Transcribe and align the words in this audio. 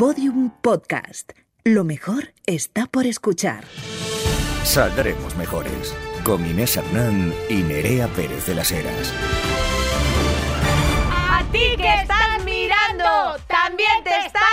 Podium 0.00 0.48
Podcast. 0.62 1.32
Lo 1.62 1.84
mejor 1.84 2.32
está 2.46 2.86
por 2.86 3.04
escuchar. 3.04 3.64
Saldremos 4.64 5.36
mejores. 5.36 5.94
Con 6.24 6.40
Inés 6.46 6.78
Hernán 6.78 7.34
y 7.50 7.56
Nerea 7.56 8.08
Pérez 8.08 8.46
de 8.46 8.54
las 8.54 8.72
Heras. 8.72 9.12
¡A 11.10 11.44
ti 11.52 11.76
que 11.76 11.94
estás 12.00 12.42
mirando! 12.46 13.36
¡También 13.46 14.02
te! 14.02 14.10
Ah, 14.10 14.49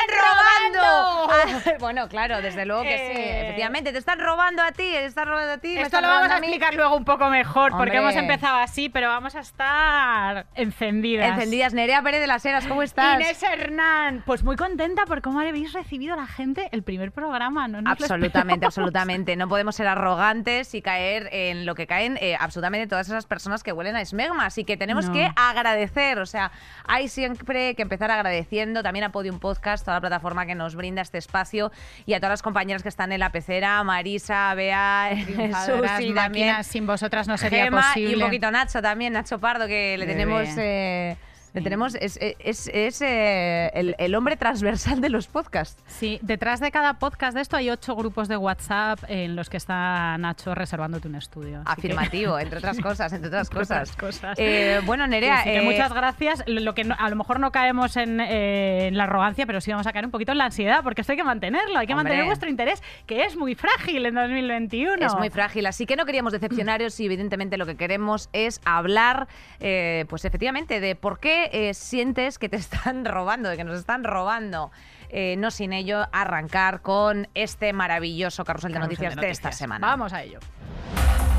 bueno, 1.80 2.08
claro, 2.10 2.42
desde 2.42 2.66
luego 2.66 2.84
que 2.84 2.98
sí. 2.98 3.20
Eh. 3.20 3.42
Efectivamente, 3.46 3.92
te 3.92 3.98
están 3.98 4.20
robando 4.20 4.62
a 4.62 4.72
ti, 4.72 4.84
te 4.84 5.06
están 5.06 5.28
robando 5.28 5.54
a 5.54 5.58
ti. 5.58 5.70
me 5.70 5.82
Esto 5.82 5.98
están 5.98 6.04
lo 6.04 6.10
vamos 6.10 6.32
a 6.32 6.38
explicar 6.38 6.74
luego 6.76 6.96
un 6.96 7.06
poco 7.06 7.30
mejor, 7.30 7.72
porque 7.72 7.98
hemos 7.98 8.16
empezado 8.16 8.58
así, 8.58 8.90
pero 8.90 9.10
vamos 9.10 9.36
a 9.36 9.40
estar 9.40 10.48
encendidas. 10.56 11.30
Encendidas. 11.30 11.74
Nerea 11.74 12.02
Pérez 12.02 12.22
de 12.22 12.28
las 12.28 12.46
Heras, 12.46 12.68
¿cómo 12.68 12.84
estás? 12.84 13.20
Inés 13.20 13.42
Hernán, 13.44 14.24
pues 14.26 14.44
muy 14.44 14.56
contenta 14.56 15.06
por 15.06 15.22
cómo 15.22 15.40
habéis 15.40 15.74
recibido 15.74 16.14
a 16.14 16.18
la 16.18 16.28
gente 16.28 16.70
el 16.72 16.84
primer 16.84 17.12
programa, 17.12 17.68
¿no? 17.68 17.82
nos 17.82 17.92
Absolutamente, 17.92 18.66
absolutamente. 18.66 19.36
No 19.36 19.48
podemos 19.48 19.76
ser 19.76 19.88
arrogantes 19.88 20.74
y 20.76 20.82
caer 20.82 21.30
en 21.32 21.66
lo 21.66 21.76
que 21.76 21.88
caen 21.88 22.18
eh, 22.22 22.38
absolutamente 22.40 22.88
todas 22.88 23.08
esas 23.08 23.26
personas 23.26 23.64
que 23.64 23.72
huelen 23.72 23.96
a 23.96 24.02
esmegma. 24.02 24.46
Así 24.46 24.64
que 24.64 24.78
tenemos 24.78 25.08
No. 25.08 25.14
que 25.14 25.30
agradecer. 25.36 26.20
O 26.20 26.26
sea, 26.26 26.52
hay 26.86 27.08
siempre 27.08 27.76
que 27.76 27.82
empezar 27.82 28.12
agradeciendo 28.12 28.84
también 28.84 29.06
a 29.06 29.12
Podium 29.12 29.40
Podcast, 29.40 29.84
toda 29.86 29.98
la 29.98 30.02
plataforma 30.02 30.46
que 30.46 30.56
nos 30.56 30.76
brinda 30.76 31.02
este 31.02 31.18
espacio 31.18 31.57
y 32.06 32.14
a 32.14 32.18
todas 32.20 32.32
las 32.32 32.42
compañeras 32.42 32.84
que 32.84 32.90
están 32.90 33.12
en 33.12 33.20
la 33.20 33.32
pecera, 33.32 33.84
Marisa, 33.84 34.54
Bea, 34.56 35.10
Susi 35.66 36.14
también. 36.14 36.64
sin 36.64 36.86
vosotras 36.88 37.28
no 37.28 37.38
sería 37.38 37.66
Gema 37.66 37.82
posible. 37.90 38.12
y 38.12 38.16
un 38.16 38.22
poquito 38.22 38.50
Nacho 38.52 38.82
también, 38.82 39.14
Nacho 39.14 39.40
Pardo, 39.40 39.68
que 39.68 39.98
le 39.98 40.06
Bebé. 40.06 40.20
tenemos... 40.20 40.48
eh, 40.58 41.18
le 41.54 41.62
tenemos 41.62 41.96
es, 41.96 42.18
es- 42.22 42.70
es, 42.74 43.02
eh, 43.02 43.72
el, 43.74 43.96
el 43.98 44.16
hombre 44.16 44.38
transversal 44.38 45.02
de 45.02 45.10
los 45.10 45.28
podcasts. 45.28 45.82
Sí, 45.88 46.20
detrás 46.22 46.60
de 46.60 46.72
cada 46.72 46.96
podcast 47.00 47.36
de 47.36 47.42
esto 47.42 47.58
hay 47.58 47.70
ocho 47.70 47.96
grupos 47.96 48.28
de 48.28 48.38
WhatsApp 48.38 49.00
en 49.08 49.36
los 49.36 49.50
que 49.50 49.58
está 49.58 50.18
Nacho 50.18 50.54
reservándote 50.56 51.08
un 51.08 51.16
estudio. 51.16 51.64
que- 51.66 51.72
Afirmativo, 51.72 52.38
entre 52.40 52.60
otras 52.60 52.80
cosas, 52.80 53.12
entre 53.14 53.30
otras 53.30 53.48
Entre 53.48 53.60
cosas. 53.60 53.90
otras 53.92 53.96
cosas. 53.98 54.40
Eh, 54.40 54.82
bueno, 54.86 55.08
Nerea, 55.08 55.38
Sí, 55.38 55.44
sí, 55.44 55.50
que 55.52 55.58
eh, 55.60 55.62
muchas 55.64 55.94
gracias. 55.94 56.44
Lo 56.48 56.74
que 56.76 56.84
no- 56.84 56.96
a 56.98 57.10
lo 57.10 57.16
mejor 57.16 57.40
no 57.40 57.52
caemos 57.52 57.98
en, 57.98 58.20
en 58.20 58.98
la 58.98 59.06
arrogancia, 59.06 59.46
pero 59.46 59.62
sí 59.62 59.72
vamos 59.72 59.88
a 59.88 59.94
caer 59.94 60.06
un 60.06 60.12
poquito 60.12 60.32
en 60.34 60.38
la 60.38 60.46
ansiedad, 60.46 60.84
porque 60.84 61.02
esto 61.02 61.14
hay 61.14 61.18
que 61.18 61.24
mantenerlo, 61.24 61.80
hay 61.80 61.88
que 61.88 61.94
Hombre. 61.94 62.04
mantener 62.10 62.26
vuestro 62.26 62.50
interés, 62.50 62.82
que 63.06 63.24
es 63.24 63.36
muy 63.36 63.56
frágil 63.56 64.06
en 64.06 64.16
2021. 64.16 65.06
Es 65.06 65.16
muy 65.16 65.30
frágil, 65.30 65.66
así 65.66 65.86
que 65.86 65.96
no 65.96 66.06
queríamos 66.06 66.34
decepcionaros 66.34 67.00
y 67.00 67.06
evidentemente 67.06 67.58
lo 67.58 67.66
que 67.66 67.76
queremos 67.78 68.30
es 68.34 68.62
hablar, 68.66 69.28
pues 69.60 70.26
efectivamente, 70.26 70.80
de 70.80 70.96
por 70.96 71.20
qué 71.20 71.37
eh, 71.46 71.74
sientes 71.74 72.40
que 72.40 72.50
te 72.50 72.58
están 72.58 73.06
robando, 73.06 73.50
de 73.50 73.58
que 73.58 73.64
nos 73.64 73.80
están 73.80 74.04
robando. 74.04 74.72
Eh, 75.10 75.36
no 75.38 75.52
sin 75.52 75.72
ello 75.72 76.06
arrancar 76.12 76.82
con 76.82 77.30
este 77.34 77.72
maravilloso 77.72 78.44
carrusel 78.44 78.74
de 78.74 78.80
Carrusel 78.80 78.90
noticias 78.90 79.16
de, 79.16 79.30
esta 79.30 79.48
noticias. 79.50 79.58
semana. 79.58 79.88
Vamos 79.88 80.12
a 80.14 80.24
ello. 80.24 80.40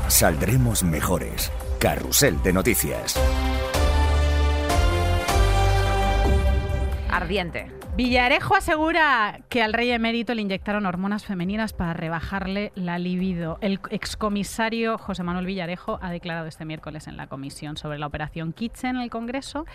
Saldremos 0.07 0.83
mejores. 0.83 1.51
Carrusel 1.79 2.41
de 2.41 2.53
noticias. 2.53 3.15
Ardiente. 7.11 7.78
Villarejo 7.95 8.55
asegura 8.55 9.41
que 9.49 9.61
al 9.61 9.73
rey 9.73 9.91
emérito 9.91 10.33
le 10.33 10.41
inyectaron 10.41 10.85
hormonas 10.85 11.25
femeninas 11.25 11.73
para 11.73 11.93
rebajarle 11.93 12.71
la 12.75 12.97
libido. 12.97 13.57
El 13.61 13.79
excomisario 13.89 14.97
José 14.97 15.23
Manuel 15.23 15.45
Villarejo 15.45 15.99
ha 16.01 16.09
declarado 16.09 16.47
este 16.47 16.65
miércoles 16.65 17.07
en 17.07 17.17
la 17.17 17.27
comisión 17.27 17.75
sobre 17.75 17.99
la 17.99 18.07
operación 18.07 18.53
Kitchen 18.53 18.95
en 18.95 19.01
el 19.01 19.09
Congreso 19.09 19.65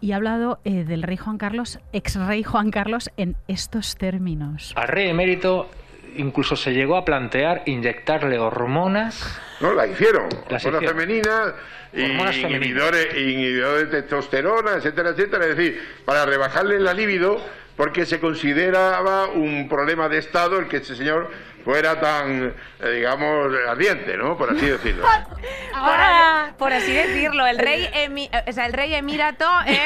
y 0.00 0.12
ha 0.12 0.16
hablado 0.16 0.58
eh, 0.64 0.84
del 0.84 1.02
rey 1.04 1.16
Juan 1.16 1.38
Carlos, 1.38 1.78
ex 1.92 2.16
rey 2.16 2.42
Juan 2.42 2.72
Carlos, 2.72 3.10
en 3.16 3.36
estos 3.46 3.96
términos. 3.96 4.74
Al 4.76 4.88
rey 4.88 5.08
emérito 5.08 5.70
incluso 6.16 6.56
se 6.56 6.72
llegó 6.72 6.96
a 6.96 7.04
plantear 7.04 7.62
inyectarle 7.66 8.38
hormonas. 8.38 9.40
No, 9.60 9.72
la 9.74 9.86
hicieron. 9.86 10.28
Las 10.48 10.64
Hormonas 10.64 10.82
hicieron. 10.82 11.00
femeninas, 11.00 11.54
Hormonas 11.94 12.36
femeninas. 12.36 12.42
inhibidores, 12.66 13.14
inhibidores 13.16 13.90
de 13.90 14.02
testosterona, 14.02 14.72
etcétera, 14.76 15.10
etcétera. 15.10 15.46
Es 15.46 15.56
decir, 15.56 15.80
para 16.04 16.24
rebajarle 16.26 16.80
la 16.80 16.94
libido, 16.94 17.40
porque 17.76 18.06
se 18.06 18.20
consideraba 18.20 19.26
un 19.28 19.68
problema 19.68 20.08
de 20.08 20.18
Estado 20.18 20.58
el 20.58 20.68
que 20.68 20.78
este 20.78 20.94
señor 20.94 21.30
fuera 21.64 22.00
tan, 22.00 22.52
eh, 22.80 22.90
digamos, 22.96 23.52
ardiente, 23.68 24.16
¿no? 24.16 24.36
Por 24.36 24.50
así 24.50 24.66
decirlo. 24.66 25.04
Por, 25.72 26.56
por 26.58 26.72
así 26.72 26.92
decirlo, 26.92 27.46
el 27.46 27.58
rey, 27.58 27.88
emi- 27.94 28.28
eh, 28.32 28.44
o 28.48 28.52
sea, 28.52 28.66
el 28.66 28.72
rey 28.72 28.92
emirato 28.94 29.46
eh, 29.66 29.78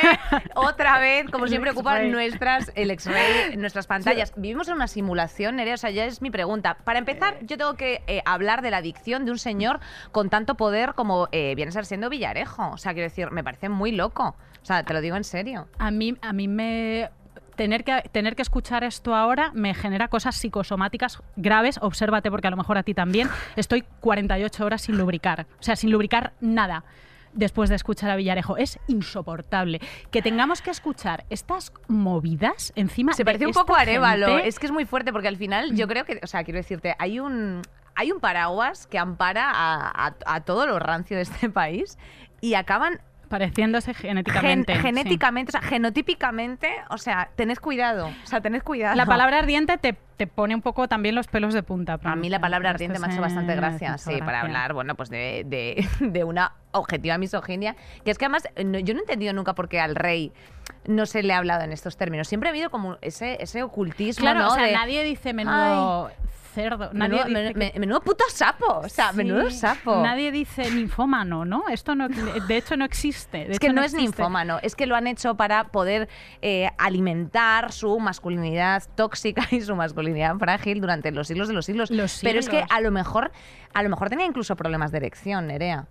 otra 0.55 0.99
vez, 0.99 1.27
como 1.31 1.47
siempre, 1.47 1.71
ocupa 1.71 2.01
nuestras, 2.03 2.73
el 2.75 2.91
ex-rey, 2.91 3.57
nuestras 3.57 3.87
pantallas. 3.87 4.33
Vivimos 4.37 4.69
en 4.69 4.75
una 4.75 4.89
simulación, 4.89 5.57
Nerea, 5.57 5.75
o 5.75 5.79
sea, 5.79 5.91
ya 5.91 6.05
es 6.07 6.23
mi 6.23 6.31
pregunta. 6.31 6.79
Para 6.85 6.99
empezar, 6.99 7.37
yo 7.43 7.57
tengo 7.57 7.75
que 7.77 8.03
eh, 8.07 8.23
hablar 8.25 8.63
de 8.63 8.71
la 8.71 8.79
adicción 8.79 9.25
de 9.25 9.31
un 9.31 9.39
señor 9.39 9.81
con 10.13 10.29
tanto 10.31 10.55
poder 10.57 10.95
como 10.95 11.29
eh, 11.33 11.55
viene 11.57 11.69
a 11.69 11.73
ser 11.73 11.87
siendo 11.87 12.09
Villarejo. 12.11 12.71
O 12.73 12.79
sea, 12.79 12.93
quiero 12.95 13.09
decir, 13.09 13.31
me 13.31 13.45
parece 13.45 13.69
muy 13.69 13.93
loco. 13.93 14.35
O 14.63 14.65
sea, 14.67 14.83
te 14.83 14.93
lo 14.93 15.01
digo 15.01 15.17
en 15.17 15.25
serio. 15.25 15.69
A 15.79 15.91
mí, 15.91 16.17
a 16.23 16.33
mí 16.33 16.49
me... 16.49 17.11
Tener 17.57 17.85
que, 17.85 18.03
tener 18.13 18.37
que 18.37 18.43
escuchar 18.43 18.85
esto 18.85 19.15
ahora 19.15 19.51
me 19.55 19.75
genera 19.75 20.09
cosas 20.09 20.37
psicosomáticas 20.37 21.23
graves. 21.37 21.79
Obsérvate, 21.83 22.31
porque 22.31 22.47
a 22.49 22.51
lo 22.51 22.57
mejor 22.57 22.79
a 22.79 22.83
ti 22.83 22.95
también. 22.95 23.29
Estoy 23.57 23.83
48 24.01 24.65
horas 24.65 24.83
sin 24.83 24.99
lubricar. 24.99 25.47
O 25.59 25.63
sea, 25.63 25.75
sin 25.77 25.91
lubricar 25.91 26.33
nada 26.41 26.85
después 27.33 27.69
de 27.69 27.77
escuchar 27.77 28.11
a 28.11 28.17
Villarejo. 28.17 28.57
Es 28.57 28.79
insoportable. 28.89 29.81
Que 30.11 30.23
tengamos 30.23 30.63
que 30.63 30.71
escuchar 30.71 31.25
estas 31.31 31.73
movidas 31.89 32.73
encima 32.77 33.13
Se 33.13 33.19
de 33.23 33.25
parece 33.27 33.47
un 33.47 33.53
poco 33.53 33.75
a 33.75 33.81
Arevalo. 33.81 34.27
gente. 34.29 34.49
Es 34.49 34.59
que 34.59 34.67
es 34.67 34.73
muy 34.73 34.85
fuerte 34.87 35.13
porque 35.13 35.29
al 35.29 35.37
final 35.37 35.75
yo 35.75 35.87
creo 35.89 36.05
que, 36.05 36.21
o 36.23 36.27
sea, 36.27 36.45
quiero 36.45 36.59
decirte, 36.59 36.95
hay 36.99 37.21
un, 37.21 37.63
hay 37.95 38.11
un 38.13 38.21
paraguas 38.21 38.87
que 38.87 38.99
ampara 38.99 39.51
a, 39.51 40.07
a- 40.09 40.17
a 40.27 40.41
todo 40.43 40.67
lo 40.67 40.79
rancio 40.79 41.17
de 41.17 41.23
este 41.25 41.51
país 41.51 41.99
y 42.41 42.55
acaban 42.55 43.01
Pareciéndose 43.29 43.93
gen- 43.95 44.09
genéticamente. 44.11 44.75
sí. 44.77 44.81
genéticamente, 44.81 45.51
o 45.51 45.53
sea, 45.53 45.63
genotípicamente, 45.63 46.69
o 46.91 46.99
sea, 46.99 47.31
tened 47.37 47.59
cuidado, 47.59 48.07
o 48.09 48.27
sea, 48.27 48.41
tened 48.41 48.63
cuidado. 48.63 48.97
La 48.97 49.07
palabra 49.07 49.39
ardiente 49.39 49.79
te, 49.79 49.95
te 50.17 50.27
pone 50.27 50.55
un 50.55 50.63
poco 50.63 50.87
también 50.89 51.15
los 51.15 51.27
pelos 51.27 51.53
de 51.55 51.63
punta. 51.63 51.99
A 52.05 52.17
mí 52.17 52.29
la 52.29 52.41
palabra 52.41 52.71
ardiente 52.71 52.99
me 52.99 53.07
ha 53.07 53.11
hecho 53.11 53.21
bastante 53.21 53.55
gracia, 53.57 53.99
sí, 53.99 54.19
para 54.19 54.41
hablar, 54.43 54.73
bueno, 54.75 54.95
pues 54.95 55.11
de, 55.11 55.43
de- 55.47 55.87
de 56.01 56.25
una 56.25 56.53
objetiva 56.73 57.19
misoginia, 57.19 57.75
que 58.05 58.11
es 58.11 58.19
que 58.19 58.27
además 58.27 58.45
no- 58.65 58.79
yo 58.79 58.95
no 58.95 59.01
he 59.01 59.03
entendido 59.03 59.33
nunca 59.33 59.55
por 59.55 59.69
qué 59.69 59.81
al 59.81 59.95
rey 59.97 60.33
no 60.87 61.07
se 61.07 61.23
le 61.23 61.33
ha 61.33 61.39
hablado 61.39 61.65
en 61.65 61.73
estos 61.73 61.97
términos. 61.97 62.29
Siempre 62.29 62.49
ha 62.49 62.53
habido 62.53 62.71
como 62.71 62.99
ese, 63.01 63.43
ese 63.43 63.63
ocultismo, 63.63 64.23
Claro, 64.23 64.41
¿no? 64.41 64.49
o 64.49 64.55
sea, 64.55 64.65
de- 64.65 64.73
nadie 64.73 65.03
dice 65.05 65.33
menudo 65.33 66.11
cerdo. 66.57 66.91
Nadie 66.93 67.23
Menudo, 67.23 67.25
dice 67.29 67.33
men- 67.43 67.53
que- 67.53 67.59
men- 67.59 67.73
menudo 67.81 68.01
puto 68.01 68.25
sapo, 68.29 68.79
o 68.85 68.89
sea, 68.89 69.11
Sí, 69.11 69.17
menudo 69.19 69.51
sapo. 69.51 70.03
Nadie 70.03 70.33
dice 70.33 70.71
ninfómano, 70.71 71.45
¿no? 71.45 71.69
Esto 71.69 71.95
no, 71.95 72.09
de 72.09 72.57
hecho 72.57 72.77
no 72.77 72.85
existe. 72.85 73.45
de 73.47 73.53
es 73.53 73.59
que 73.61 73.73
no, 73.73 73.83
es 73.83 73.95
ninfómano, 73.95 74.59
es 74.63 74.75
que 74.75 74.87
lo 74.87 74.97
han 74.97 75.07
hecho 75.07 75.37
para 75.37 75.69
poder 75.69 76.09
eh, 76.43 76.69
alimentar 76.79 77.71
su 77.73 77.99
masculinidad 78.01 78.83
tóxica 78.97 79.43
y 79.51 79.61
su 79.61 79.77
masculinidad 79.77 80.35
frágil 80.39 80.81
durante 80.81 81.11
los 81.13 81.29
siglos 81.29 81.49
de 81.49 81.55
los 81.55 81.67
siglos. 81.67 81.91
Los 81.91 82.21
Pero 82.23 82.39
es 82.41 82.49
que 82.49 82.57
siglos. 82.63 82.71
a 82.73 82.81
lo 82.81 82.91
mejor, 82.91 83.31
a 83.75 83.83
lo 83.83 83.91
mejor 83.91 84.09
tenía 84.09 84.27
incluso 84.27 84.57
problemas 84.57 84.91
de 84.93 84.99
erección, 84.99 85.47
Nerea. 85.47 85.87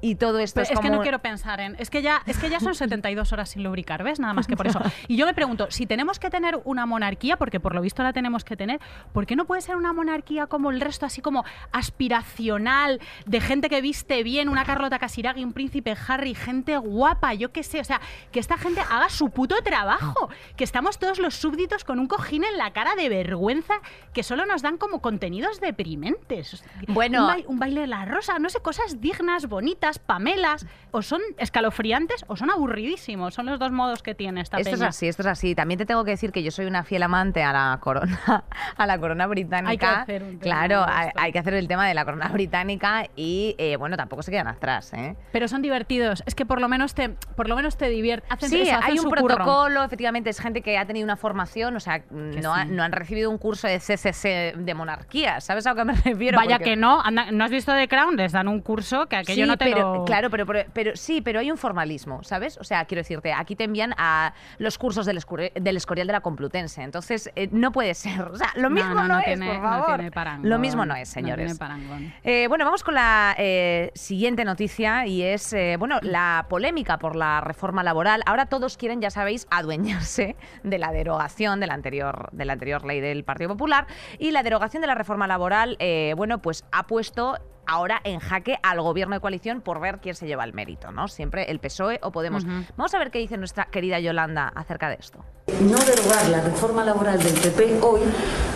Y 0.00 0.16
todo 0.16 0.38
esto 0.38 0.56
Pero 0.60 0.64
es, 0.64 0.70
es 0.72 0.80
que 0.80 0.90
no 0.90 1.00
quiero 1.00 1.20
pensar 1.20 1.60
en. 1.60 1.76
Es 1.78 1.88
que 1.88 2.02
ya, 2.02 2.22
es 2.26 2.36
que 2.38 2.50
ya 2.50 2.60
son 2.60 2.74
72 2.74 3.32
horas 3.32 3.48
sin 3.48 3.62
lubricar, 3.62 4.02
¿ves? 4.04 4.20
Nada 4.20 4.34
más 4.34 4.46
que 4.46 4.54
por 4.56 4.66
eso. 4.66 4.78
Y 5.08 5.16
yo 5.16 5.24
me 5.24 5.32
pregunto, 5.32 5.68
si 5.70 5.86
tenemos 5.86 6.18
que 6.18 6.28
tener 6.28 6.60
una 6.64 6.84
monarquía, 6.84 7.36
porque 7.38 7.58
por 7.58 7.74
lo 7.74 7.80
visto 7.80 8.02
la 8.02 8.12
tenemos 8.12 8.44
que 8.44 8.54
tener, 8.56 8.80
¿por 9.14 9.24
qué 9.24 9.34
no 9.34 9.46
puede 9.46 9.62
ser 9.62 9.76
una 9.76 9.92
monarquía 9.94 10.46
como 10.46 10.70
el 10.70 10.80
resto, 10.82 11.06
así 11.06 11.22
como 11.22 11.44
aspiracional, 11.72 13.00
de 13.26 13.40
gente 13.40 13.68
que 13.68 13.80
viste 13.80 14.22
bien, 14.22 14.48
una 14.48 14.64
Carlota 14.64 14.98
Casiraghi, 14.98 15.42
un 15.42 15.52
príncipe 15.52 15.96
Harry, 16.08 16.34
gente 16.34 16.76
guapa, 16.76 17.34
yo 17.34 17.50
qué 17.52 17.62
sé? 17.62 17.80
O 17.80 17.84
sea, 17.84 18.00
que 18.30 18.40
esta 18.40 18.58
gente 18.58 18.80
haga 18.82 19.08
su 19.08 19.30
puto 19.30 19.56
trabajo. 19.62 20.28
Que 20.56 20.64
estamos 20.64 20.98
todos 20.98 21.18
los 21.18 21.34
súbditos 21.34 21.84
con 21.84 21.98
un 21.98 22.06
cojín 22.06 22.44
en 22.44 22.58
la 22.58 22.72
cara 22.72 22.94
de 22.94 23.08
vergüenza 23.08 23.74
que 24.12 24.22
solo 24.22 24.44
nos 24.46 24.62
dan 24.62 24.76
como 24.76 25.00
contenidos 25.00 25.60
deprimentes. 25.60 26.62
Bueno. 26.88 27.22
Un, 27.22 27.26
bai- 27.28 27.44
un 27.48 27.58
baile 27.58 27.82
de 27.82 27.86
la 27.86 28.04
rosa, 28.04 28.38
no 28.38 28.48
sé, 28.50 28.60
cosas 28.60 29.00
dignas, 29.00 29.46
bonitas, 29.48 29.93
pamelas, 29.98 30.66
o 30.90 31.02
son 31.02 31.20
escalofriantes 31.38 32.24
o 32.28 32.36
son 32.36 32.50
aburridísimos. 32.50 33.34
Son 33.34 33.46
los 33.46 33.58
dos 33.58 33.70
modos 33.72 34.02
que 34.02 34.14
tiene 34.14 34.40
esta 34.40 34.58
Esto 34.58 34.70
es 34.70 34.76
peña. 34.78 34.88
así, 34.88 35.08
esto 35.08 35.22
es 35.22 35.26
así. 35.28 35.54
También 35.54 35.78
te 35.78 35.86
tengo 35.86 36.04
que 36.04 36.12
decir 36.12 36.32
que 36.32 36.42
yo 36.42 36.50
soy 36.50 36.66
una 36.66 36.84
fiel 36.84 37.02
amante 37.02 37.42
a 37.42 37.52
la 37.52 37.78
corona, 37.80 38.44
a 38.76 38.86
la 38.86 38.98
corona 38.98 39.26
británica. 39.26 39.70
Hay 39.70 39.78
que 39.78 39.86
hacer 39.86 40.22
un 40.22 40.38
tema 40.38 40.40
claro, 40.66 40.86
hay, 41.16 41.32
que 41.32 41.38
hacer 41.38 41.54
el 41.54 41.68
tema 41.68 41.86
de 41.88 41.94
la 41.94 42.04
corona 42.04 42.28
británica 42.28 43.06
y 43.16 43.54
eh, 43.58 43.76
bueno, 43.76 43.96
tampoco 43.96 44.22
se 44.22 44.30
quedan 44.30 44.48
atrás, 44.48 44.92
¿eh? 44.94 45.16
Pero 45.32 45.48
son 45.48 45.62
divertidos. 45.62 46.22
Es 46.26 46.34
que 46.34 46.46
por 46.46 46.60
lo 46.60 46.68
menos 46.68 46.94
te, 46.94 47.10
por 47.36 47.48
lo 47.48 47.56
menos 47.56 47.76
te 47.76 47.88
divierten. 47.88 48.24
Sí, 48.48 48.62
eso, 48.62 48.78
hay 48.82 48.98
un 48.98 49.04
curro. 49.06 49.24
protocolo, 49.24 49.82
efectivamente, 49.84 50.30
es 50.30 50.40
gente 50.40 50.62
que 50.62 50.78
ha 50.78 50.86
tenido 50.86 51.04
una 51.04 51.16
formación, 51.16 51.76
o 51.76 51.80
sea, 51.80 52.02
no, 52.10 52.54
ha- 52.54 52.64
sí. 52.64 52.70
no 52.70 52.82
han 52.82 52.92
recibido 52.92 53.30
un 53.30 53.38
curso 53.38 53.66
de 53.68 53.78
CCC 53.80 54.54
de 54.56 54.74
monarquía, 54.74 55.40
¿sabes 55.40 55.66
a 55.66 55.70
lo 55.70 55.76
que 55.76 55.84
me 55.84 55.94
refiero? 56.04 56.36
Vaya 56.38 56.56
Porque- 56.58 56.70
que 56.70 56.76
no. 56.76 57.00
anda- 57.02 57.30
¿No 57.32 57.44
has 57.44 57.50
visto 57.50 57.72
The 57.72 57.88
Crown? 57.88 58.16
Les 58.16 58.32
dan 58.32 58.48
un 58.48 58.60
curso 58.60 59.06
que 59.06 59.16
aquello 59.16 59.44
Sí, 59.44 59.48
no 59.48 59.56
te 59.56 59.64
Pero, 59.74 60.04
claro, 60.04 60.30
pero, 60.30 60.46
pero, 60.46 60.68
pero 60.72 60.96
sí, 60.96 61.20
pero 61.20 61.40
hay 61.40 61.50
un 61.50 61.58
formalismo, 61.58 62.22
¿sabes? 62.22 62.56
O 62.58 62.64
sea, 62.64 62.84
quiero 62.84 63.00
decirte, 63.00 63.32
aquí 63.32 63.56
te 63.56 63.64
envían 63.64 63.94
a 63.98 64.32
los 64.58 64.78
cursos 64.78 65.06
del, 65.06 65.20
del 65.54 65.76
Escorial 65.76 66.06
de 66.06 66.12
la 66.12 66.20
Complutense. 66.20 66.82
Entonces, 66.82 67.30
eh, 67.36 67.48
no 67.52 67.72
puede 67.72 67.94
ser. 67.94 68.22
O 68.22 68.36
sea, 68.36 68.48
lo 68.56 68.70
mismo 68.70 68.94
no, 68.94 69.18
es, 69.18 69.24
tiene- 69.24 69.46
por 69.46 69.62
favor. 69.62 69.88
No 69.90 69.94
tiene 69.96 70.10
parangón. 70.12 70.48
lo 70.50 70.58
mismo 70.58 70.86
no 70.86 70.94
es, 70.94 71.08
No 71.08 71.12
señores. 71.14 71.46
tiene 71.46 71.58
parangón. 71.58 72.12
Eh, 72.22 72.46
bueno, 72.48 72.64
vamos 72.64 72.82
con 72.84 72.94
la 72.94 73.34
eh, 73.38 73.90
siguiente 73.94 74.44
noticia 74.44 75.06
y 75.06 75.22
es, 75.22 75.52
eh, 75.52 75.76
bueno, 75.78 75.98
la 76.02 76.46
polémica 76.48 76.98
por 76.98 77.16
la 77.16 77.40
reforma 77.40 77.82
laboral. 77.82 78.22
Ahora 78.26 78.46
todos 78.46 78.76
quieren, 78.76 79.00
ya 79.00 79.10
sabéis, 79.10 79.46
adueñarse 79.50 80.36
de 80.62 80.78
la 80.78 80.92
derogación 80.92 81.60
de 81.60 81.66
la 81.66 81.74
anterior, 81.74 82.28
de 82.32 82.44
la 82.44 82.52
anterior 82.54 82.84
ley 82.84 83.00
del 83.00 83.24
Partido 83.24 83.50
Popular 83.50 83.86
y 84.18 84.30
la 84.30 84.42
derogación 84.42 84.80
de 84.80 84.86
la 84.86 84.94
reforma 84.94 85.26
laboral, 85.26 85.76
eh, 85.78 86.14
bueno, 86.16 86.38
pues 86.40 86.64
ha 86.72 86.86
puesto 86.86 87.38
ahora 87.66 88.00
en 88.04 88.20
jaque 88.20 88.58
al 88.62 88.80
gobierno 88.80 89.14
de 89.14 89.20
coalición 89.20 89.60
por 89.60 89.80
ver 89.80 90.00
quién 90.00 90.14
se 90.14 90.26
lleva 90.26 90.44
el 90.44 90.52
mérito, 90.52 90.92
¿no? 90.92 91.08
Siempre 91.08 91.50
el 91.50 91.58
PSOE 91.58 91.98
o 92.02 92.12
Podemos. 92.12 92.44
Vamos 92.76 92.94
a 92.94 92.98
ver 92.98 93.10
qué 93.10 93.18
dice 93.18 93.36
nuestra 93.36 93.66
querida 93.66 93.98
Yolanda 94.00 94.52
acerca 94.54 94.88
de 94.88 94.96
esto. 95.00 95.24
No 95.60 95.78
derogar 95.78 96.28
la 96.28 96.40
reforma 96.40 96.84
laboral 96.84 97.22
del 97.22 97.34
PP 97.34 97.80
hoy 97.82 98.00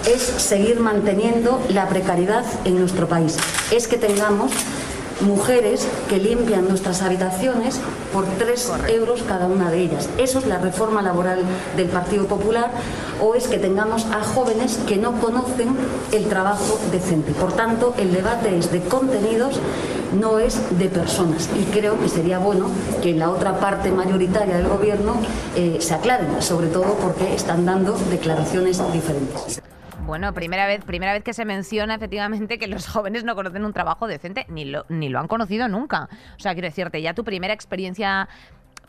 es 0.07 0.23
seguir 0.23 0.81
manteniendo 0.81 1.63
la 1.71 1.89
precariedad 1.89 2.45
en 2.65 2.79
nuestro 2.79 3.09
país. 3.09 3.37
Es 3.71 3.89
que 3.89 3.99
tengamos 3.99 4.53
mujeres 5.21 5.87
que 6.09 6.19
limpian 6.19 6.69
nuestras 6.69 7.03
habitaciones 7.03 7.81
por 8.13 8.25
3 8.25 8.73
euros 8.89 9.23
cada 9.23 9.47
una 9.47 9.71
de 9.71 9.81
ellas. 9.81 10.09
Eso 10.19 10.39
es 10.39 10.47
la 10.47 10.59
reforma 10.59 11.03
laboral 11.03 11.41
del 11.77 11.89
Partido 11.89 12.27
Popular 12.27 12.71
o 13.21 13.35
es 13.35 13.49
que 13.49 13.59
tengamos 13.59 14.07
a 14.07 14.23
jóvenes 14.23 14.79
que 14.87 14.97
no 14.97 15.21
conocen 15.21 15.77
el 16.13 16.27
trabajo 16.27 16.79
decente. 16.93 17.33
Por 17.33 17.53
tanto, 17.53 17.95
el 17.99 18.13
debate 18.13 18.57
es 18.57 18.71
de 18.71 18.81
contenidos, 18.81 19.61
no 20.19 20.39
es 20.39 20.59
de 20.79 20.89
personas. 20.89 21.49
Y 21.59 21.65
creo 21.65 21.99
que 21.99 22.09
sería 22.09 22.39
bueno 22.39 22.69
que 23.03 23.11
en 23.11 23.19
la 23.19 23.31
otra 23.31 23.59
parte 23.59 23.91
mayoritaria 23.91 24.57
del 24.57 24.69
Gobierno 24.69 25.17
eh, 25.57 25.79
se 25.81 25.95
aclaren, 25.95 26.41
sobre 26.41 26.69
todo 26.69 26.95
porque 26.95 27.35
están 27.35 27.67
dando 27.67 27.97
declaraciones 28.11 28.81
diferentes. 28.93 29.61
Bueno, 30.09 30.33
primera 30.33 30.67
vez, 30.67 30.83
primera 30.87 31.13
vez 31.13 31.23
que 31.23 31.35
se 31.35 31.45
menciona 31.45 31.95
efectivamente 31.95 32.59
que 32.59 32.67
los 32.67 32.89
jóvenes 32.89 33.25
no 33.25 33.35
conocen 33.35 33.67
un 33.67 33.75
trabajo 33.75 34.07
decente, 34.07 34.47
ni 34.49 34.65
lo, 34.65 34.87
ni 34.89 35.11
lo 35.11 35.21
han 35.21 35.29
conocido 35.29 35.69
nunca. 35.69 36.09
O 36.35 36.41
sea, 36.41 36.55
quiero 36.55 36.67
decirte, 36.67 37.03
ya 37.03 37.13
tu 37.13 37.25
primera 37.25 37.53
experiencia 37.53 38.27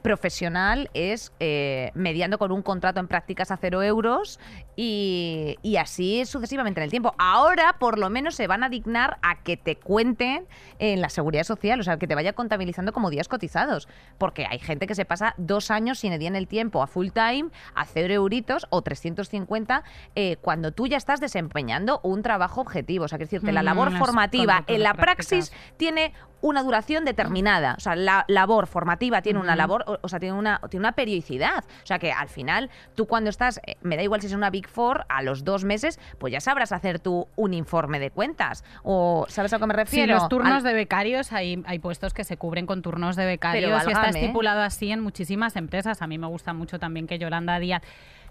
profesional 0.01 0.89
es 0.93 1.31
eh, 1.39 1.91
mediando 1.93 2.37
con 2.37 2.51
un 2.51 2.61
contrato 2.61 2.99
en 2.99 3.07
prácticas 3.07 3.51
a 3.51 3.57
cero 3.57 3.81
euros 3.81 4.39
y, 4.75 5.57
y 5.61 5.77
así 5.77 6.25
sucesivamente 6.25 6.79
en 6.79 6.85
el 6.85 6.89
tiempo. 6.89 7.13
Ahora 7.17 7.77
por 7.79 7.97
lo 7.97 8.09
menos 8.09 8.35
se 8.35 8.47
van 8.47 8.63
a 8.63 8.69
dignar 8.69 9.17
a 9.21 9.41
que 9.43 9.57
te 9.57 9.77
cuenten 9.77 10.45
en 10.79 11.01
la 11.01 11.09
seguridad 11.09 11.43
social, 11.43 11.79
o 11.79 11.83
sea, 11.83 11.97
que 11.97 12.07
te 12.07 12.15
vaya 12.15 12.33
contabilizando 12.33 12.91
como 12.91 13.09
días 13.09 13.27
cotizados, 13.27 13.87
porque 14.17 14.45
hay 14.49 14.59
gente 14.59 14.87
que 14.87 14.95
se 14.95 15.05
pasa 15.05 15.35
dos 15.37 15.71
años 15.71 15.99
sin 15.99 16.17
día 16.19 16.27
en 16.27 16.35
el 16.35 16.47
tiempo 16.47 16.81
a 16.81 16.87
full 16.87 17.09
time, 17.09 17.49
a 17.75 17.85
cero 17.85 18.13
euritos 18.13 18.67
o 18.69 18.81
350 18.81 19.83
eh, 20.15 20.37
cuando 20.41 20.71
tú 20.71 20.87
ya 20.87 20.97
estás 20.97 21.19
desempeñando 21.19 21.99
un 22.03 22.21
trabajo 22.23 22.61
objetivo. 22.61 23.05
O 23.05 23.07
sea, 23.07 23.17
quiero 23.17 23.29
decirte, 23.29 23.51
la 23.51 23.61
Mm, 23.61 23.65
labor 23.65 23.97
formativa 23.97 24.63
en 24.67 24.83
la 24.83 24.93
praxis 24.93 25.51
tiene 25.77 26.13
una 26.41 26.63
duración 26.63 27.05
determinada. 27.05 27.75
O 27.77 27.79
sea, 27.81 27.95
la 27.95 28.23
labor 28.27 28.67
formativa 28.67 29.21
tiene 29.21 29.39
una 29.39 29.55
labor, 29.55 29.83
o, 29.87 29.97
o 30.01 30.07
sea, 30.07 30.19
tiene 30.19 30.33
una, 30.37 30.59
tiene 30.69 30.81
una 30.83 30.93
periodicidad. 30.93 31.63
O 31.83 31.85
sea, 31.85 31.99
que 31.99 32.11
al 32.11 32.29
final, 32.29 32.69
tú 32.95 33.07
cuando 33.07 33.29
estás, 33.29 33.59
eh, 33.65 33.75
me 33.81 33.97
da 33.97 34.03
igual 34.03 34.21
si 34.21 34.27
es 34.27 34.33
una 34.33 34.49
Big 34.49 34.67
Four, 34.67 35.05
a 35.09 35.21
los 35.21 35.43
dos 35.43 35.63
meses, 35.65 35.99
pues 36.17 36.31
ya 36.33 36.39
sabrás 36.39 36.71
hacer 36.71 36.99
tú 36.99 37.27
un 37.35 37.53
informe 37.53 37.99
de 37.99 38.11
cuentas. 38.11 38.63
O, 38.83 39.25
¿sabes 39.29 39.51
a 39.53 39.59
que 39.59 39.65
me 39.65 39.73
Sí, 39.73 39.77
refiero? 39.77 40.13
los 40.15 40.29
turnos 40.29 40.53
Al- 40.57 40.63
de 40.63 40.73
becarios, 40.73 41.31
hay, 41.33 41.61
hay 41.65 41.79
puestos 41.79 42.13
que 42.13 42.23
se 42.23 42.37
cubren 42.37 42.65
con 42.65 42.81
turnos 42.81 43.15
de 43.15 43.25
becarios 43.25 43.71
y 43.71 43.87
está 43.87 43.99
válgame. 44.01 44.19
estipulado 44.21 44.61
así 44.61 44.91
en 44.91 45.01
muchísimas 45.01 45.55
empresas. 45.55 46.01
A 46.01 46.07
mí 46.07 46.17
me 46.17 46.27
gusta 46.27 46.53
mucho 46.53 46.79
también 46.79 47.07
que 47.07 47.19
Yolanda 47.19 47.59
Díaz 47.59 47.81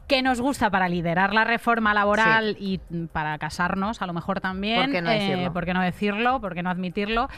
que 0.06 0.22
nos 0.22 0.40
gusta 0.40 0.70
para 0.70 0.88
liderar 0.88 1.34
la 1.34 1.44
reforma 1.44 1.92
laboral 1.92 2.56
y 2.58 2.78
para 3.12 3.36
casarnos, 3.36 4.00
a 4.00 4.06
lo 4.06 4.14
mejor 4.14 4.40
también. 4.40 4.84
¿Por 4.84 4.90
qué 4.92 5.02
no 5.02 5.10
eh, 5.10 5.18
decirlo? 5.18 5.52
¿Por 5.52 5.64
qué 5.66 5.74
no 5.74 5.82
decirlo? 5.82 6.40
¿Por 6.40 6.54
qué 6.54 6.62
no 6.62 6.70
admitirlo? 6.70 7.28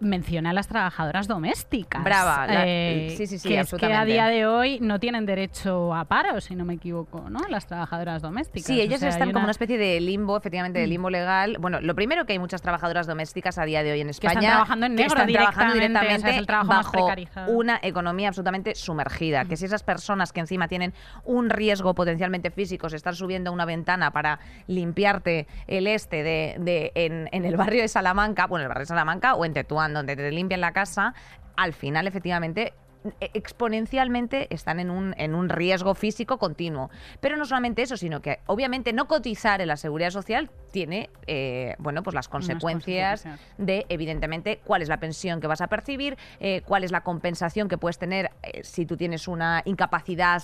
Menciona 0.00 0.50
a 0.50 0.52
las 0.52 0.68
trabajadoras 0.68 1.26
domésticas. 1.26 2.04
Brava, 2.04 2.46
la- 2.46 2.64
eh, 2.66 3.14
sí, 3.16 3.26
sí, 3.26 3.38
sí, 3.38 3.48
que 3.48 3.54
es 3.54 3.54
que 3.54 3.58
a 3.58 3.60
absolutamente. 3.62 4.12
día 4.12 4.26
de 4.26 4.46
hoy 4.46 4.78
no 4.80 5.00
tienen 5.00 5.26
derecho 5.26 5.94
a 5.94 6.04
paro, 6.04 6.40
si 6.40 6.54
no 6.54 6.64
me 6.64 6.74
equivoco, 6.74 7.28
¿no? 7.30 7.40
Las 7.48 7.66
trabajadoras 7.66 8.22
domésticas. 8.22 8.66
Sí, 8.66 8.78
O 8.78 8.82
ellas 8.82 9.00
sea, 9.00 9.08
están 9.08 9.28
como 9.28 9.38
una- 9.40 9.44
una 9.46 9.50
especie 9.50 9.76
de 9.78 10.00
limbo, 10.00 10.36
efectivamente, 10.36 10.78
de 10.78 10.86
Mm. 10.86 10.90
limbo 10.90 11.10
legal. 11.10 11.56
Bueno, 11.58 11.80
lo 11.80 11.94
primero 11.94 12.26
que 12.26 12.32
hay 12.34 12.38
muchas 12.38 12.62
trabajadoras 12.62 13.06
domésticas 13.06 13.58
a 13.58 13.64
día 13.64 13.82
de 13.82 13.92
hoy 13.92 14.00
en 14.00 14.06
Que 14.08 14.10
España 14.12 14.32
están 14.32 14.44
trabajando 14.52 14.86
en 14.86 14.92
que 14.92 15.02
negro 15.02 15.14
están 15.20 15.32
trabajando 15.32 15.74
directamente, 15.74 15.98
o 15.98 16.08
sea, 16.08 16.14
es 16.14 16.22
directamente 16.22 16.38
el 16.40 16.46
trabajo 16.46 16.68
más 16.68 16.78
bajo 16.86 16.92
precarizado. 16.92 17.52
una 17.52 17.80
economía 17.82 18.28
absolutamente 18.28 18.74
sumergida. 18.74 19.44
Que 19.46 19.56
si 19.56 19.64
esas 19.64 19.82
personas 19.82 20.32
que 20.32 20.40
encima 20.40 20.68
tienen 20.68 20.94
un 21.24 21.50
riesgo 21.50 21.94
potencialmente 21.94 22.50
físico, 22.50 22.88
se 22.88 22.96
están 22.96 23.14
subiendo 23.14 23.50
a 23.50 23.52
una 23.52 23.64
ventana 23.64 24.10
para 24.12 24.38
limpiarte 24.68 25.46
el 25.66 25.86
este 25.86 26.22
de, 26.22 26.56
de- 26.60 26.92
en, 26.94 27.28
en 27.32 27.44
el 27.44 27.56
barrio 27.56 27.82
de 27.82 27.88
Salamanca, 27.88 28.46
bueno, 28.46 28.62
el 28.62 28.68
barrio 28.68 28.82
de 28.82 28.86
Salamanca 28.86 29.34
o 29.34 29.44
en 29.44 29.54
Tetuán, 29.54 29.87
donde 29.94 30.16
te 30.16 30.30
limpian 30.30 30.60
la 30.60 30.72
casa, 30.72 31.14
al 31.56 31.72
final 31.72 32.06
efectivamente 32.06 32.72
e- 33.20 33.30
exponencialmente 33.34 34.52
están 34.52 34.80
en 34.80 34.90
un, 34.90 35.14
en 35.18 35.34
un 35.34 35.48
riesgo 35.48 35.94
físico 35.94 36.38
continuo. 36.38 36.90
Pero 37.20 37.36
no 37.36 37.44
solamente 37.44 37.82
eso, 37.82 37.96
sino 37.96 38.20
que 38.20 38.40
obviamente 38.46 38.92
no 38.92 39.06
cotizar 39.06 39.60
en 39.60 39.68
la 39.68 39.76
seguridad 39.76 40.10
social 40.10 40.50
tiene 40.70 41.10
eh, 41.26 41.74
bueno, 41.78 42.02
pues 42.02 42.14
las 42.14 42.28
consecuencias 42.28 43.22
consecuencias. 43.22 43.56
de, 43.58 43.86
evidentemente, 43.88 44.60
cuál 44.64 44.82
es 44.82 44.88
la 44.88 44.98
pensión 45.00 45.40
que 45.40 45.46
vas 45.46 45.60
a 45.60 45.68
percibir, 45.68 46.16
eh, 46.40 46.62
cuál 46.64 46.84
es 46.84 46.92
la 46.92 47.02
compensación 47.02 47.68
que 47.68 47.78
puedes 47.78 47.98
tener 47.98 48.30
eh, 48.42 48.62
si 48.64 48.84
tú 48.86 48.96
tienes 48.96 49.28
una 49.28 49.62
incapacidad 49.64 50.42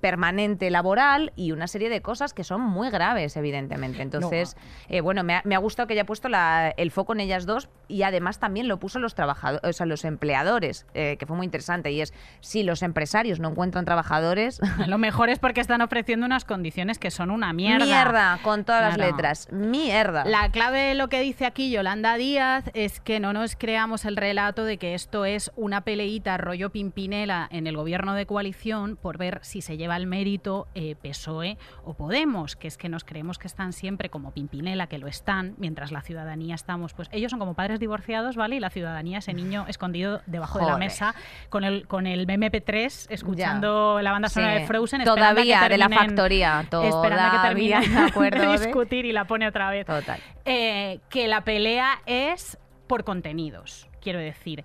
permanente 0.00 0.70
laboral 0.70 1.32
y 1.36 1.52
una 1.52 1.66
serie 1.66 1.88
de 1.88 2.00
cosas 2.02 2.32
que 2.34 2.44
son 2.44 2.60
muy 2.60 2.90
graves, 2.90 3.36
evidentemente. 3.36 4.02
Entonces, 4.02 4.56
eh, 4.88 5.00
bueno, 5.00 5.24
me 5.24 5.34
ha, 5.36 5.42
me 5.44 5.54
ha 5.54 5.58
gustado 5.58 5.86
que 5.86 5.94
haya 5.94 6.04
puesto 6.06 6.28
la- 6.28 6.70
el 6.76 6.90
foco 6.90 7.12
en 7.12 7.20
ellas 7.20 7.46
dos 7.46 7.68
y 7.88 8.02
además 8.02 8.38
también 8.38 8.68
lo 8.68 8.78
puso 8.78 8.98
los 8.98 9.14
trabajadores, 9.14 9.68
o 9.68 9.72
sea, 9.72 9.86
los 9.86 10.04
empleadores, 10.04 10.86
eh, 10.94 11.16
que 11.18 11.26
fue 11.26 11.36
muy 11.36 11.44
interesante. 11.44 11.90
Y 11.90 12.00
es, 12.00 12.12
si 12.40 12.62
los 12.62 12.82
empresarios 12.82 13.40
no 13.40 13.48
encuentran 13.50 13.84
trabajadores, 13.84 14.60
Lo 14.86 14.98
mejor 14.98 15.28
es 15.28 15.38
porque 15.38 15.60
están 15.60 15.80
ofreciendo 15.80 16.26
unas 16.26 16.44
condiciones 16.44 16.98
que 16.98 17.10
son 17.10 17.30
una 17.30 17.52
mierda. 17.52 17.84
mierda, 17.84 18.38
con 18.42 18.64
todas 18.64 18.82
las 18.82 18.96
letras, 18.98 19.48
mierda. 19.52 20.24
La 20.24 20.50
clave 20.50 20.80
de 20.80 20.94
lo 20.94 21.08
que 21.08 21.20
dice 21.20 21.46
aquí 21.46 21.70
Yolanda 21.70 22.16
Díaz 22.16 22.70
es 22.74 23.00
que 23.00 23.20
no 23.20 23.32
nos 23.32 23.56
creamos 23.56 24.04
el 24.04 24.16
relato 24.16 24.64
de 24.64 24.78
que 24.78 24.94
esto 24.94 25.24
es 25.24 25.50
una 25.56 25.82
peleita 25.82 26.36
rollo 26.36 26.70
Pimpinela 26.70 27.48
en 27.50 27.66
el 27.66 27.76
gobierno 27.76 28.14
de 28.14 28.26
coalición 28.26 28.96
por 28.96 29.18
ver 29.18 29.40
si 29.42 29.62
se 29.64 29.76
lleva 29.76 29.96
el 29.96 30.06
mérito 30.06 30.68
eh, 30.74 30.94
PSOE 30.94 31.58
o 31.84 31.94
Podemos, 31.94 32.54
que 32.54 32.68
es 32.68 32.76
que 32.76 32.88
nos 32.88 33.02
creemos 33.02 33.38
que 33.38 33.46
están 33.48 33.72
siempre 33.72 34.10
como 34.10 34.30
Pimpinela, 34.32 34.86
que 34.86 34.98
lo 34.98 35.08
están, 35.08 35.54
mientras 35.58 35.90
la 35.90 36.02
ciudadanía 36.02 36.54
estamos, 36.54 36.94
pues 36.94 37.08
ellos 37.12 37.30
son 37.30 37.40
como 37.40 37.54
padres 37.54 37.80
divorciados, 37.80 38.36
¿vale? 38.36 38.56
Y 38.56 38.60
la 38.60 38.70
ciudadanía, 38.70 39.18
ese 39.18 39.32
niño 39.32 39.64
escondido 39.68 40.20
debajo 40.26 40.58
de 40.58 40.66
la 40.66 40.76
mesa 40.78 41.14
con 41.48 41.64
el, 41.64 41.86
con 41.88 42.06
el 42.06 42.26
MP3 42.26 43.06
escuchando 43.10 44.00
la 44.02 44.12
banda 44.12 44.28
sonora 44.28 44.54
Sí. 44.54 44.60
de 44.60 44.66
Frozen. 44.66 45.00
esperando 45.00 45.24
a 45.24 45.28
que 45.28 45.34
Todavía, 45.34 45.68
de 45.68 45.78
la 45.78 45.86
terminen- 45.88 45.98
factoría, 46.08 46.60
Esperando 46.60 46.86
a 47.22 47.30
que 47.30 47.36
todavía 47.38 47.80
terminen 47.80 47.94
me 48.04 48.08
acuerdo 48.10 48.40
de 48.52 48.58
de- 48.58 48.66
discutir 48.66 49.04
y 49.06 49.12
la 49.12 49.24
pone 49.26 49.48
otra 49.48 49.70
vez. 49.70 49.86
Total. 49.86 50.20
Eh, 50.44 51.00
que 51.08 51.26
la 51.28 51.40
pelea 51.42 52.00
es 52.06 52.58
por 52.86 53.04
contenidos, 53.04 53.88
quiero 54.02 54.18
decir. 54.18 54.62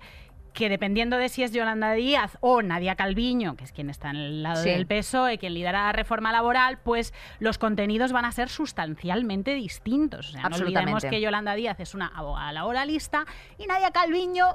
Que 0.60 0.68
dependiendo 0.68 1.16
de 1.16 1.30
si 1.30 1.42
es 1.42 1.52
Yolanda 1.52 1.92
Díaz 1.94 2.36
o 2.40 2.60
Nadia 2.60 2.94
Calviño, 2.94 3.56
que 3.56 3.64
es 3.64 3.72
quien 3.72 3.88
está 3.88 4.10
en 4.10 4.16
el 4.16 4.42
lado 4.42 4.62
Sí. 4.62 4.68
del 4.68 4.86
PSOE, 4.86 5.38
quien 5.38 5.54
lidera 5.54 5.84
la 5.86 5.92
reforma 5.92 6.32
laboral, 6.32 6.76
pues 6.84 7.14
los 7.38 7.56
contenidos 7.56 8.12
van 8.12 8.26
a 8.26 8.32
ser 8.32 8.50
sustancialmente 8.50 9.54
distintos. 9.54 10.28
O 10.28 10.32
sea, 10.32 10.50
no 10.50 10.56
olvidemos 10.56 11.02
que 11.02 11.18
Yolanda 11.18 11.54
Díaz 11.54 11.80
es 11.80 11.94
una 11.94 12.08
abogada 12.08 12.52
laboralista 12.52 13.24
y 13.56 13.66
Nadia 13.66 13.90
Calviño 13.90 14.44
no 14.44 14.52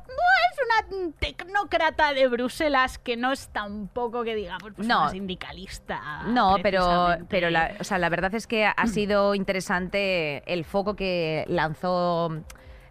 es 0.52 0.60
una 1.02 1.12
tecnócrata 1.20 2.14
de 2.14 2.28
Bruselas 2.28 3.00
que 3.00 3.18
no 3.18 3.32
es 3.32 3.50
tampoco 3.50 4.24
que 4.24 4.36
digamos 4.36 4.74
pues, 4.76 4.88
No. 4.88 5.02
una 5.02 5.10
sindicalista. 5.10 6.22
No, 6.28 6.58
pero, 6.62 7.18
pero 7.30 7.50
la, 7.50 7.72
o 7.80 7.84
sea, 7.84 7.98
la 7.98 8.10
verdad 8.10 8.36
es 8.36 8.46
que 8.46 8.68
ha 8.68 8.86
sido 8.86 9.34
interesante 9.36 10.44
el 10.54 10.66
foco 10.66 10.96
que 10.96 11.46
lanzó 11.48 12.30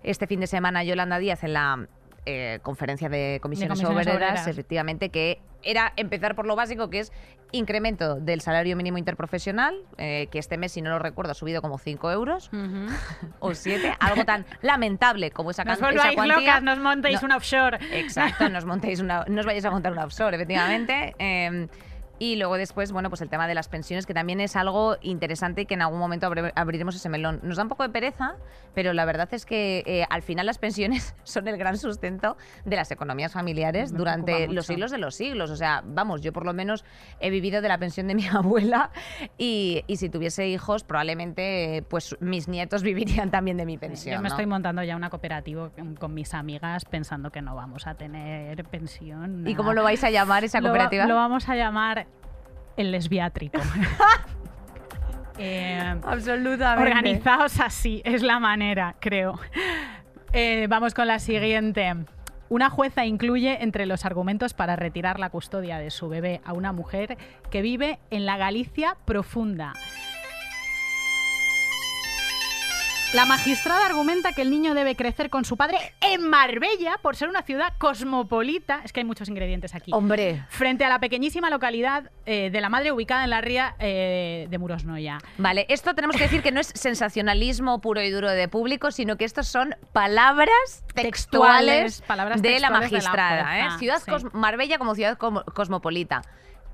este 0.02 0.26
fin 0.26 0.40
de 0.40 0.46
semana 0.48 0.82
Yolanda 0.84 1.18
Díaz 1.18 1.44
en 1.44 1.52
la 1.54 1.86
eh, 2.26 2.58
conferencia 2.62 3.08
de 3.08 3.38
comisiones, 3.42 3.78
comisiones 3.78 4.06
obreras, 4.06 4.30
obreras. 4.32 4.46
efectivamente, 4.48 5.10
que 5.10 5.40
era 5.62 5.92
empezar 5.96 6.34
por 6.34 6.46
lo 6.46 6.56
básico, 6.56 6.90
que 6.90 7.00
es 7.00 7.12
incremento 7.52 8.16
del 8.16 8.40
salario 8.40 8.76
mínimo 8.76 8.98
interprofesional, 8.98 9.74
eh, 9.98 10.28
que 10.30 10.38
este 10.38 10.58
mes, 10.58 10.72
si 10.72 10.82
no 10.82 10.90
lo 10.90 10.98
recuerdo, 10.98 11.32
ha 11.32 11.34
subido 11.34 11.62
como 11.62 11.78
5 11.78 12.10
euros 12.10 12.50
o 13.40 13.54
7, 13.54 13.94
algo 14.00 14.24
tan 14.24 14.44
lamentable 14.62 15.30
como 15.30 15.50
esa, 15.52 15.64
Nos 15.64 15.78
can- 15.78 15.94
esa 15.94 15.96
volváis 16.02 16.16
cuantía. 16.16 16.36
locas, 16.38 16.62
nos 16.62 16.78
montéis 16.80 17.22
No. 17.22 17.26
un 17.26 17.32
offshore. 17.32 17.78
Exacto, 17.92 18.48
nos 18.48 18.64
montéis 18.64 19.00
una, 19.00 19.24
no 19.28 19.40
os 19.40 19.46
vayáis 19.46 19.64
a 19.64 19.70
montar 19.70 19.92
una 19.92 20.04
offshore, 20.04 20.36
efectivamente. 20.36 21.14
Eh, 21.18 21.68
Y 22.18 22.36
luego 22.36 22.56
después, 22.56 22.92
bueno, 22.92 23.08
pues 23.08 23.20
el 23.20 23.28
tema 23.28 23.48
de 23.48 23.54
las 23.54 23.68
pensiones, 23.68 24.06
que 24.06 24.14
también 24.14 24.40
es 24.40 24.56
algo 24.56 24.96
interesante 25.02 25.62
y 25.62 25.66
que 25.66 25.74
en 25.74 25.82
algún 25.82 25.98
momento 25.98 26.30
abriremos 26.54 26.94
ese 26.94 27.08
melón. 27.08 27.40
Nos 27.42 27.56
da 27.56 27.64
un 27.64 27.68
poco 27.68 27.82
de 27.82 27.88
pereza, 27.88 28.36
pero 28.74 28.92
la 28.92 29.04
verdad 29.04 29.28
es 29.32 29.46
que 29.46 29.82
eh, 29.86 30.06
al 30.08 30.22
final 30.22 30.46
las 30.46 30.58
pensiones 30.58 31.14
son 31.24 31.48
el 31.48 31.56
gran 31.56 31.76
sustento 31.76 32.36
de 32.64 32.76
las 32.76 32.90
economías 32.90 33.32
familiares 33.32 33.92
Me 33.92 33.98
durante 33.98 34.48
los 34.48 34.66
siglos 34.66 34.90
de 34.90 34.98
los 34.98 35.14
siglos. 35.14 35.50
O 35.50 35.56
sea, 35.56 35.82
vamos, 35.84 36.20
yo 36.20 36.32
por 36.32 36.46
lo 36.46 36.52
menos 36.52 36.84
he 37.20 37.30
vivido 37.30 37.62
de 37.62 37.68
la 37.68 37.78
pensión 37.78 38.06
de 38.06 38.14
mi 38.14 38.26
abuela 38.32 38.90
y, 39.38 39.84
y 39.86 39.96
si 39.96 40.08
tuviese 40.08 40.48
hijos, 40.48 40.84
probablemente 40.84 41.84
pues 41.88 42.16
mis 42.20 42.48
nietos 42.48 42.82
vivirían 42.84 43.30
también 43.30 43.56
de 43.56 43.66
mi 43.66 43.78
pensión. 43.78 44.14
Yo 44.14 44.20
me 44.20 44.28
¿no? 44.28 44.34
estoy 44.34 44.46
montando 44.46 44.82
ya 44.82 44.96
una 44.96 45.10
cooperativa 45.10 45.70
con, 45.98 46.14
mis 46.14 46.34
amigas 46.34 46.84
pensando 46.84 47.30
que 47.30 47.42
no 47.42 47.56
vamos 47.56 47.86
a 47.86 47.94
tener 47.94 48.64
pensión. 48.64 49.46
¿Y 49.46 49.54
cómo 49.54 49.72
lo 49.72 49.82
vais 49.82 50.02
a 50.04 50.10
llamar 50.10 50.44
esa 50.44 50.60
Lo 50.60 50.68
cooperativa? 50.68 51.06
Lo, 51.06 51.16
vamos 51.16 51.48
a 51.48 51.56
llamar 51.56 52.06
el 52.76 52.92
lesbiátrico. 52.92 53.60
Eh, 55.36 55.96
Absolutamente. 56.04 56.92
organizaos 56.92 57.58
así, 57.58 58.00
es 58.04 58.22
la 58.22 58.38
manera, 58.38 58.94
creo. 59.00 59.36
Eh, 60.32 60.68
vamos 60.68 60.94
con 60.94 61.08
la 61.08 61.18
siguiente. 61.18 61.92
Una 62.48 62.70
jueza 62.70 63.04
incluye 63.04 63.62
entre 63.62 63.86
los 63.86 64.04
argumentos 64.04 64.54
para 64.54 64.76
retirar 64.76 65.18
la 65.18 65.30
custodia 65.30 65.78
de 65.78 65.90
su 65.90 66.08
bebé 66.08 66.40
a 66.44 66.52
una 66.52 66.72
mujer 66.72 67.18
que 67.50 67.62
vive 67.62 67.98
en 68.10 68.26
la 68.26 68.36
Galicia 68.36 68.96
profunda. 69.06 69.72
La 73.14 73.26
magistrada 73.26 73.86
argumenta 73.86 74.32
que 74.32 74.42
el 74.42 74.50
niño 74.50 74.74
debe 74.74 74.96
crecer 74.96 75.30
con 75.30 75.44
su 75.44 75.56
padre 75.56 75.78
en 76.00 76.28
Marbella 76.28 76.98
por 77.00 77.14
ser 77.14 77.28
una 77.28 77.42
ciudad 77.42 77.72
cosmopolita. 77.78 78.80
Es 78.82 78.92
que 78.92 79.00
hay 79.00 79.04
muchos 79.04 79.28
ingredientes 79.28 79.76
aquí. 79.76 79.92
Hombre, 79.94 80.44
Frente 80.48 80.84
a 80.84 80.88
la 80.88 80.98
pequeñísima 80.98 81.48
localidad 81.48 82.10
eh, 82.26 82.50
de 82.50 82.60
la 82.60 82.68
madre 82.70 82.90
ubicada 82.90 83.22
en 83.22 83.30
la 83.30 83.40
ría 83.40 83.76
eh, 83.78 84.48
de 84.50 84.58
Murosnoya. 84.58 85.18
Vale, 85.38 85.64
esto 85.68 85.94
tenemos 85.94 86.16
que 86.16 86.24
decir 86.24 86.42
que 86.42 86.50
no 86.50 86.58
es 86.58 86.72
sensacionalismo 86.74 87.80
puro 87.80 88.02
y 88.02 88.10
duro 88.10 88.28
de 88.28 88.48
público, 88.48 88.90
sino 88.90 89.16
que 89.16 89.24
estos 89.24 89.46
son 89.46 89.76
palabras 89.92 90.84
textuales, 90.92 91.04
Textuales, 91.04 92.02
palabras 92.02 92.42
de 92.42 92.58
la 92.58 92.68
textuales 92.68 92.90
de 92.90 92.96
la 92.96 93.02
magistrada. 93.04 93.60
¿eh? 93.60 93.78
Ciudad 93.78 94.02
sí. 94.04 94.26
Marbella 94.32 94.78
como 94.78 94.96
ciudad 94.96 95.16
cosmopolita. 95.18 96.22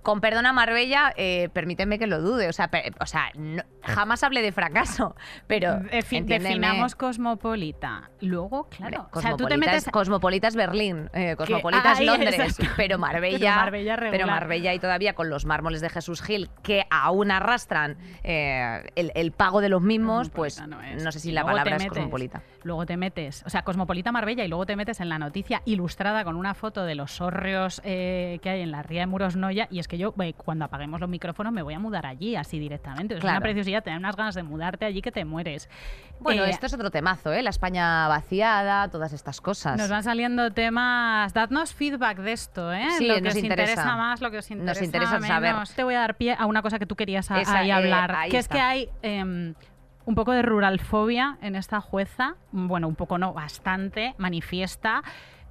Con 0.02 0.20
perdona 0.20 0.52
Marbella, 0.52 1.12
eh, 1.16 1.48
permíteme 1.52 1.98
que 1.98 2.06
lo 2.06 2.20
dude. 2.22 2.48
O 2.48 2.52
sea, 2.52 2.70
o 3.00 3.06
sea 3.06 3.30
no- 3.34 3.62
jamás 3.82 4.22
hablé 4.22 4.40
de 4.42 4.50
fracaso, 4.52 5.14
pero 5.46 5.74
Defi- 5.80 6.18
entiéndeme. 6.18 6.48
definamos 6.48 6.94
cosmopolita. 6.94 8.10
Luego, 8.20 8.60
Hombre, 8.62 8.76
claro, 8.76 9.08
o 9.12 9.20
sea, 9.20 9.30
tú 9.32 9.36
Cosmopolita 9.44 9.48
te 9.48 9.56
metes... 9.58 9.86
es- 9.86 9.92
Cosmopolita 9.92 10.48
es 10.48 10.56
Berlín, 10.56 11.10
eh, 11.12 11.36
Cosmopolita 11.36 11.92
es 11.92 12.00
Londres, 12.00 12.34
exacto. 12.38 12.72
pero 12.76 12.98
Marbella, 12.98 13.38
Pero 13.38 13.56
Marbella 13.56 13.96
regular. 13.96 14.10
pero 14.12 14.26
Marbella 14.26 14.74
y 14.74 14.78
todavía 14.78 15.14
con 15.14 15.30
los 15.30 15.44
mármoles 15.44 15.80
de 15.80 15.90
Jesús 15.90 16.22
Gil 16.22 16.50
que 16.62 16.84
aún 16.90 17.30
arrastran 17.30 17.96
eh, 18.22 18.82
el, 18.96 19.12
el 19.14 19.32
pago 19.32 19.60
de 19.60 19.68
los 19.68 19.82
mismos, 19.82 20.30
pues 20.30 20.60
no, 20.66 20.78
no 20.80 21.12
sé 21.12 21.20
si 21.20 21.30
Y 21.30 21.32
la 21.32 21.44
palabra 21.44 21.76
es 21.76 21.86
cosmopolita. 21.86 22.42
Luego 22.62 22.84
te 22.86 22.96
metes, 22.96 23.42
o 23.46 23.50
sea, 23.50 23.62
Cosmopolita 23.62 24.12
Marbella 24.12 24.44
y 24.44 24.48
luego 24.48 24.66
te 24.66 24.76
metes 24.76 25.00
en 25.00 25.08
la 25.08 25.18
noticia 25.18 25.62
ilustrada 25.64 26.24
con 26.24 26.36
una 26.36 26.54
foto 26.54 26.84
de 26.84 26.94
los 26.94 27.20
hórreos 27.20 27.80
eh, 27.84 28.38
que 28.42 28.50
hay 28.50 28.60
en 28.60 28.70
la 28.70 28.82
ría 28.82 29.00
de 29.00 29.06
Murosnoya 29.06 29.66
y 29.70 29.78
es 29.78 29.88
que 29.88 29.96
yo 29.98 30.14
eh, 30.20 30.34
cuando 30.34 30.64
apaguemos 30.66 31.00
los 31.00 31.08
micrófonos 31.08 31.52
me 31.52 31.62
voy 31.62 31.74
a 31.74 31.78
mudar 31.78 32.06
allí 32.06 32.36
así 32.36 32.58
directamente. 32.58 33.14
Es 33.14 33.20
Claro. 33.20 33.36
una 33.38 33.40
preciosidad 33.42 33.82
tener 33.82 33.98
unas 33.98 34.14
ganas 34.16 34.34
de 34.34 34.42
mudarte 34.42 34.84
allí 34.84 35.00
que 35.02 35.10
te 35.12 35.24
mueres. 35.24 35.68
Bueno, 36.20 36.44
Eh, 36.44 36.50
esto 36.50 36.66
es 36.66 36.74
otro 36.74 36.90
temazo, 36.90 37.32
¿eh? 37.32 37.42
La 37.42 37.50
España 37.50 38.06
vaciada, 38.08 38.88
todas 38.88 39.12
estas 39.12 39.40
cosas. 39.40 39.78
Nos 39.78 39.88
van 39.88 40.02
saliendo 40.02 40.50
temas. 40.50 41.32
Dadnos 41.32 41.72
feedback 41.74 42.18
de 42.18 42.32
esto, 42.32 42.72
¿eh? 42.72 42.86
Sí, 42.98 43.06
lo 43.06 43.14
que 43.14 43.20
nos 43.22 43.34
os 43.34 43.42
interesa. 43.42 43.72
interesa 43.72 43.96
más, 43.96 44.20
lo 44.20 44.30
que 44.30 44.38
os 44.38 44.50
interesa, 44.50 44.84
interesa 44.84 45.20
saber. 45.20 45.52
menos. 45.52 45.74
Te 45.74 45.82
voy 45.82 45.94
a 45.94 46.00
dar 46.00 46.16
pie 46.16 46.36
a 46.38 46.46
una 46.46 46.60
cosa 46.62 46.78
que 46.78 46.86
tú 46.86 46.94
querías 46.96 47.30
a- 47.30 47.40
Esa, 47.40 47.58
ahí 47.60 47.70
hablar, 47.70 48.14
ahí 48.14 48.30
que 48.30 48.38
es 48.38 48.48
que 48.48 48.60
hay 48.60 48.88
em, 49.02 49.54
un 50.04 50.14
poco 50.14 50.32
de 50.32 50.42
ruralfobia 50.42 51.38
en 51.42 51.56
esta 51.56 51.80
jueza. 51.80 52.36
Bueno, 52.52 52.88
un 52.88 52.96
poco 52.96 53.18
no, 53.18 53.32
bastante 53.32 54.14
manifiesta. 54.18 55.02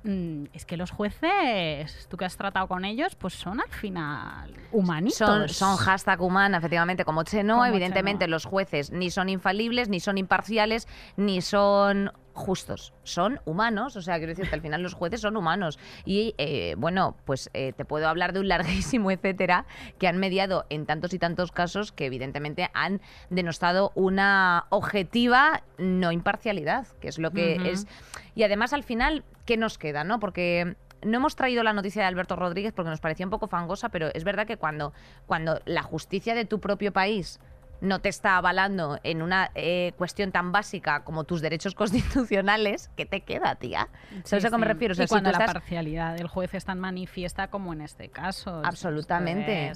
Mm, 0.04 0.46
Es 0.54 0.66
que 0.66 0.78
los 0.78 0.92
jueces, 0.92 2.08
tú 2.10 2.16
que 2.18 2.26
has 2.26 2.38
tratado 2.38 2.68
con 2.68 2.86
ellos, 2.86 3.16
pues 3.16 3.34
son 3.34 3.60
al 3.60 3.70
final 3.70 4.54
humanitos. 4.72 5.18
Son, 5.18 5.50
son 5.50 5.76
hashtag 5.78 6.22
humana, 6.22 6.58
efectivamente, 6.58 7.04
como 7.06 7.24
Cheno. 7.24 7.56
Como 7.56 7.66
evidentemente, 7.66 8.26
Cheno. 8.26 8.36
los 8.36 8.46
jueces 8.46 8.92
ni 8.92 9.10
son 9.10 9.30
infalibles, 9.30 9.90
ni 9.90 10.00
son 10.00 10.18
imparciales, 10.18 10.88
ni 11.18 11.42
son 11.42 12.12
justos. 12.34 12.94
Son 13.04 13.42
humanos, 13.44 13.98
o 13.98 14.02
sea, 14.02 14.16
quiero 14.18 14.30
decir 14.32 14.48
que 14.48 14.56
al 14.56 14.62
final 14.62 14.82
los 14.82 14.94
jueces 14.94 15.20
son 15.20 15.36
humanos. 15.36 15.78
Y 16.06 16.36
eh, 16.38 16.76
bueno, 16.78 17.18
pues 17.26 17.50
eh, 17.54 17.74
te 17.74 17.84
puedo 17.84 18.08
hablar 18.08 18.32
de 18.32 18.40
un 18.40 18.48
larguísimo 18.48 19.12
etcétera 19.12 19.66
que 19.98 20.08
han 20.08 20.18
mediado 20.18 20.66
en 20.70 20.86
tantos 20.86 21.14
y 21.14 21.20
tantos 21.20 21.52
casos 21.52 21.92
que 21.92 22.06
evidentemente 22.06 22.70
han 22.74 23.02
denostado 23.30 23.92
una 23.96 24.66
objetiva 24.70 25.64
no 25.78 26.14
imparcialidad, 26.14 26.88
que 27.02 27.10
es 27.10 27.20
lo 27.20 27.32
que 27.32 27.56
es. 27.72 27.88
Y 28.36 28.44
además 28.44 28.72
al 28.72 28.84
final, 28.84 29.26
¿qué 29.50 29.58
nos 29.58 29.80
queda? 29.80 30.04
no 30.04 30.20
Porque 30.20 30.76
no 31.02 31.18
hemos 31.18 31.36
traído 31.36 31.64
la 31.64 31.74
noticia 31.74 32.04
de 32.04 32.08
Alberto 32.08 32.36
Rodríguez 32.36 32.72
porque 32.72 32.92
nos 32.92 33.00
parecía 33.00 33.26
un 33.26 33.32
poco 33.32 33.48
fangosa, 33.48 33.90
pero 33.90 34.10
es 34.14 34.24
verdad 34.24 34.46
que 34.46 34.58
cuando, 34.58 34.94
cuando 35.26 35.60
la 35.66 35.82
justicia 35.82 36.36
de 36.36 36.46
tu 36.46 36.60
propio 36.60 36.94
país 36.94 37.40
no 37.82 38.00
te 38.00 38.10
está 38.10 38.38
avalando 38.38 39.00
en 39.04 39.22
una 39.22 39.52
eh, 39.56 39.94
cuestión 39.98 40.32
tan 40.32 40.52
básica 40.52 41.04
como 41.04 41.24
tus 41.24 41.42
derechos 41.42 41.76
constitucionales, 42.20 42.90
¿qué 42.96 43.06
te 43.06 43.22
queda, 43.22 43.56
tía? 43.56 43.88
¿Sabes 44.24 44.44
Sí, 44.44 44.48
a 44.48 44.50
qué 44.52 44.58
me 44.58 44.66
refiero? 44.66 44.92
O 44.92 44.96
sea, 44.96 45.06
y 45.06 45.08
si 45.08 45.12
cuando 45.12 45.32
la 45.32 45.38
estás- 45.40 45.54
parcialidad 45.54 46.16
del 46.16 46.28
juez 46.28 46.54
es 46.54 46.66
tan 46.66 46.80
manifiesta 46.80 47.48
como 47.50 47.74
en 47.74 47.82
este 47.82 48.10
caso. 48.10 48.62
Absolutamente. 48.66 49.74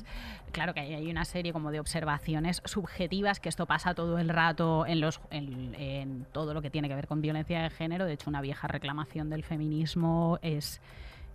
claro 0.52 0.74
que 0.74 0.82
hay, 0.82 0.94
hay 0.94 1.10
una 1.10 1.26
serie 1.26 1.54
como 1.54 1.72
de 1.72 1.80
observaciones 1.80 2.62
subjetivas 2.66 3.40
que 3.40 3.50
esto 3.50 3.66
pasa 3.66 3.94
todo 3.94 4.20
el 4.20 4.30
rato 4.30 4.86
en, 4.86 5.00
los, 5.02 5.20
en, 5.32 5.74
en 5.76 6.26
todo 6.32 6.54
lo 6.54 6.62
que 6.62 6.70
tiene 6.70 6.88
que 6.90 6.96
ver 6.96 7.08
con 7.08 7.22
violencia 7.22 7.62
de 7.62 7.70
género. 7.70 8.06
De 8.06 8.14
hecho, 8.14 8.30
una 8.30 8.42
vieja 8.42 8.68
reclamación 8.68 9.30
del 9.30 9.44
feminismo 9.44 10.40
es 10.42 10.82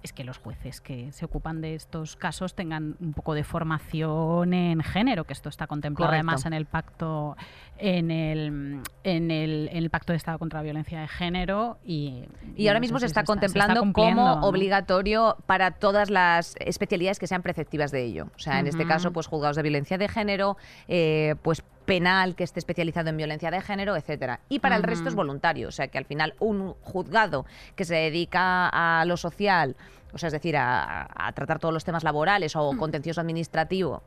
es 0.02 0.12
que 0.12 0.24
los 0.24 0.38
jueces 0.38 0.80
que 0.80 1.12
se 1.12 1.24
ocupan 1.24 1.60
de 1.60 1.74
estos 1.74 2.16
casos 2.16 2.54
tengan 2.54 2.96
un 3.00 3.12
poco 3.12 3.34
de 3.34 3.44
formación 3.44 4.54
en 4.54 4.82
género, 4.82 5.24
que 5.24 5.32
esto 5.32 5.48
está 5.48 5.66
contemplado 5.66 6.10
Correcto. 6.10 6.28
además 6.28 6.46
en 6.46 6.52
el 6.52 6.66
pacto 6.66 7.36
en 7.78 8.10
el, 8.10 8.80
en 9.04 9.30
el, 9.30 9.68
en 9.72 9.76
el 9.76 9.90
pacto 9.90 10.12
de 10.12 10.16
Estado 10.16 10.38
contra 10.38 10.60
la 10.60 10.64
violencia 10.64 11.00
de 11.00 11.08
género 11.08 11.78
y, 11.84 12.24
Y 12.56 12.68
ahora 12.68 12.78
no 12.78 12.82
mismo 12.82 12.98
se 12.98 13.06
está 13.06 13.24
contemplando 13.24 13.92
como 13.92 14.40
obligatorio 14.40 15.36
para 15.46 15.72
todas 15.72 16.10
las 16.10 16.54
especialidades 16.58 17.18
que 17.18 17.26
sean 17.26 17.42
preceptivas 17.42 17.90
de 17.90 18.04
ello. 18.04 18.28
O 18.36 18.38
sea, 18.38 18.60
en 18.60 18.66
este 18.66 18.86
caso, 18.86 19.12
pues 19.12 19.26
juzgados 19.26 19.56
de 19.56 19.62
violencia 19.62 19.98
de 19.98 20.08
género, 20.08 20.56
eh, 20.88 21.36
pues 21.42 21.62
penal 21.88 22.37
que 22.37 22.45
esté 22.45 22.61
especializado 22.61 23.09
en 23.11 23.16
violencia 23.16 23.50
de 23.50 23.61
género, 23.61 23.97
etcétera. 23.97 24.40
Y 24.49 24.61
para 24.61 24.76
el 24.76 24.83
resto 24.85 25.09
es 25.09 25.14
voluntario, 25.16 25.68
o 25.68 25.73
sea 25.73 25.88
que 25.88 25.99
al 25.99 26.04
final 26.04 26.35
un 26.38 26.75
juzgado 26.83 27.47
que 27.75 27.85
se 27.85 27.95
dedica 27.97 28.68
a 28.68 29.04
lo 29.04 29.16
social, 29.16 29.75
o 30.12 30.18
sea, 30.18 30.28
es 30.28 30.33
decir, 30.33 30.57
a, 30.57 31.09
a 31.14 31.33
tratar 31.33 31.59
todos 31.59 31.75
los 31.75 31.85
temas 31.85 32.04
laborales 32.04 32.54
o 32.57 32.76
contencioso 32.76 33.21
administrativo, 33.21 34.02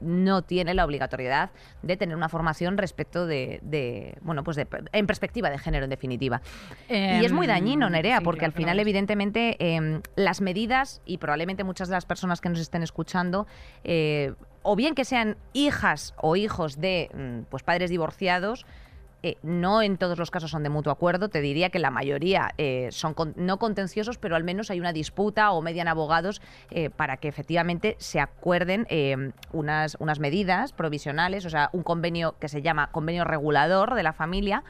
no 0.00 0.40
tiene 0.40 0.72
la 0.72 0.86
obligatoriedad 0.86 1.50
de 1.82 1.94
tener 1.98 2.16
una 2.16 2.30
formación 2.30 2.78
respecto 2.78 3.26
de, 3.26 3.58
de, 3.62 4.16
bueno, 4.22 4.42
pues 4.42 4.56
de- 4.56 4.66
en 4.92 5.06
perspectiva 5.06 5.50
de 5.50 5.58
género, 5.58 5.84
en 5.84 5.90
definitiva. 5.90 6.40
Y 6.88 7.22
es 7.22 7.32
muy 7.32 7.44
Em, 7.44 7.50
dañino, 7.52 7.90
Nerea, 7.90 8.18
sí, 8.18 8.24
porque 8.24 8.38
claro 8.38 8.52
al 8.52 8.56
final, 8.56 8.80
evidentemente, 8.80 9.56
eh, 9.58 10.00
las 10.16 10.40
medidas, 10.40 11.02
y 11.04 11.18
probablemente 11.18 11.64
muchas 11.64 11.88
de 11.88 11.96
las 11.96 12.06
personas 12.06 12.40
que 12.40 12.48
nos 12.48 12.60
estén 12.60 12.82
escuchando, 12.82 13.46
eh, 13.84 14.32
o 14.62 14.76
bien 14.76 14.94
que 14.94 15.04
sean 15.04 15.36
hijas 15.52 16.14
o 16.16 16.36
hijos 16.36 16.80
de 16.80 17.10
mm, 17.14 17.50
pues 17.50 17.62
padres 17.62 17.90
divorciados, 17.90 18.66
eh, 19.22 19.36
no 19.42 19.82
en 19.82 19.98
todos 19.98 20.18
los 20.18 20.30
casos 20.30 20.50
son 20.50 20.62
de 20.62 20.70
mutuo 20.70 20.90
acuerdo, 20.90 21.28
te 21.28 21.42
diría 21.42 21.68
que 21.68 21.78
la 21.78 21.90
mayoría 21.90 22.54
eh, 22.56 22.88
son 22.90 23.12
con- 23.12 23.34
no 23.36 23.58
contenciosos, 23.58 24.16
pero 24.16 24.34
al 24.34 24.44
menos 24.44 24.70
hay 24.70 24.80
una 24.80 24.94
disputa 24.94 25.50
o 25.52 25.60
median 25.60 25.88
abogados 25.88 26.40
eh, 26.70 26.88
para 26.88 27.18
que 27.18 27.28
efectivamente 27.28 27.96
se 27.98 28.18
acuerden 28.18 28.86
unas, 29.52 29.96
unas 30.00 30.20
medidas 30.20 30.72
provisionales, 30.72 31.44
o 31.44 31.50
sea, 31.50 31.68
un 31.74 31.82
convenio 31.82 32.34
que 32.40 32.48
se 32.48 32.62
llama 32.62 32.90
convenio 32.92 33.24
regulador 33.24 33.94
de 33.94 34.02
la 34.02 34.14
familia. 34.14 34.64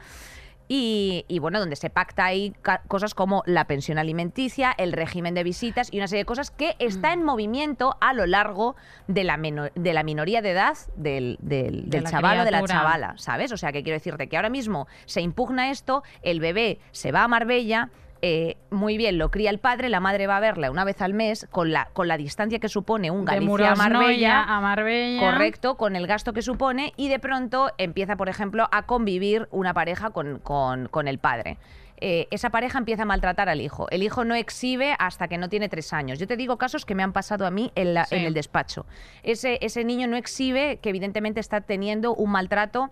Y, 0.73 1.25
y, 1.27 1.39
bueno, 1.39 1.59
donde 1.59 1.75
se 1.75 1.89
pacta 1.89 2.23
ahí 2.23 2.55
cosas 2.87 3.13
como 3.13 3.43
la 3.45 3.65
pensión 3.65 3.97
alimenticia, 3.97 4.71
el 4.77 4.93
régimen 4.93 5.33
de 5.33 5.43
visitas 5.43 5.89
y 5.91 5.97
una 5.97 6.07
serie 6.07 6.21
de 6.21 6.25
cosas 6.25 6.49
que 6.49 6.77
está 6.79 7.11
en 7.11 7.25
movimiento 7.25 7.97
a 7.99 8.13
lo 8.13 8.25
largo 8.25 8.77
de 9.09 9.25
la, 9.25 9.37
de 9.37 9.93
la 9.93 10.03
minoría 10.03 10.41
de 10.41 10.51
edad 10.51 10.77
del, 10.95 11.37
del, 11.41 11.89
De 11.89 11.97
del 11.99 12.09
chaval 12.09 12.39
o 12.39 12.45
de 12.45 12.51
la 12.51 12.63
chavala, 12.63 13.15
¿sabes? 13.17 13.51
O 13.51 13.57
sea, 13.57 13.73
que 13.73 13.83
quiero 13.83 13.97
decirte 13.97 14.29
que 14.29 14.37
ahora 14.37 14.47
mismo 14.47 14.87
se 15.03 15.19
impugna 15.19 15.71
esto, 15.71 16.03
el 16.21 16.39
bebé 16.39 16.79
se 16.91 17.11
va 17.11 17.25
a 17.25 17.27
Marbella. 17.27 17.89
Eh, 18.21 18.57
muy 18.69 18.97
bien, 18.97 19.17
lo 19.17 19.31
cría 19.31 19.49
el 19.49 19.59
padre, 19.59 19.89
la 19.89 19.99
madre 19.99 20.27
va 20.27 20.37
a 20.37 20.39
verla 20.39 20.69
una 20.71 20.83
vez 20.83 21.01
al 21.01 21.13
mes 21.13 21.47
con 21.51 21.71
la, 21.71 21.89
con 21.93 22.07
la 22.07 22.17
distancia 22.17 22.59
que 22.59 22.69
supone 22.69 23.09
un 23.11 23.25
Galicia 23.25 23.71
a 23.71 23.75
Marbella. 23.75 24.43
a 24.43 24.61
Marbella. 24.61 25.19
Correcto, 25.19 25.75
con 25.77 25.95
el 25.95 26.05
gasto 26.07 26.33
que 26.33 26.41
supone 26.41 26.93
y 26.97 27.09
de 27.09 27.19
pronto 27.19 27.71
empieza, 27.77 28.15
por 28.15 28.29
ejemplo, 28.29 28.67
a 28.71 28.83
convivir 28.83 29.47
una 29.51 29.73
pareja 29.73 30.11
con, 30.11 30.39
con- 30.39 30.87
con 30.87 31.07
el 31.07 31.17
padre. 31.19 31.57
eh, 32.03 32.27
esa 32.31 32.49
pareja 32.49 32.79
empieza 32.79 33.03
a 33.03 33.05
maltratar 33.05 33.47
al 33.47 33.61
hijo. 33.61 33.87
El 33.91 34.01
hijo 34.01 34.23
no 34.25 34.33
exhibe 34.33 34.95
hasta 34.97 35.27
que 35.27 35.37
no 35.37 35.49
tiene 35.49 35.69
tres 35.69 35.93
años. 35.93 36.17
Yo 36.17 36.25
te 36.25 36.35
digo 36.35 36.57
casos 36.57 36.83
que 36.83 36.95
me 36.95 37.03
han 37.03 37.13
pasado 37.13 37.45
a 37.45 37.51
mí 37.51 37.71
en, 37.75 37.93
la- 37.93 38.05
Sí. 38.05 38.15
en 38.15 38.25
el 38.25 38.33
despacho. 38.33 38.87
Ese, 39.21 39.59
ese 39.61 39.83
niño 39.83 40.07
no 40.07 40.17
exhibe 40.17 40.77
que 40.81 40.89
evidentemente 40.89 41.39
está 41.39 41.61
teniendo 41.61 42.15
un 42.15 42.31
maltrato 42.31 42.89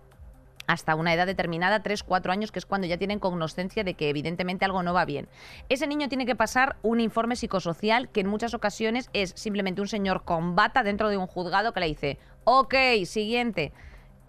hasta 0.69 0.93
una 0.93 1.13
edad 1.13 1.25
determinada, 1.25 1.81
3, 1.81 2.03
4 2.03 2.31
años, 2.31 2.51
que 2.51 2.59
es 2.59 2.65
cuando 2.67 2.85
ya 2.85 2.97
tienen 2.97 3.17
cognoscencia 3.19 3.83
de 3.83 3.95
que 3.95 4.07
evidentemente 4.09 4.65
algo 4.65 4.83
no 4.83 4.93
va 4.93 5.03
bien. 5.03 5.27
Ese 5.67 5.87
niño 5.87 6.07
tiene 6.09 6.27
que 6.27 6.35
pasar 6.35 6.75
un 6.83 6.99
informe 6.99 7.35
psicosocial 7.35 8.09
que 8.09 8.21
en 8.21 8.27
muchas 8.27 8.53
ocasiones 8.53 9.09
es 9.13 9.31
simplemente 9.35 9.81
un 9.81 9.87
señor 9.87 10.23
con 10.25 10.55
bata 10.55 10.83
dentro 10.83 11.09
de 11.09 11.17
un 11.17 11.25
juzgado 11.25 11.73
que 11.73 11.79
le 11.79 11.87
dice, 11.87 12.17
ok, 12.43 12.75
siguiente, 13.05 13.73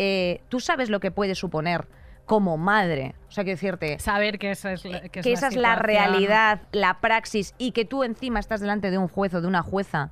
Eh, 0.03 0.41
tú 0.49 0.61
sabes 0.61 0.89
lo 0.89 0.99
que 0.99 1.11
puede 1.11 1.35
suponer 1.35 1.87
como 2.25 2.57
madre, 2.57 3.15
o 3.29 3.33
sea, 3.33 3.45
quiero 3.45 3.57
decirte, 3.57 3.99
Saber 3.99 4.39
que, 4.39 4.53
eso 4.53 4.71
es, 4.71 4.83
la- 4.87 5.01
que, 5.03 5.21
que 5.21 5.33
esa 5.33 5.49
es 5.49 5.57
la 5.57 5.75
realidad, 5.75 6.63
la 6.73 7.01
praxis, 7.01 7.55
y 7.59 7.73
que 7.73 7.85
tú 7.85 8.03
encima 8.03 8.41
estás 8.41 8.61
delante 8.63 8.91
de 8.91 8.97
un 8.97 9.09
juez 9.09 9.35
o 9.35 9.43
de 9.43 9.47
una 9.47 9.63
jueza 9.63 10.11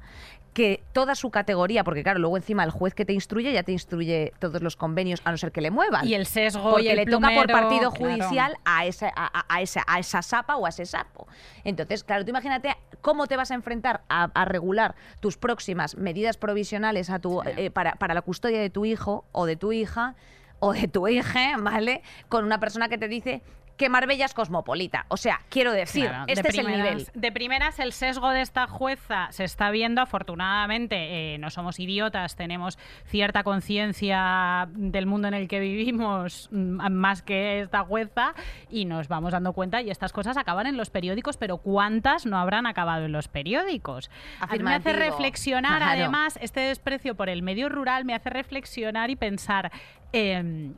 que 0.59 0.83
toda 0.93 1.15
su 1.15 1.31
categoría, 1.31 1.85
porque 1.85 2.03
claro, 2.03 2.19
luego 2.19 2.37
encima 2.37 2.65
el 2.65 2.71
juez 2.73 2.93
que 2.93 3.05
te 3.05 3.12
instruye 3.12 3.53
ya 3.53 3.62
te 3.62 3.71
instruye 3.71 4.33
todos 4.41 4.61
los 4.61 4.75
convenios, 4.75 5.21
a 5.25 5.31
no 5.31 5.37
ser 5.38 5.53
que 5.53 5.61
le 5.61 5.71
muevan. 5.71 6.05
Y 6.05 6.15
el 6.15 6.27
sesgo 6.27 6.71
porque 6.71 6.83
y 6.87 6.88
el 6.88 6.97
le 6.97 7.07
toca 7.07 7.29
por 7.29 7.47
plumero, 7.47 7.53
partido 7.53 7.93
claro. 7.93 8.12
judicial 8.17 8.57
a, 8.65 8.85
esa, 8.85 9.07
a, 9.15 9.38
a- 9.38 9.47
a 9.49 9.61
esa, 9.62 9.85
a 9.87 10.00
esa 10.00 10.21
sapa 10.23 10.57
o 10.57 10.67
a 10.67 10.71
ese 10.71 10.85
sapo. 10.85 11.29
Entonces, 11.62 12.03
claro, 12.03 12.25
tú 12.25 12.31
imagínate 12.31 12.77
cómo 13.03 13.29
te 13.29 13.37
vas 13.37 13.53
a 13.53 13.55
enfrentar 13.55 14.03
a, 14.09 14.25
a 14.35 14.45
regular 14.47 14.97
tus 15.21 15.37
próximas 15.37 15.97
medidas 15.97 16.37
provisionales 16.37 17.09
a 17.11 17.21
tu, 17.21 17.41
eh, 17.45 17.71
para, 17.71 17.93
para 17.95 18.15
la 18.15 18.23
custodia 18.23 18.61
de 18.61 18.69
tu 18.71 18.85
hijo 18.85 19.25
o 19.31 19.47
de 19.47 19.55
tu 19.55 19.73
hija 19.73 20.17
o 20.59 20.73
de 20.73 20.88
tu 20.88 21.07
hija, 21.09 21.57
¿vale? 21.59 22.03
Con 22.29 22.45
una 22.45 22.59
persona 22.59 22.88
que 22.88 22.99
te 22.99 23.07
dice 23.07 23.43
que 23.79 23.89
Marbella 23.89 24.27
es 24.27 24.35
cosmopolita. 24.35 25.07
O 25.09 25.17
sea, 25.17 25.41
quiero 25.49 25.73
decir, 25.73 26.09
Claro, 26.09 26.27
de 26.27 26.33
este 26.35 26.49
es 26.49 26.59
el 26.59 26.67
nivel. 26.67 27.07
De 27.15 27.33
primeras, 27.33 27.79
el 27.79 27.93
sesgo 27.93 28.31
de 28.31 28.43
esta 28.43 28.67
jueza 28.67 29.29
se 29.31 29.45
está 29.45 29.71
viendo. 29.71 30.03
Afortunadamente, 30.03 31.35
eh, 31.35 31.39
no 31.39 31.49
somos 31.49 31.79
idiotas, 31.81 32.37
tenemos 32.37 32.79
cierta 33.07 33.45
conciencia 33.45 34.69
del 34.73 35.07
mundo 35.07 35.29
en 35.29 35.35
el 35.35 35.49
que 35.49 35.61
vivimos, 35.61 36.49
mm, 36.53 36.91
más 36.91 37.23
que 37.23 37.61
esta 37.61 37.85
jueza, 37.85 38.35
y 38.69 38.85
nos 38.85 39.09
vamos 39.09 39.33
dando 39.33 39.53
cuenta. 39.53 39.81
Y 39.81 39.91
estas 39.91 40.13
cosas 40.13 40.37
acaban 40.37 40.67
en 40.67 40.77
los 40.77 40.91
periódicos, 40.91 41.37
pero 41.37 41.59
¿cuántas 41.59 42.27
no 42.27 42.37
habrán 42.39 42.67
acabado 42.67 43.05
en 43.05 43.13
los 43.13 43.29
periódicos? 43.29 44.11
A 44.41 44.49
mí 44.49 44.59
me 44.59 44.75
hace 44.75 44.93
reflexionar, 44.93 45.79
Claro. 45.79 46.01
además, 46.01 46.39
este 46.43 46.61
desprecio 46.61 47.15
por 47.15 47.29
el 47.29 47.43
medio 47.43 47.69
rural 47.69 48.05
me 48.05 48.15
hace 48.15 48.29
reflexionar 48.31 49.11
y 49.11 49.17
pensar. 49.17 49.71
em, 50.11 50.73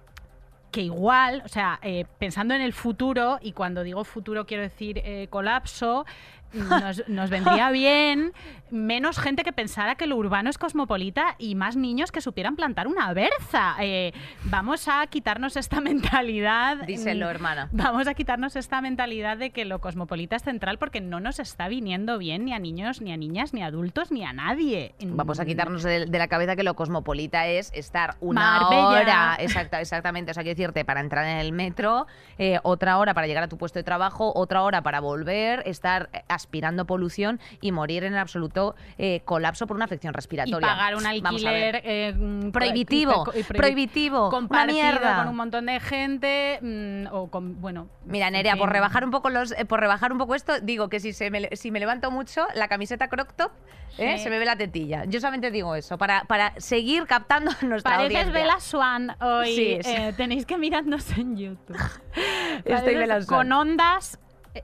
que 0.70 0.82
igual, 0.82 1.42
o 1.44 1.48
sea, 1.48 1.78
eh, 1.82 2.04
pensando 2.18 2.54
en 2.54 2.60
el 2.60 2.72
futuro, 2.72 3.38
y 3.42 3.52
cuando 3.52 3.82
digo 3.82 4.04
futuro 4.04 4.46
quiero 4.46 4.62
decir 4.62 5.00
eh, 5.04 5.26
colapso, 5.30 6.06
nos, 6.52 7.08
nos 7.08 7.30
vendría 7.30 7.70
bien 7.72 8.32
menos 8.70 9.18
gente 9.18 9.42
que 9.42 9.52
pensara 9.52 9.96
que 9.96 10.06
lo 10.06 10.16
urbano 10.16 10.48
es 10.48 10.56
cosmopolita 10.56 11.34
y 11.38 11.56
más 11.56 11.74
niños 11.76 12.12
que 12.12 12.20
supieran 12.20 12.54
plantar 12.54 12.86
una 12.86 13.12
berza. 13.12 13.74
Eh, 13.80 14.12
vamos 14.44 14.86
a 14.86 15.04
quitarnos 15.08 15.56
esta 15.56 15.80
mentalidad. 15.80 16.76
Díselo, 16.86 17.26
mm, 17.26 17.30
hermana. 17.30 17.68
Vamos 17.72 18.06
a 18.06 18.14
quitarnos 18.14 18.54
esta 18.56 18.80
mentalidad 18.80 19.36
de 19.36 19.50
que 19.50 19.64
lo 19.64 19.80
cosmopolita 19.80 20.36
es 20.36 20.42
central 20.42 20.78
porque 20.78 21.00
no 21.00 21.18
nos 21.20 21.40
está 21.40 21.68
viniendo 21.68 22.16
bien 22.18 22.44
ni 22.44 22.52
a 22.52 22.58
niños, 22.58 23.00
ni 23.00 23.12
a 23.12 23.16
niñas, 23.16 23.52
ni 23.54 23.62
a 23.62 23.66
adultos, 23.66 24.12
ni 24.12 24.24
a 24.24 24.32
nadie. 24.32 24.94
Vamos 25.02 25.40
a 25.40 25.44
Mm, 25.44 25.46
quitarnos 25.46 25.82
de, 25.82 26.06
de 26.06 26.18
la 26.18 26.28
cabeza 26.28 26.54
que 26.54 26.62
lo 26.62 26.74
cosmopolita 26.74 27.48
es 27.48 27.72
estar 27.74 28.16
una 28.20 28.60
Marbella. 28.60 28.86
hora, 28.88 29.36
exacta, 29.40 29.80
exactamente, 29.80 30.30
o 30.30 30.34
sea, 30.34 30.42
quiero 30.44 30.56
decirte, 30.56 30.84
para 30.84 31.00
entrar 31.00 31.24
en 31.24 31.38
el 31.38 31.52
metro, 31.52 32.06
eh, 32.38 32.58
otra 32.62 32.98
hora 32.98 33.14
para 33.14 33.26
llegar 33.26 33.42
a 33.42 33.48
tu 33.48 33.58
puesto 33.58 33.78
de 33.78 33.82
trabajo, 33.82 34.32
otra 34.36 34.62
hora 34.62 34.82
para 34.82 35.00
volver, 35.00 35.62
estar 35.66 36.08
aspirando 36.40 36.86
polución 36.86 37.38
y 37.60 37.72
morir 37.72 38.04
en 38.04 38.14
el 38.14 38.18
absoluto 38.18 38.74
eh, 38.98 39.20
colapso 39.24 39.66
por 39.66 39.76
una 39.76 39.84
afección 39.84 40.12
y 40.12 40.16
respiratoria. 40.16 40.66
pagar 40.68 40.96
un 40.96 41.06
alquiler 41.06 41.80
eh, 41.84 42.14
mm, 42.16 42.50
Prohibitivo, 42.50 43.24
y 43.34 43.40
prohibi- 43.42 43.56
prohibitivo, 43.56 44.20
una 44.28 44.30
compartido 44.30 44.74
mierda. 44.82 45.16
con 45.16 45.28
un 45.28 45.36
montón 45.36 45.66
de 45.66 45.80
gente 45.80 46.58
mm, 46.62 47.06
o 47.12 47.30
con 47.30 47.60
bueno 47.60 47.88
Mira, 48.04 48.30
Nerea, 48.30 48.56
por 48.56 48.70
rebajar 48.72 49.04
un 49.04 49.10
poco 49.10 49.30
los, 49.30 49.52
eh, 49.52 49.64
por 49.64 49.80
rebajar 49.80 50.12
un 50.12 50.18
poco 50.18 50.34
esto, 50.34 50.60
digo 50.60 50.88
que 50.88 50.98
si 51.00 51.12
se 51.12 51.30
me, 51.30 51.48
si 51.56 51.70
me 51.70 51.78
levanto 51.80 52.10
mucho, 52.10 52.46
la 52.54 52.66
camiseta 52.68 53.08
crop 53.08 53.30
top, 53.36 53.52
eh, 53.98 54.16
Sí. 54.16 54.24
se 54.24 54.30
me 54.30 54.38
ve 54.38 54.44
la 54.44 54.56
tetilla. 54.56 55.04
Yo 55.04 55.20
solamente 55.20 55.50
digo 55.50 55.74
eso, 55.74 55.98
para, 55.98 56.24
para 56.24 56.54
seguir 56.58 57.06
captando 57.06 57.50
nuestra 57.62 57.96
Pareces 57.96 58.16
audiencia. 58.26 58.32
Bella 58.32 58.60
Swan 58.60 59.16
hoy. 59.20 59.54
Sí, 59.54 59.78
sí. 59.82 59.94
tenéis 60.16 60.46
que 60.46 60.56
mirarnos 60.58 61.10
en 61.18 61.36
YouTube. 61.36 61.76
Estoy 62.64 62.94
Pareces. 62.94 63.26
Con 63.26 63.52
ondas 63.52 64.18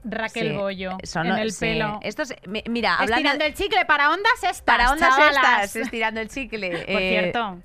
Raquel 0.05 0.51
Sí, 0.51 0.57
Bollo 0.57 0.97
son- 1.05 1.27
en 1.27 1.37
el 1.39 1.53
sí. 1.53 1.61
pelo. 1.61 1.99
Esto 2.03 2.23
es- 2.23 2.35
mi- 2.47 2.65
mira, 2.69 2.95
hablando 2.95 3.15
Estirando 3.17 3.45
el 3.45 3.55
chicle 3.55 3.85
para 3.85 4.11
ondas 4.11 4.33
estas. 4.43 4.63
para 4.63 4.91
ondas 4.91 5.11
chavalas. 5.11 5.37
estas, 5.67 5.77
estirando 5.77 6.21
el 6.21 6.29
chicle. 6.29 6.71
Por 6.71 7.03
eh, 7.03 7.09
cierto, 7.09 7.59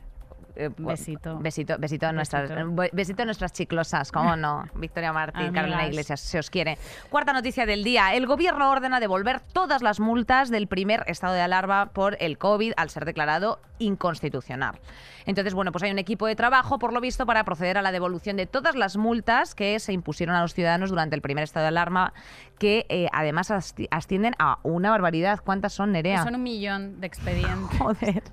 eh, 0.56 0.70
besito. 0.78 1.40
Besito, 1.40 1.78
besito 1.80 2.08
a 2.08 2.12
nuestras, 2.12 2.50
Besito. 2.50 2.96
besito 2.96 3.22
a 3.24 3.26
nuestras 3.26 3.54
chiclosas, 3.54 4.12
cómo 4.12 4.36
no. 4.36 4.66
Victoria 4.76 5.12
Martín, 5.14 5.42
Amigas. 5.46 5.56
Carolina 5.64 5.88
Iglesias, 5.88 6.20
se 6.20 6.38
os 6.38 6.50
quiere. 6.50 6.78
Cuarta 7.10 7.34
noticia 7.34 7.66
del 7.66 7.84
día. 7.84 8.14
El 8.14 8.28
gobierno 8.28 8.70
ordena 8.70 9.00
devolver 9.00 9.40
todas 9.40 9.82
las 9.82 10.00
multas 10.00 10.50
del 10.52 10.68
primer 10.68 11.04
estado 11.08 11.34
de 11.34 11.42
alarma 11.42 11.88
por 11.94 12.18
el 12.20 12.38
COVID 12.38 12.74
al 12.78 12.90
ser 12.90 13.06
declarado 13.06 13.60
inconstitucional. 13.82 14.80
Entonces, 15.26 15.54
bueno, 15.54 15.72
pues 15.72 15.84
hay 15.84 15.91
un 15.91 16.00
equipo 16.00 16.26
de 16.26 16.36
trabajo, 16.36 16.80
por 16.80 16.94
lo 16.94 17.02
visto, 17.02 17.26
para 17.26 17.44
proceder 17.44 17.78
a 17.78 17.82
la 17.82 17.91
devolución 17.91 18.38
de 18.38 18.48
todas 18.48 18.76
las 18.76 18.98
multas 18.98 19.54
que 19.56 19.80
se 19.80 19.94
impusieron 19.94 20.36
a 20.36 20.41
los 20.41 20.54
ciudadanos 20.54 20.89
durante 20.89 21.15
el 21.15 21.22
primer 21.22 21.44
estado 21.44 21.65
de 21.65 21.67
alarma, 21.70 22.13
que 22.58 22.86
eh, 22.89 23.08
además 23.12 23.52
ascienden 23.91 24.34
a 24.39 24.60
una 24.63 24.89
barbaridad. 24.89 25.39
¿Cuántas 25.44 25.74
son, 25.74 25.91
Nerea? 25.91 26.24
son 26.24 26.36
un 26.36 26.44
millón 26.44 27.00
de 27.02 27.08
expedientes. 27.08 27.78
Joder. 27.80 28.24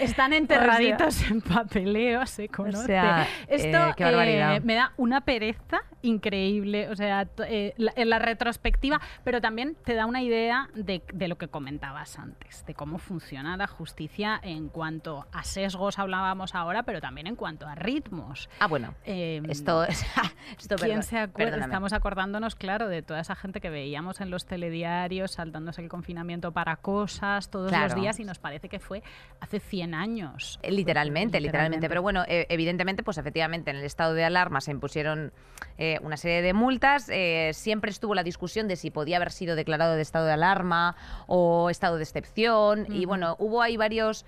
Están 0.00 0.32
enterraditos 0.32 1.22
en 1.30 1.40
papeleo, 1.40 2.24
se 2.26 2.48
conoce. 2.48 2.86
sea, 2.86 3.26
Esto 3.48 3.88
eh, 3.88 3.94
qué 3.96 4.04
barbaridad. 4.04 4.56
eh, 4.56 4.60
me 4.60 4.74
da 4.74 4.92
una 4.96 5.20
pereza 5.22 5.80
increíble, 6.02 6.88
o 6.90 6.96
sea, 6.96 7.24
t- 7.26 7.44
eh, 7.48 7.74
la- 7.76 7.92
en 7.96 8.10
la 8.10 8.18
retrospectiva, 8.18 9.00
pero 9.24 9.40
también 9.40 9.76
te 9.84 9.94
da 9.94 10.06
una 10.06 10.22
idea 10.22 10.68
de, 10.74 11.02
de 11.12 11.28
lo 11.28 11.36
que 11.38 11.48
comentabas 11.48 12.18
antes, 12.18 12.64
de 12.66 12.74
cómo 12.74 12.98
funciona 12.98 13.56
la 13.56 13.66
justicia 13.66 14.38
en 14.42 14.68
cuanto 14.68 15.26
a 15.32 15.44
sesgos 15.44 15.98
hablábamos 15.98 16.54
ahora, 16.54 16.82
pero 16.82 17.00
también 17.00 17.26
en 17.26 17.36
cuanto 17.36 17.66
a 17.66 17.74
ritmos. 17.74 18.48
Ah, 18.60 18.66
bueno. 18.66 18.94
Eh, 19.04 19.42
Esto, 19.48 19.84
esto 19.84 20.76
¿Quién 20.76 20.78
perdón, 20.78 21.02
se 21.02 21.18
acuerda? 21.18 21.50
perdóname. 21.52 21.64
Estamos 21.72 21.92
acordándonos, 21.92 22.54
claro, 22.54 22.88
de 22.88 23.02
toda 23.02 23.20
esa 23.20 23.34
gente 23.34 23.60
que 23.60 23.70
veíamos 23.70 24.20
en 24.20 24.30
los 24.30 24.46
telediarios 24.46 25.32
saltándose 25.32 25.82
el 25.82 25.88
confinamiento 25.88 26.52
para 26.52 26.76
cosas 26.76 27.50
todos 27.50 27.68
Claro. 27.70 27.84
los 27.88 27.94
días 27.94 28.20
y 28.20 28.24
nos 28.24 28.38
parece 28.38 28.68
que 28.68 28.78
fue 28.78 29.02
hace 29.40 29.60
100 29.60 29.94
años. 29.94 30.58
Eh, 30.62 30.70
Literalmente, 30.72 31.40
literalmente. 31.40 31.88
Pero 31.88 32.02
bueno, 32.02 32.24
eh, 32.28 32.46
evidentemente, 32.48 33.02
pues 33.02 33.18
efectivamente, 33.18 33.70
en 33.70 33.76
el 33.78 33.84
estado 33.84 34.14
de 34.14 34.24
alarma 34.24 34.60
se 34.60 34.70
impusieron 34.70 35.32
eh, 35.76 35.87
una 36.02 36.16
serie 36.16 36.42
de 36.42 36.52
multas. 36.52 37.08
eh, 37.08 37.52
siempre 37.54 37.90
estuvo 37.90 38.14
la 38.14 38.22
discusión 38.22 38.68
de 38.68 38.76
si 38.76 38.90
podía 38.90 39.16
haber 39.16 39.32
sido 39.32 39.56
declarado 39.56 39.94
de 39.94 40.02
estado 40.02 40.26
de 40.26 40.32
alarma 40.32 40.96
o 41.26 41.70
estado 41.70 41.96
de 41.96 42.02
excepción. 42.02 42.86
Y 42.90 43.06
bueno, 43.06 43.36
hubo 43.38 43.62
ahí 43.62 43.76
varios 43.76 44.24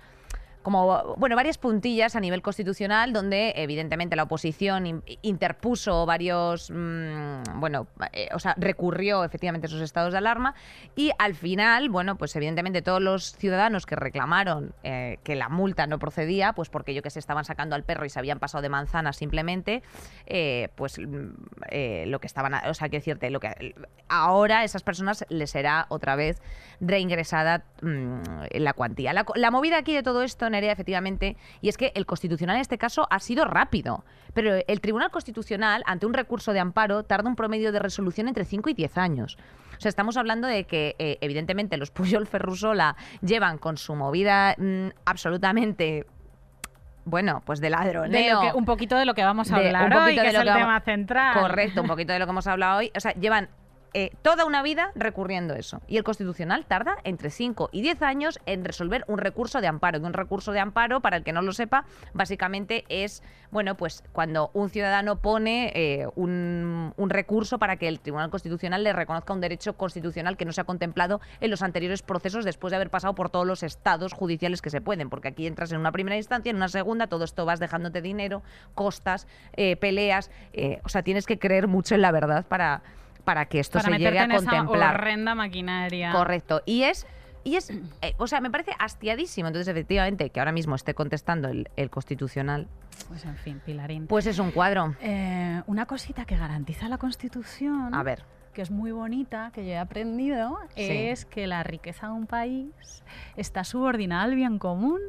como 0.61 1.15
bueno 1.17 1.35
varias 1.35 1.57
puntillas 1.57 2.15
a 2.15 2.19
nivel 2.19 2.41
constitucional 2.41 3.13
donde 3.13 3.53
evidentemente 3.55 4.15
la 4.15 4.23
oposición 4.23 4.87
in- 4.87 5.03
interpuso 5.21 6.05
varios 6.05 6.69
mm, 6.71 7.59
bueno 7.59 7.87
eh, 8.13 8.29
o 8.33 8.39
sea 8.39 8.55
recurrió 8.57 9.23
efectivamente 9.23 9.67
esos 9.67 9.81
estados 9.81 10.11
de 10.11 10.17
alarma 10.19 10.53
y 10.95 11.11
al 11.17 11.35
final 11.35 11.89
bueno 11.89 12.15
pues 12.17 12.35
evidentemente 12.35 12.81
todos 12.81 13.01
los 13.01 13.33
ciudadanos 13.35 13.85
que 13.85 13.95
reclamaron 13.95 14.73
eh, 14.83 15.17
que 15.23 15.35
la 15.35 15.49
multa 15.49 15.87
no 15.87 15.99
procedía 15.99 16.53
pues 16.53 16.69
porque 16.69 16.93
yo 16.93 17.01
que 17.01 17.09
se 17.09 17.19
estaban 17.19 17.45
sacando 17.45 17.75
al 17.75 17.83
perro 17.83 18.05
y 18.05 18.09
se 18.09 18.19
habían 18.19 18.39
pasado 18.39 18.61
de 18.61 18.69
manzana 18.69 19.13
simplemente 19.13 19.83
eh, 20.27 20.69
pues 20.75 20.99
mm, 20.99 22.05
lo 22.05 22.19
que 22.19 22.27
estaban 22.27 22.53
o 22.53 22.73
sea 22.73 22.89
quiero 22.89 23.01
decirte 23.01 23.29
lo 23.29 23.39
que 23.39 23.75
ahora 24.09 24.59
a 24.59 24.63
esas 24.63 24.83
personas 24.83 25.25
les 25.29 25.49
será 25.49 25.85
otra 25.89 26.15
vez 26.15 26.41
reingresada 26.79 27.63
mm, 27.81 28.21
la 28.53 28.73
cuantía. 28.73 29.13
La 29.13 29.51
movida 29.51 29.77
aquí 29.77 29.93
de 29.93 30.03
todo 30.03 30.23
esto 30.23 30.49
Nerea 30.51 30.71
efectivamente 30.73 31.35
y 31.61 31.69
es 31.69 31.77
que 31.77 31.91
el 31.95 32.05
constitucional 32.05 32.57
en 32.57 32.61
este 32.61 32.77
caso 32.77 33.07
ha 33.09 33.19
sido 33.19 33.45
rápido 33.45 34.03
pero 34.33 34.55
el 34.67 34.81
tribunal 34.81 35.09
constitucional 35.11 35.83
ante 35.87 36.05
un 36.05 36.13
recurso 36.13 36.53
de 36.53 36.59
amparo 36.59 37.03
tarda 37.03 37.27
un 37.29 37.35
promedio 37.35 37.71
de 37.71 37.79
resolución 37.79 38.27
entre 38.27 38.45
5 38.45 38.69
y 38.69 38.73
10 38.73 38.97
años 38.97 39.37
o 39.77 39.81
sea, 39.81 39.89
estamos 39.89 40.15
hablando 40.15 40.47
de 40.47 40.65
que, 40.65 40.95
eh, 40.99 41.17
evidentemente, 41.21 41.75
los 41.75 41.89
Puyol 41.89 42.27
Ferrusola 42.27 42.95
llevan 43.23 43.57
con 43.57 43.77
su 43.77 43.95
movida 43.95 44.53
mm, 44.59 44.89
absolutamente, 45.05 46.05
bueno, 47.03 47.41
pues 47.45 47.59
de 47.61 47.71
ladroneo. 47.71 48.41
De 48.41 48.47
que- 48.51 48.53
un 48.55 48.65
poquito 48.65 48.95
de 48.95 49.05
lo 49.05 49.15
que 49.15 49.23
vamos 49.23 49.51
a 49.51 49.57
de- 49.59 49.67
hablar 49.67 49.87
un 49.87 49.93
hoy, 49.93 50.13
que 50.15 50.21
de 50.21 50.27
es 50.27 50.33
lo 50.33 50.39
el 50.41 50.45
que 50.45 50.49
vamos- 50.51 50.63
tema 50.67 50.81
central. 50.81 51.33
Correcto, 51.41 51.81
un 51.81 51.87
poquito 51.87 52.13
de 52.13 52.19
lo 52.19 52.25
que 52.25 52.29
hemos 52.31 52.45
hablado 52.45 52.77
hoy. 52.77 52.91
O 52.95 52.99
sea, 52.99 53.13
llevan 53.13 53.49
eh, 53.93 54.11
toda 54.21 54.45
una 54.45 54.63
vida 54.63 54.91
recurriendo 54.95 55.53
eso. 55.53 55.81
Y 55.87 55.97
el 55.97 56.05
Constitucional 56.05 56.65
tarda 56.65 56.97
entre 57.03 57.29
5 57.29 57.69
y 57.73 57.81
10 57.81 58.01
años 58.03 58.39
en 58.45 58.63
resolver 58.63 59.03
un 59.07 59.17
recurso 59.17 59.59
de 59.59 59.67
amparo. 59.67 59.99
Y 59.99 60.03
un 60.03 60.13
recurso 60.13 60.53
de 60.53 60.61
amparo, 60.61 61.01
para 61.01 61.17
el 61.17 61.23
que 61.23 61.33
no 61.33 61.41
lo 61.41 61.51
sepa, 61.51 61.83
básicamente 62.13 62.85
es, 62.87 63.21
bueno, 63.51 63.75
pues 63.75 64.03
cuando 64.13 64.49
un 64.53 64.69
ciudadano 64.69 65.17
pone 65.17 65.73
eh, 65.75 66.07
un, 66.15 66.93
recurso 67.09 67.59
para 67.59 67.75
que 67.75 67.89
el 67.89 67.99
Tribunal 67.99 68.29
Constitucional 68.29 68.85
le 68.85 68.93
reconozca 68.93 69.33
un 69.33 69.41
derecho 69.41 69.73
constitucional 69.73 70.37
que 70.37 70.45
no 70.45 70.53
se 70.53 70.61
ha 70.61 70.63
contemplado 70.63 71.19
en 71.41 71.51
los 71.51 71.61
anteriores 71.61 72.01
procesos 72.01 72.45
después 72.45 72.71
de 72.71 72.77
haber 72.77 72.89
pasado 72.89 73.13
por 73.13 73.29
todos 73.29 73.45
los 73.45 73.63
estados 73.63 74.13
judiciales 74.13 74.61
que 74.61 74.69
se 74.69 74.79
pueden. 74.79 75.09
Porque 75.09 75.27
aquí 75.27 75.47
entras 75.47 75.73
en 75.73 75.79
una 75.79 75.91
primera 75.91 76.15
instancia, 76.15 76.49
en 76.49 76.55
una 76.55 76.69
segunda, 76.69 77.07
todo 77.07 77.25
esto 77.25 77.45
vas 77.45 77.59
dejándote 77.59 78.01
dinero, 78.01 78.41
costas, 78.73 79.27
eh, 79.57 79.75
peleas. 79.75 80.31
o 80.83 80.87
sea, 80.87 81.03
tienes 81.03 81.25
que 81.25 81.37
creer 81.37 81.67
mucho 81.67 81.95
en 81.95 82.01
la 82.01 82.11
verdad 82.11 82.45
para, 82.47 82.83
para 83.23 83.45
que 83.45 83.59
esto 83.59 83.79
Para 83.79 83.93
se 83.95 83.99
llegue 84.03 84.19
a 84.19 84.23
en 84.25 84.31
esa 84.31 84.45
contemplar. 84.49 84.95
horrenda 84.95 85.35
maquinaria. 85.35 86.11
Correcto. 86.11 86.61
Y 86.65 86.83
es, 86.83 87.05
y 87.43 87.55
es 87.55 87.69
eh, 87.69 88.13
o 88.17 88.27
sea, 88.27 88.41
me 88.41 88.49
parece 88.51 88.71
hastiadísimo. 88.79 89.47
Entonces, 89.47 89.67
efectivamente, 89.67 90.29
que 90.29 90.39
ahora 90.39 90.51
mismo 90.51 90.75
esté 90.75 90.93
contestando 90.93 91.47
el, 91.49 91.69
el 91.75 91.89
constitucional, 91.89 92.67
Pues 93.07 93.25
en 93.25 93.35
fin, 93.37 93.61
Pilarín. 93.65 94.07
pues 94.07 94.25
es 94.27 94.39
un 94.39 94.51
cuadro. 94.51 94.95
Eh, 95.01 95.61
una 95.67 95.85
cosita 95.85 96.25
que 96.25 96.35
garantiza 96.37 96.87
la 96.89 96.97
Constitución, 96.97 97.93
A 97.95 98.03
ver. 98.03 98.23
que 98.53 98.61
es 98.61 98.69
muy 98.71 98.91
bonita, 98.91 99.51
que 99.53 99.65
yo 99.65 99.71
he 99.71 99.77
aprendido, 99.77 100.57
Sí. 100.75 100.83
es 100.87 101.25
que 101.25 101.47
la 101.47 101.63
riqueza 101.63 102.07
de 102.07 102.13
un 102.13 102.27
país 102.27 103.03
está 103.37 103.63
subordinada 103.63 104.23
al 104.23 104.35
bien 104.35 104.59
común. 104.59 104.99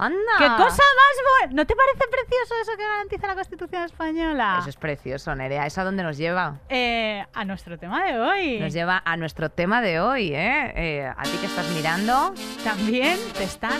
¡Anda! 0.00 0.32
¡Qué 0.38 0.46
cosa 0.46 0.82
más 0.82 1.14
buena! 1.40 1.52
¿No 1.54 1.66
te 1.66 1.76
parece 1.76 2.04
precioso 2.10 2.54
eso 2.62 2.72
que 2.74 2.84
garantiza 2.84 3.26
la 3.26 3.34
Constitución 3.34 3.82
española? 3.82 4.56
Eso 4.58 4.70
es 4.70 4.76
precioso, 4.76 5.34
Nerea. 5.34 5.66
¿Eso 5.66 5.82
a 5.82 5.84
dónde 5.84 6.02
nos 6.02 6.16
lleva? 6.16 6.56
Eh, 6.70 7.22
a 7.34 7.44
nuestro 7.44 7.78
tema 7.78 8.02
de 8.04 8.18
hoy. 8.18 8.58
Nos 8.60 8.72
lleva 8.72 9.02
a 9.04 9.16
nuestro 9.18 9.50
tema 9.50 9.82
de 9.82 10.00
hoy, 10.00 10.32
¿eh? 10.34 10.72
Eh, 10.74 11.12
a 11.14 11.22
ti 11.24 11.36
que 11.38 11.46
estás 11.46 11.68
mirando. 11.72 12.34
También 12.64 13.18
te 13.36 13.44
están 13.44 13.78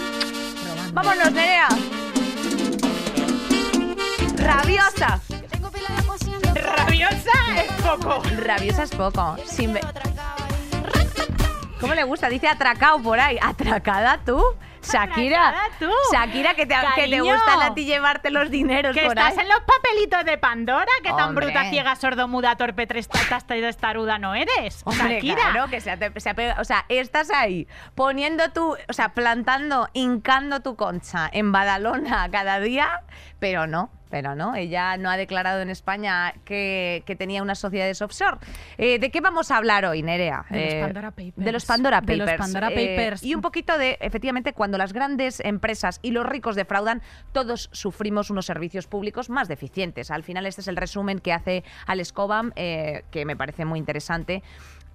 robando. 0.68 0.92
¡Vámonos, 0.92 1.33
Nerea! 1.33 1.68
¡Rabiosa! 4.37 5.20
¡Rabiosa 6.54 7.62
es 7.64 7.72
poco! 7.83 8.22
Rabiosa 8.44 8.83
es 8.83 8.90
poco. 8.90 9.37
Sin 9.46 9.78
¿Cómo 11.80 11.94
le 11.94 12.04
gusta? 12.04 12.28
Dice 12.28 12.46
atracado 12.46 13.00
por 13.00 13.18
ahí. 13.18 13.38
¿Atracada 13.40 14.20
tú? 14.22 14.44
Shakira. 14.83 15.55
Tú. 15.79 15.90
Shakira, 16.12 16.55
que 16.55 16.66
te, 16.66 16.75
que 16.97 17.09
te 17.09 17.21
gustan 17.21 17.62
a 17.62 17.75
ti 17.75 17.85
llevarte 17.85 18.31
los 18.31 18.51
dineros 18.51 18.95
Que 18.97 19.03
por 19.07 19.16
estás 19.19 19.37
ahí. 19.38 19.45
en 19.45 19.49
los 19.49 19.61
papelitos 19.61 20.25
de 20.25 20.38
Pandora, 20.38 20.90
que 21.03 21.11
tan 21.11 21.29
Hombre. 21.31 21.47
bruta, 21.47 21.71
ciega, 21.71 21.95
sordomuda, 21.97 22.57
torpe, 22.57 22.87
tresta, 22.87 23.19
testaruda 23.47 24.19
no 24.19 24.35
eres. 24.35 24.83
Hombre, 24.85 25.14
Shakira. 25.16 25.37
claro, 25.51 25.69
que 25.71 25.81
se, 25.81 25.90
ha- 25.90 25.99
se 26.16 26.31
ha 26.31 26.35
pegado- 26.35 26.61
o 26.61 26.64
sea, 26.64 26.85
estás 26.88 27.31
ahí 27.31 27.66
poniendo 27.95 28.51
tu, 28.53 28.77
o 28.88 28.93
sea, 28.93 29.11
plantando, 29.11 29.88
hincando 29.93 30.61
tu 30.61 30.77
concha 30.77 31.29
en 31.33 31.53
Badalona 31.53 32.29
cada 32.31 32.61
día, 32.61 33.03
pero 33.38 33.66
no, 33.66 33.90
pero 34.11 34.35
no, 34.35 34.55
ella 34.55 34.96
no 34.96 35.09
ha 35.11 35.16
declarado 35.16 35.61
en 35.61 35.70
España 35.70 36.35
que, 36.44 37.03
que 37.07 37.16
tenía 37.16 37.42
unas 37.42 37.59
sociedades 37.59 38.03
offshore. 38.03 38.38
Eh, 38.77 38.99
¿De 38.99 39.11
qué 39.11 39.20
vamos 39.20 39.51
a 39.51 39.57
hablar 39.57 39.85
hoy, 39.87 40.03
Nerea? 40.03 40.44
De 40.51 40.64
los 40.64 40.75
Eh, 40.75 40.81
Pandora 40.83 41.11
Papers. 41.11 41.37
De 41.37 41.53
los 41.53 41.64
Pandora 41.64 42.01
De 42.01 42.16
los 42.16 42.27
Papers. 42.27 42.40
Pandora 42.40 42.68
Eh, 42.73 42.96
Papers. 42.96 43.23
y 43.23 43.35
un 43.35 43.40
poquito 43.40 43.79
de, 43.79 43.96
efectivamente, 44.01 44.53
cuando 44.53 44.77
las 44.79 44.92
grandes 44.92 45.40
empresas 45.40 46.01
y 46.03 46.11
los 46.11 46.27
ricos 46.27 46.57
defraudan, 46.57 47.03
todos 47.33 47.70
sufrimos 47.73 48.31
unos 48.31 48.46
servicios 48.46 48.87
públicos 48.87 49.31
más 49.31 49.49
deficientes. 49.49 50.11
Al 50.11 50.23
final, 50.25 50.46
este 50.46 50.61
es 50.61 50.68
el 50.68 50.77
resumen 50.77 51.20
que 51.20 51.33
hace 51.33 51.64
Alex 51.87 52.12
Cobham, 52.12 52.53
que 52.53 53.25
me 53.25 53.37
parece 53.37 53.64
muy 53.64 53.79
interesante. 53.79 54.42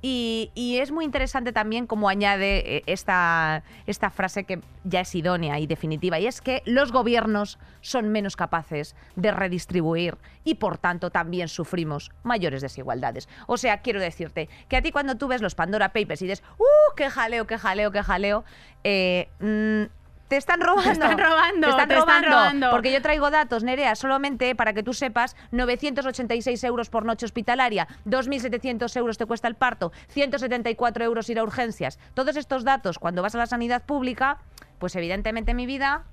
Y, 0.01 0.51
es 0.79 0.91
muy 0.91 1.03
interesante 1.03 1.51
también 1.51 1.88
cómo 1.88 2.10
añade 2.10 2.77
eh, 2.77 2.84
esta, 2.86 3.63
esta 3.88 4.12
frase 4.12 4.43
que 4.43 4.62
ya 4.84 4.99
es 4.99 5.15
idónea 5.15 5.60
y 5.60 5.65
definitiva, 5.65 6.19
y 6.19 6.27
es 6.27 6.41
que 6.41 6.62
los 6.65 6.91
gobiernos 6.91 7.58
son 7.81 8.12
menos 8.12 8.36
capaces 8.36 8.95
de 9.15 9.31
redistribuir 9.31 10.17
y 10.43 10.55
por 10.55 10.77
tanto 10.77 11.10
también 11.10 11.47
sufrimos 11.47 12.12
mayores 12.23 12.62
desigualdades. 12.62 13.27
O 13.47 13.58
sea, 13.58 13.81
quiero 13.81 13.99
decirte 13.99 14.47
que 14.67 14.77
a 14.77 14.81
ti 14.84 14.91
cuando 14.91 15.15
tú 15.15 15.27
ves 15.27 15.41
los 15.41 15.55
Pandora 15.55 15.89
Papers 15.89 16.21
y 16.21 16.27
dices, 16.27 16.43
¡uh, 16.60 16.95
qué 16.95 17.10
jaleo, 17.10 17.47
qué 17.47 17.58
jaleo, 17.58 17.91
qué 17.91 18.03
jaleo! 18.03 18.43
eh, 18.84 19.29
mm, 19.39 20.05
te 20.27 20.38
están 20.38 20.61
robando. 20.61 20.91
están 20.91 21.17
robando, 21.17 21.67
Te 21.67 21.69
están, 21.69 21.88
te 21.88 21.97
están 21.97 22.23
robando, 22.23 22.29
robando. 22.29 22.71
Porque 22.71 22.91
yo 22.91 23.01
traigo 23.01 23.29
datos, 23.29 23.63
Nerea, 23.63 23.95
solamente 23.95 24.55
para 24.55 24.73
que 24.73 24.83
tú 24.83 24.93
sepas, 24.93 25.35
986 25.51 26.63
euros 26.63 26.89
por 26.89 27.05
noche 27.05 27.25
hospitalaria, 27.25 27.88
2.700 28.05 28.95
euros 28.97 29.17
te 29.17 29.25
cuesta 29.25 29.47
el 29.47 29.55
parto, 29.55 29.91
174 30.09 31.03
euros 31.05 31.29
ir 31.29 31.39
a 31.39 31.43
urgencias. 31.43 31.99
Todos 32.13 32.35
estos 32.35 32.63
datos, 32.63 32.99
cuando 32.99 33.21
vas 33.21 33.35
a 33.35 33.38
la 33.38 33.45
sanidad 33.45 33.83
pública, 33.83 34.39
pues 34.79 34.95
evidentemente 34.95 35.53
mi 35.53 35.65
vida... 35.65 36.03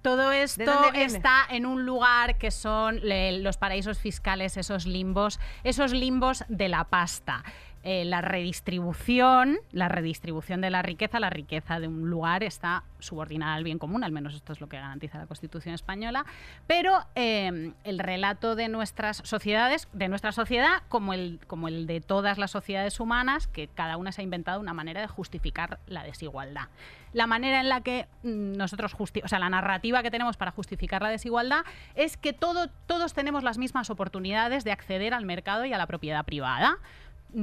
Todo 0.00 0.30
esto 0.30 0.92
está 0.94 1.44
en 1.50 1.66
un 1.66 1.84
lugar 1.84 2.38
que 2.38 2.52
son 2.52 3.00
los 3.42 3.56
paraísos 3.56 3.98
fiscales, 3.98 4.56
esos 4.56 4.86
limbos, 4.86 5.40
esos 5.64 5.92
limbos 5.92 6.44
de 6.48 6.68
la 6.68 6.84
pasta. 6.84 7.42
Eh, 7.90 8.04
la 8.04 8.20
redistribución, 8.20 9.56
la 9.72 9.88
redistribución 9.88 10.60
de 10.60 10.68
la 10.68 10.82
riqueza, 10.82 11.20
la 11.20 11.30
riqueza 11.30 11.80
de 11.80 11.88
un 11.88 12.10
lugar 12.10 12.42
está 12.42 12.84
subordinada 12.98 13.54
al 13.54 13.64
bien 13.64 13.78
común, 13.78 14.04
al 14.04 14.12
menos 14.12 14.34
esto 14.34 14.52
es 14.52 14.60
lo 14.60 14.68
que 14.68 14.76
garantiza 14.76 15.16
la 15.16 15.26
Constitución 15.26 15.74
española, 15.74 16.26
pero 16.66 16.98
eh, 17.14 17.72
el 17.84 17.98
relato 17.98 18.56
de 18.56 18.68
nuestras 18.68 19.22
sociedades, 19.24 19.88
de 19.94 20.08
nuestra 20.08 20.32
sociedad, 20.32 20.82
como 20.90 21.14
el, 21.14 21.40
como 21.46 21.66
el 21.66 21.86
de 21.86 22.02
todas 22.02 22.36
las 22.36 22.50
sociedades 22.50 23.00
humanas, 23.00 23.46
que 23.46 23.68
cada 23.68 23.96
una 23.96 24.12
se 24.12 24.20
ha 24.20 24.24
inventado 24.24 24.60
una 24.60 24.74
manera 24.74 25.00
de 25.00 25.06
justificar 25.06 25.78
la 25.86 26.02
desigualdad. 26.02 26.68
La 27.14 27.26
manera 27.26 27.58
en 27.60 27.70
la 27.70 27.80
que 27.80 28.06
mm, 28.22 28.52
nosotros, 28.58 28.94
justi- 28.94 29.22
o 29.24 29.28
sea, 29.28 29.38
la 29.38 29.48
narrativa 29.48 30.02
que 30.02 30.10
tenemos 30.10 30.36
para 30.36 30.50
justificar 30.50 31.00
la 31.00 31.08
desigualdad 31.08 31.62
es 31.94 32.18
que 32.18 32.34
todo, 32.34 32.68
todos 32.86 33.14
tenemos 33.14 33.42
las 33.44 33.56
mismas 33.56 33.88
oportunidades 33.88 34.62
de 34.64 34.72
acceder 34.72 35.14
al 35.14 35.24
mercado 35.24 35.64
y 35.64 35.72
a 35.72 35.78
la 35.78 35.86
propiedad 35.86 36.22
privada. 36.26 36.76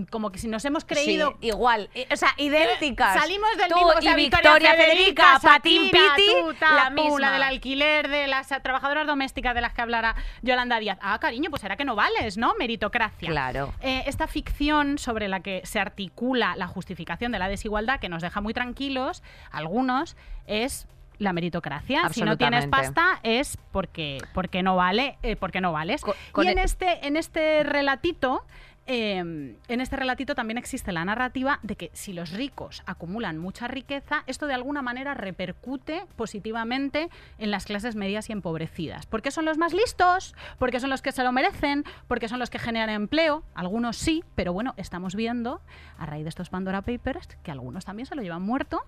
Como 0.10 0.32
que 0.32 0.40
si 0.40 0.48
nos 0.48 0.66
hemos 0.66 0.84
creído 0.84 1.38
Sí, 1.40 1.48
igual, 1.48 1.90
i- 1.94 2.12
o 2.12 2.18
sea, 2.18 2.30
idénticas. 2.38 3.14
Salimos 3.22 3.50
del 3.56 3.68
Tú 3.70 3.76
mismo, 3.76 3.90
o 3.90 4.02
sea, 4.02 4.12
y 4.12 4.16
Victoria, 4.16 4.54
Victoria 4.54 4.72
Federica, 4.74 5.40
Federica, 5.40 5.40
Patín 5.42 5.92
Piti, 5.92 6.32
tú, 6.42 6.54
ta, 6.56 6.76
la 6.76 6.90
misma. 6.90 7.20
la 7.20 7.32
del 7.34 7.44
alquiler, 7.44 8.08
de 8.10 8.26
las 8.28 8.52
eh, 8.52 8.60
trabajadoras 8.64 9.06
domésticas 9.06 9.54
de 9.54 9.62
las 9.62 9.74
que 9.74 9.82
hablara 9.82 10.16
Yolanda 10.42 10.80
Díaz. 10.80 10.98
Ah, 11.02 11.20
cariño, 11.20 11.52
pues 11.52 11.62
será 11.62 11.78
que 11.78 11.86
no 11.86 11.96
vales, 11.96 12.36
¿no? 12.38 12.56
Meritocracia. 12.58 13.30
Claro. 13.30 13.74
Eh, 13.82 14.04
esta 14.08 14.28
ficción 14.28 14.98
sobre 14.98 15.28
la 15.28 15.42
que 15.42 15.62
se 15.66 15.80
articula 15.80 16.56
la 16.56 16.66
justificación 16.68 17.32
de 17.32 17.38
la 17.38 17.48
desigualdad, 17.48 18.00
que 18.00 18.10
nos 18.10 18.24
deja 18.24 18.42
muy 18.42 18.56
tranquilos, 18.56 19.22
algunos, 19.52 20.18
es 20.48 20.88
la 21.20 21.32
meritocracia. 21.32 22.10
Si 22.10 22.24
no 22.24 22.38
tienes 22.38 22.66
pasta 22.68 23.20
es 23.24 23.58
porque, 23.72 24.18
porque 24.34 24.64
no 24.64 24.76
vale, 24.76 25.18
eh, 25.22 25.36
porque 25.36 25.62
no 25.62 25.72
vales. 25.72 26.02
Con 26.32 26.48
y 26.48 26.50
en 26.50 26.58
e- 26.58 26.64
este, 26.64 27.06
en 27.08 27.18
este 27.18 27.62
relatito. 27.64 28.44
Eh, 28.88 29.18
en 29.18 29.82
este 29.82 29.96
relatito 29.96 30.36
también 30.36 30.58
existe 30.58 30.92
la 30.92 31.06
narrativa 31.06 31.60
de 31.64 31.76
que 31.76 31.90
si 31.94 32.14
los 32.14 32.32
ricos 32.32 32.84
acumulan 32.86 33.38
mucha 33.38 33.68
riqueza, 33.68 34.24
esto 34.28 34.48
de 34.48 34.54
alguna 34.54 34.82
manera 34.82 35.14
repercute 35.14 36.04
positivamente 36.16 37.10
en 37.38 37.52
las 37.52 37.66
clases 37.66 37.96
medias 37.96 38.30
y 38.30 38.34
empobrecidas. 38.34 39.06
¿Por 39.06 39.22
qué 39.22 39.32
son 39.32 39.46
los 39.46 39.58
más 39.58 39.74
listos? 39.74 40.36
Porque 40.60 40.80
son 40.80 40.90
los 40.90 41.02
que 41.02 41.12
se 41.12 41.24
lo 41.24 41.32
merecen, 41.32 41.84
porque 42.08 42.28
son 42.28 42.40
los 42.40 42.50
que 42.50 42.60
generan 42.60 42.90
empleo. 42.90 43.44
Algunos 43.56 43.98
sí, 43.98 44.24
pero 44.36 44.54
bueno, 44.54 44.74
estamos 44.78 45.16
viendo 45.16 45.62
a 45.98 46.06
raíz 46.06 46.24
de 46.24 46.30
estos 46.30 46.50
Pandora 46.50 46.82
Papers 46.82 47.28
que 47.44 47.52
algunos 47.52 47.86
también 47.86 48.06
se 48.06 48.16
lo 48.16 48.22
llevan 48.22 48.42
muerto 48.42 48.84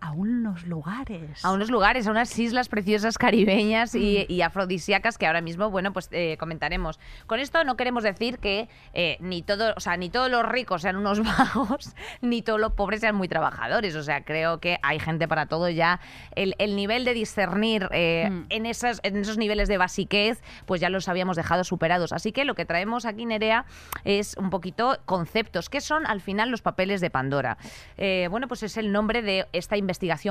a 0.00 0.12
unos 0.12 0.66
lugares. 0.66 1.44
a 1.44 1.52
unos 1.52 1.70
lugares, 1.70 2.06
a 2.06 2.10
unas 2.10 2.38
islas 2.38 2.68
preciosas 2.68 3.18
caribeñas 3.18 3.94
y, 3.94 4.26
y 4.28 4.42
afrodisíacas 4.42 5.18
que 5.18 5.26
ahora 5.26 5.40
mismo, 5.40 5.70
bueno, 5.70 5.92
pues 5.92 6.08
eh, 6.12 6.36
comentaremos. 6.38 7.00
Con 7.26 7.40
esto 7.40 7.64
no 7.64 7.76
queremos 7.76 8.04
decir 8.04 8.38
que 8.38 8.68
eh, 8.94 9.16
ni 9.20 9.42
todo, 9.42 9.74
o 9.76 9.80
sea, 9.80 9.96
ni 9.96 10.10
todos 10.10 10.30
los 10.30 10.44
ricos 10.46 10.82
sean 10.82 10.96
unos 10.96 11.20
vagos, 11.24 11.94
ni 12.20 12.42
todos 12.42 12.60
los 12.60 12.72
pobres 12.74 13.00
sean 13.00 13.16
muy 13.16 13.28
trabajadores. 13.28 13.96
O 13.96 14.02
sea, 14.02 14.24
creo 14.24 14.60
que 14.60 14.78
hay 14.82 15.00
gente 15.00 15.26
para 15.26 15.46
todo 15.46 15.68
ya. 15.68 16.00
El, 16.36 16.54
el 16.58 16.76
nivel 16.76 17.04
de 17.04 17.14
discernir 17.14 17.88
eh, 17.92 18.26
Mm. 18.30 18.44
en, 18.50 18.66
esas, 18.66 19.00
en 19.02 19.16
esos 19.16 19.38
niveles 19.38 19.68
de 19.68 19.78
basiquez, 19.78 20.42
pues 20.66 20.80
ya 20.80 20.90
los 20.90 21.08
habíamos 21.08 21.36
dejado 21.36 21.64
superados. 21.64 22.12
Así 22.12 22.32
que 22.32 22.44
lo 22.44 22.54
que 22.54 22.64
traemos 22.64 23.04
aquí, 23.04 23.26
Nerea, 23.26 23.64
es 24.04 24.36
un 24.36 24.50
poquito 24.50 24.98
conceptos. 25.06 25.68
¿Qué 25.68 25.80
son 25.80 26.06
al 26.06 26.20
final 26.20 26.50
los 26.50 26.62
papeles 26.62 27.00
de 27.00 27.10
Pandora? 27.10 27.58
Eh, 27.96 28.28
bueno, 28.30 28.48
pues 28.48 28.62
es 28.62 28.76
el 28.76 28.92
nombre 28.92 29.22
de 29.22 29.46
esta 29.52 29.76
investigación 29.76 29.87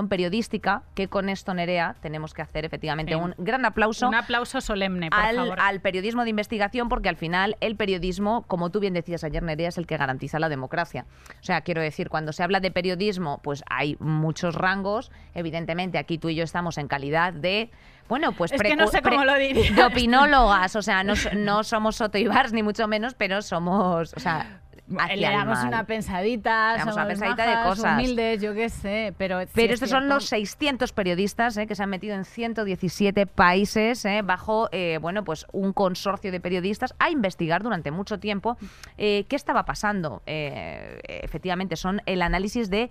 periodística 0.09 0.83
que 0.95 1.07
con 1.07 1.29
esto, 1.29 1.53
Nerea, 1.53 1.95
tenemos 2.01 2.33
que 2.33 2.41
hacer 2.41 2.65
efectivamente 2.65 3.13
Sí. 3.13 3.19
un 3.19 3.33
gran 3.37 3.65
aplauso 3.65 4.07
Un 4.07 4.15
aplauso 4.15 4.61
solemne, 4.61 5.09
por 5.09 5.19
al, 5.19 5.35
favor. 5.35 5.59
al 5.59 5.81
periodismo 5.81 6.23
de 6.23 6.29
investigación 6.29 6.89
porque 6.89 7.09
al 7.09 7.15
final 7.15 7.55
el 7.61 7.75
periodismo, 7.75 8.43
como 8.47 8.69
tú 8.69 8.79
bien 8.79 8.93
decías 8.93 9.23
ayer, 9.23 9.43
Nerea, 9.43 9.69
es 9.69 9.77
el 9.77 9.87
que 9.87 9.97
garantiza 9.97 10.39
la 10.39 10.49
democracia. 10.49 11.05
O 11.39 11.43
sea, 11.43 11.61
quiero 11.61 11.81
decir, 11.81 12.09
cuando 12.09 12.33
se 12.33 12.43
habla 12.43 12.59
de 12.59 12.71
periodismo, 12.71 13.39
pues 13.43 13.63
hay 13.69 13.97
muchos 13.99 14.55
rangos. 14.55 15.11
Evidentemente, 15.33 15.97
aquí 15.97 16.17
tú 16.17 16.29
y 16.29 16.35
yo 16.35 16.43
estamos 16.43 16.77
en 16.77 16.87
calidad 16.87 17.33
de... 17.33 17.69
Bueno, 18.09 18.31
pues 18.31 18.51
Es 18.53 18.61
que 18.61 18.75
no 18.77 18.87
sé 18.87 19.01
cómo 19.01 19.25
lo 19.25 19.35
diría 19.35 19.69
De 19.73 19.83
opinólogas, 19.83 20.75
o 20.77 20.81
sea, 20.81 21.03
no, 21.03 21.13
no 21.35 21.63
somos 21.63 21.97
Soto 21.97 22.17
Ibars 22.17 22.53
ni 22.53 22.63
mucho 22.63 22.87
menos, 22.87 23.15
pero 23.15 23.41
somos, 23.41 24.13
o 24.15 24.19
sea, 24.19 24.61
Le 24.87 25.21
damos 25.21 25.63
una 25.63 25.83
pensadita, 25.83 26.73
Le 26.73 26.79
damos 26.79 26.95
una 26.95 27.07
pensadita 27.07 27.45
de 27.45 27.69
cosas. 27.69 27.97
humildes, 27.97 28.41
yo 28.41 28.53
qué 28.53 28.69
sé, 28.69 29.13
pero 29.17 29.39
Pero 29.53 29.73
es 29.73 29.81
estos 29.81 29.89
son 29.89 30.07
los 30.07 30.25
600 30.25 30.93
periodistas 30.93 31.57
eh, 31.57 31.67
que 31.67 31.75
se 31.75 31.83
han 31.83 31.89
metido 31.89 32.15
en 32.15 32.23
117 32.23 33.25
países 33.25 34.05
eh, 34.05 34.21
bajo 34.23 34.69
eh, 34.71 34.97
bueno, 35.01 35.25
pues 35.25 35.45
un 35.51 35.73
consorcio 35.73 36.31
de 36.31 36.39
periodistas 36.39 36.95
a 36.99 37.09
investigar 37.09 37.63
durante 37.63 37.91
mucho 37.91 38.19
tiempo 38.19 38.57
qué 38.97 39.25
estaba 39.29 39.63
pasando. 39.63 40.21
Efectivamente, 40.25 41.75
son 41.75 42.01
el 42.05 42.21
análisis 42.21 42.69
de 42.69 42.89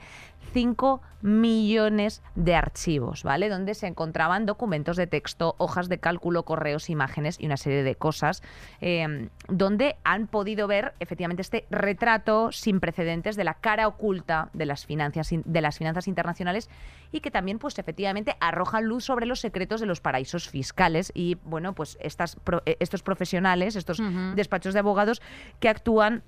5 0.52 1.00
millones 1.22 2.22
de 2.34 2.54
archivos, 2.54 3.22
¿vale? 3.22 3.48
Donde 3.48 3.74
se 3.74 3.86
encontraban 3.86 4.46
documentos 4.46 4.96
de 4.96 5.06
texto, 5.06 5.54
hojas 5.58 5.88
de 5.88 5.98
cálculo, 5.98 6.44
correos, 6.44 6.88
imágenes 6.90 7.38
y 7.40 7.46
una 7.46 7.56
serie 7.56 7.82
de 7.82 7.94
cosas, 7.94 8.42
eh, 8.80 9.28
donde 9.48 9.96
han 10.04 10.26
podido 10.28 10.66
ver 10.66 10.94
efectivamente 11.00 11.42
este 11.42 11.66
retrato 11.70 12.52
sin 12.52 12.80
precedentes 12.80 13.36
de 13.36 13.44
la 13.44 13.54
cara 13.54 13.88
oculta 13.88 14.50
de 14.52 14.66
las 14.66 14.86
finanzas, 14.86 15.32
in- 15.32 15.42
de 15.44 15.60
las 15.60 15.78
finanzas 15.78 16.06
internacionales 16.08 16.70
y 17.12 17.20
que 17.20 17.30
también, 17.30 17.58
pues 17.58 17.78
efectivamente, 17.78 18.36
arrojan 18.40 18.84
luz 18.84 19.04
sobre 19.04 19.26
los 19.26 19.40
secretos 19.40 19.80
de 19.80 19.86
los 19.86 20.00
paraísos 20.00 20.48
fiscales 20.48 21.10
y, 21.14 21.36
bueno, 21.44 21.74
pues 21.74 21.98
estas, 22.00 22.36
eh, 22.66 22.76
estos 22.80 23.02
profesionales, 23.02 23.74
estos 23.76 24.00
despachos 24.34 24.74
de 24.74 24.80
abogados 24.80 25.20
que 25.60 25.68
actúan 25.68 26.22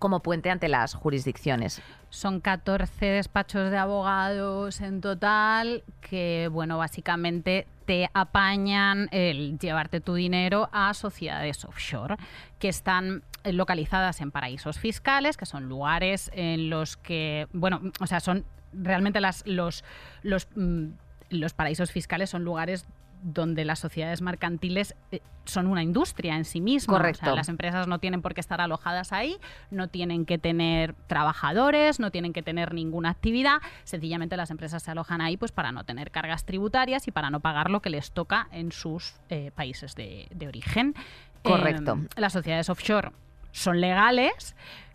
como 0.00 0.20
puente 0.20 0.50
ante 0.50 0.66
las 0.68 0.94
jurisdicciones. 0.94 1.80
Son 2.08 2.40
14 2.40 3.06
despachos 3.06 3.70
de 3.70 3.76
abogados 3.76 4.80
en 4.80 5.00
total 5.00 5.84
que, 6.00 6.48
bueno, 6.50 6.78
básicamente 6.78 7.68
te 7.84 8.10
apañan 8.14 9.08
el 9.12 9.58
llevarte 9.58 10.00
tu 10.00 10.14
dinero 10.14 10.70
a 10.72 10.94
sociedades 10.94 11.64
offshore 11.64 12.16
que 12.58 12.68
están 12.68 13.22
localizadas 13.44 14.20
en 14.22 14.30
paraísos 14.30 14.78
fiscales, 14.78 15.36
que 15.36 15.46
son 15.46 15.68
lugares 15.68 16.30
en 16.34 16.70
los 16.70 16.96
que, 16.96 17.46
bueno, 17.52 17.80
o 18.00 18.06
sea, 18.06 18.20
son 18.20 18.44
realmente 18.72 19.20
las, 19.20 19.46
los, 19.46 19.84
los, 20.22 20.48
mm, 20.56 20.86
los 21.28 21.52
paraísos 21.52 21.92
fiscales 21.92 22.30
son 22.30 22.42
lugares 22.42 22.86
donde 23.22 23.64
las 23.64 23.78
sociedades 23.78 24.22
mercantiles 24.22 24.94
eh, 25.12 25.20
son 25.44 25.66
una 25.66 25.82
industria 25.82 26.36
en 26.36 26.44
sí 26.44 26.60
misma. 26.60 26.94
O 26.94 26.96
sea, 26.96 27.02
Correcto. 27.02 27.34
las 27.34 27.48
empresas 27.48 27.86
no 27.86 27.98
tienen 27.98 28.22
por 28.22 28.34
qué 28.34 28.40
estar 28.40 28.60
alojadas 28.60 29.12
ahí, 29.12 29.36
no 29.70 29.88
tienen 29.88 30.26
que 30.26 30.38
tener 30.38 30.94
trabajadores, 31.06 32.00
no 32.00 32.10
tienen 32.10 32.32
que 32.32 32.42
tener 32.42 32.74
ninguna 32.74 33.10
actividad. 33.10 33.58
Sencillamente 33.84 34.36
las 34.36 34.50
empresas 34.50 34.82
se 34.82 34.90
alojan 34.90 35.20
ahí 35.20 35.36
pues 35.36 35.52
para 35.52 35.72
no 35.72 35.84
tener 35.84 36.10
cargas 36.10 36.44
tributarias 36.44 37.08
y 37.08 37.10
para 37.10 37.30
no 37.30 37.40
pagar 37.40 37.70
lo 37.70 37.80
que 37.80 37.90
les 37.90 38.12
toca 38.12 38.48
en 38.52 38.72
sus 38.72 39.14
eh, 39.28 39.50
países 39.54 39.94
de, 39.94 40.28
de 40.30 40.48
origen. 40.48 40.94
Correcto. 41.42 41.98
Eh, 42.02 42.20
las 42.20 42.32
sociedades 42.32 42.68
offshore 42.68 43.12
son 43.52 43.80
legales, 43.80 44.54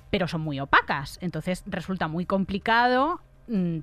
pero 0.09 0.27
son 0.27 0.41
muy 0.41 0.59
opacas. 0.59 1.17
Entonces 1.21 1.63
resulta 1.65 2.07
muy 2.07 2.25
complicado 2.25 3.19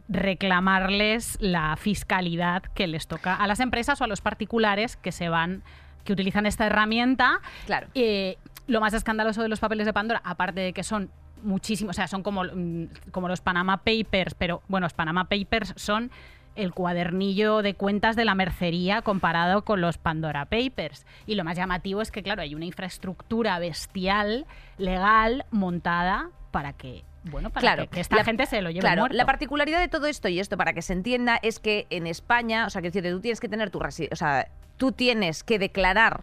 reclamarles 0.09 1.38
la 1.40 1.77
fiscalidad 1.77 2.62
que 2.75 2.87
les 2.87 3.07
toca 3.07 3.35
a 3.35 3.46
las 3.46 3.61
empresas 3.61 4.01
o 4.01 4.05
a 4.05 4.07
los 4.07 4.20
particulares 4.20 4.96
que 4.96 5.12
se 5.12 5.29
van 5.29 5.62
que 6.05 6.12
utilizan 6.12 6.46
esta 6.46 6.66
herramienta 6.66 7.40
Claro. 7.66 7.87
eh, 7.94 8.38
lo 8.66 8.81
más 8.81 8.94
escandaloso 8.94 9.42
de 9.42 9.48
los 9.48 9.61
papeles 9.61 9.87
de 9.87 9.92
Pandora, 9.92 10.20
aparte 10.25 10.61
de 10.61 10.72
que 10.72 10.83
son 10.83 11.11
muchísimos, 11.42 11.90
o 11.90 11.96
sea, 11.96 12.07
son 12.09 12.22
como, 12.22 12.44
mm, 12.44 12.85
como 13.11 13.29
los 13.29 13.40
Panama 13.40 13.79
Papers, 13.79 14.35
pero 14.35 14.62
bueno, 14.68 14.85
los 14.87 14.94
Panama 14.94 15.25
Papers 15.25 15.75
son 15.77 16.11
el 16.55 16.72
cuadernillo 16.72 17.62
de 17.62 17.75
cuentas 17.75 18.14
de 18.14 18.25
la 18.25 18.35
mercería 18.35 19.03
comparado 19.03 19.64
con 19.64 19.81
los 19.81 19.98
Pandora 19.98 20.44
Papers. 20.44 21.07
Y 21.27 21.35
lo 21.35 21.44
más 21.44 21.57
llamativo 21.57 22.03
es 22.03 22.11
que, 22.11 22.22
claro, 22.22 22.42
hay 22.42 22.55
una 22.55 22.66
infraestructura 22.66 23.59
bestial, 23.59 24.46
legal, 24.77 25.44
montada 25.51 26.29
para 26.53 26.73
que, 26.75 27.03
bueno, 27.25 27.51
para 27.51 27.61
Claro, 27.62 27.83
que, 27.85 27.88
que 27.88 28.01
esta 28.01 28.15
la- 28.17 28.25
gente 28.25 28.47
se 28.47 28.62
lo 28.62 28.71
lleve 28.71 28.81
Claro, 28.83 29.01
muerto. 29.01 29.17
la 29.17 29.27
particularidad 29.27 29.81
de 29.81 29.88
todo 29.88 30.07
esto, 30.07 30.29
y 30.29 30.38
esto 30.38 30.57
para 30.57 30.73
que 30.73 30.83
se 30.83 30.93
entienda, 30.93 31.41
es 31.43 31.59
que 31.59 31.87
en 31.91 32.07
España, 32.07 32.67
o 32.67 32.71
sea, 32.71 32.81
que 32.83 32.91
decir, 32.91 33.11
tú 33.11 33.21
tienes 33.21 33.41
que 33.41 33.49
tener 33.49 33.71
tu 33.71 33.81
o 33.81 34.17
sea, 34.17 34.47
tú 34.77 34.93
tienes 34.93 35.43
que 35.43 35.59
declarar 35.59 36.23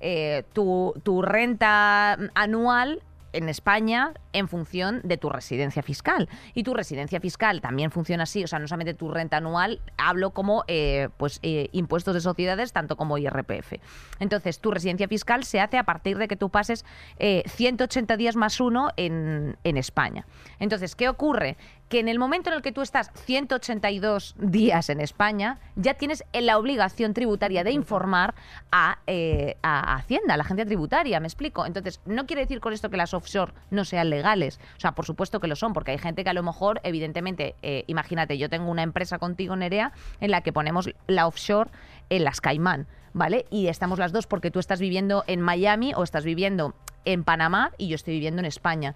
eh, 0.00 0.44
tu, 0.52 0.94
tu 1.02 1.22
renta 1.22 2.16
anual 2.34 3.02
en 3.32 3.48
España 3.48 4.12
en 4.32 4.48
función 4.48 5.00
de 5.04 5.16
tu 5.16 5.28
residencia 5.28 5.82
fiscal. 5.82 6.28
Y 6.54 6.62
tu 6.62 6.74
residencia 6.74 7.20
fiscal 7.20 7.60
también 7.60 7.90
funciona 7.90 8.24
así, 8.24 8.44
o 8.44 8.46
sea, 8.46 8.58
no 8.58 8.68
solamente 8.68 8.94
tu 8.94 9.10
renta 9.10 9.38
anual, 9.38 9.80
hablo 9.96 10.30
como 10.30 10.64
eh, 10.68 11.08
pues 11.16 11.38
eh, 11.42 11.68
impuestos 11.72 12.14
de 12.14 12.20
sociedades, 12.20 12.72
tanto 12.72 12.96
como 12.96 13.18
IRPF. 13.18 13.74
Entonces, 14.20 14.60
tu 14.60 14.70
residencia 14.70 15.08
fiscal 15.08 15.44
se 15.44 15.60
hace 15.60 15.78
a 15.78 15.84
partir 15.84 16.18
de 16.18 16.28
que 16.28 16.36
tú 16.36 16.50
pases 16.50 16.84
eh, 17.18 17.42
180 17.46 18.16
días 18.16 18.36
más 18.36 18.60
uno 18.60 18.90
en, 18.96 19.56
en 19.64 19.76
España. 19.76 20.26
Entonces, 20.58 20.96
¿qué 20.96 21.08
ocurre? 21.08 21.56
Que 21.92 22.00
en 22.00 22.08
el 22.08 22.18
momento 22.18 22.48
en 22.48 22.56
el 22.56 22.62
que 22.62 22.72
tú 22.72 22.80
estás 22.80 23.10
182 23.26 24.34
días 24.38 24.88
en 24.88 24.98
España, 24.98 25.58
ya 25.76 25.92
tienes 25.92 26.24
la 26.32 26.56
obligación 26.56 27.12
tributaria 27.12 27.64
de 27.64 27.72
informar 27.72 28.34
a, 28.70 29.00
eh, 29.06 29.58
a 29.62 29.96
Hacienda, 29.96 30.32
a 30.32 30.36
la 30.38 30.42
agencia 30.42 30.64
tributaria, 30.64 31.20
¿me 31.20 31.26
explico? 31.26 31.66
Entonces, 31.66 32.00
no 32.06 32.24
quiere 32.24 32.40
decir 32.40 32.60
con 32.60 32.72
esto 32.72 32.88
que 32.88 32.96
las 32.96 33.12
offshore 33.12 33.52
no 33.70 33.84
sean 33.84 34.08
legales. 34.08 34.58
O 34.78 34.80
sea, 34.80 34.92
por 34.92 35.04
supuesto 35.04 35.38
que 35.38 35.48
lo 35.48 35.54
son, 35.54 35.74
porque 35.74 35.90
hay 35.90 35.98
gente 35.98 36.24
que 36.24 36.30
a 36.30 36.32
lo 36.32 36.42
mejor, 36.42 36.80
evidentemente, 36.82 37.56
eh, 37.60 37.84
imagínate, 37.88 38.38
yo 38.38 38.48
tengo 38.48 38.70
una 38.70 38.84
empresa 38.84 39.18
contigo, 39.18 39.54
Nerea, 39.54 39.92
en 40.20 40.30
la 40.30 40.40
que 40.40 40.54
ponemos 40.54 40.88
la 41.08 41.26
offshore 41.26 41.70
en 42.08 42.24
las 42.24 42.40
Caimán, 42.40 42.86
¿vale? 43.12 43.44
Y 43.50 43.66
estamos 43.66 43.98
las 43.98 44.12
dos 44.12 44.26
porque 44.26 44.50
tú 44.50 44.60
estás 44.60 44.80
viviendo 44.80 45.24
en 45.26 45.42
Miami 45.42 45.92
o 45.94 46.04
estás 46.04 46.24
viviendo 46.24 46.74
en 47.04 47.24
Panamá 47.24 47.72
y 47.78 47.88
yo 47.88 47.96
estoy 47.96 48.14
viviendo 48.14 48.40
en 48.40 48.46
España. 48.46 48.94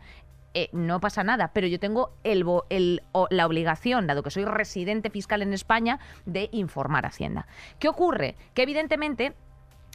Eh, 0.59 0.71
no 0.73 1.01
pasa 1.01 1.23
nada, 1.23 1.51
pero 1.53 1.66
yo 1.66 1.79
tengo 1.79 2.14
el, 2.25 2.42
el- 2.71 3.03
la 3.29 3.47
obligación, 3.47 4.07
dado 4.07 4.23
que 4.23 4.31
soy 4.31 4.47
residente 4.47 5.11
fiscal 5.11 5.42
en 5.42 5.53
España, 5.53 6.01
de 6.25 6.49
informar 6.51 7.05
a 7.05 7.09
Hacienda. 7.09 7.47
¿Qué 7.79 7.88
ocurre? 7.90 8.37
Que 8.55 8.62
evidentemente 8.62 9.35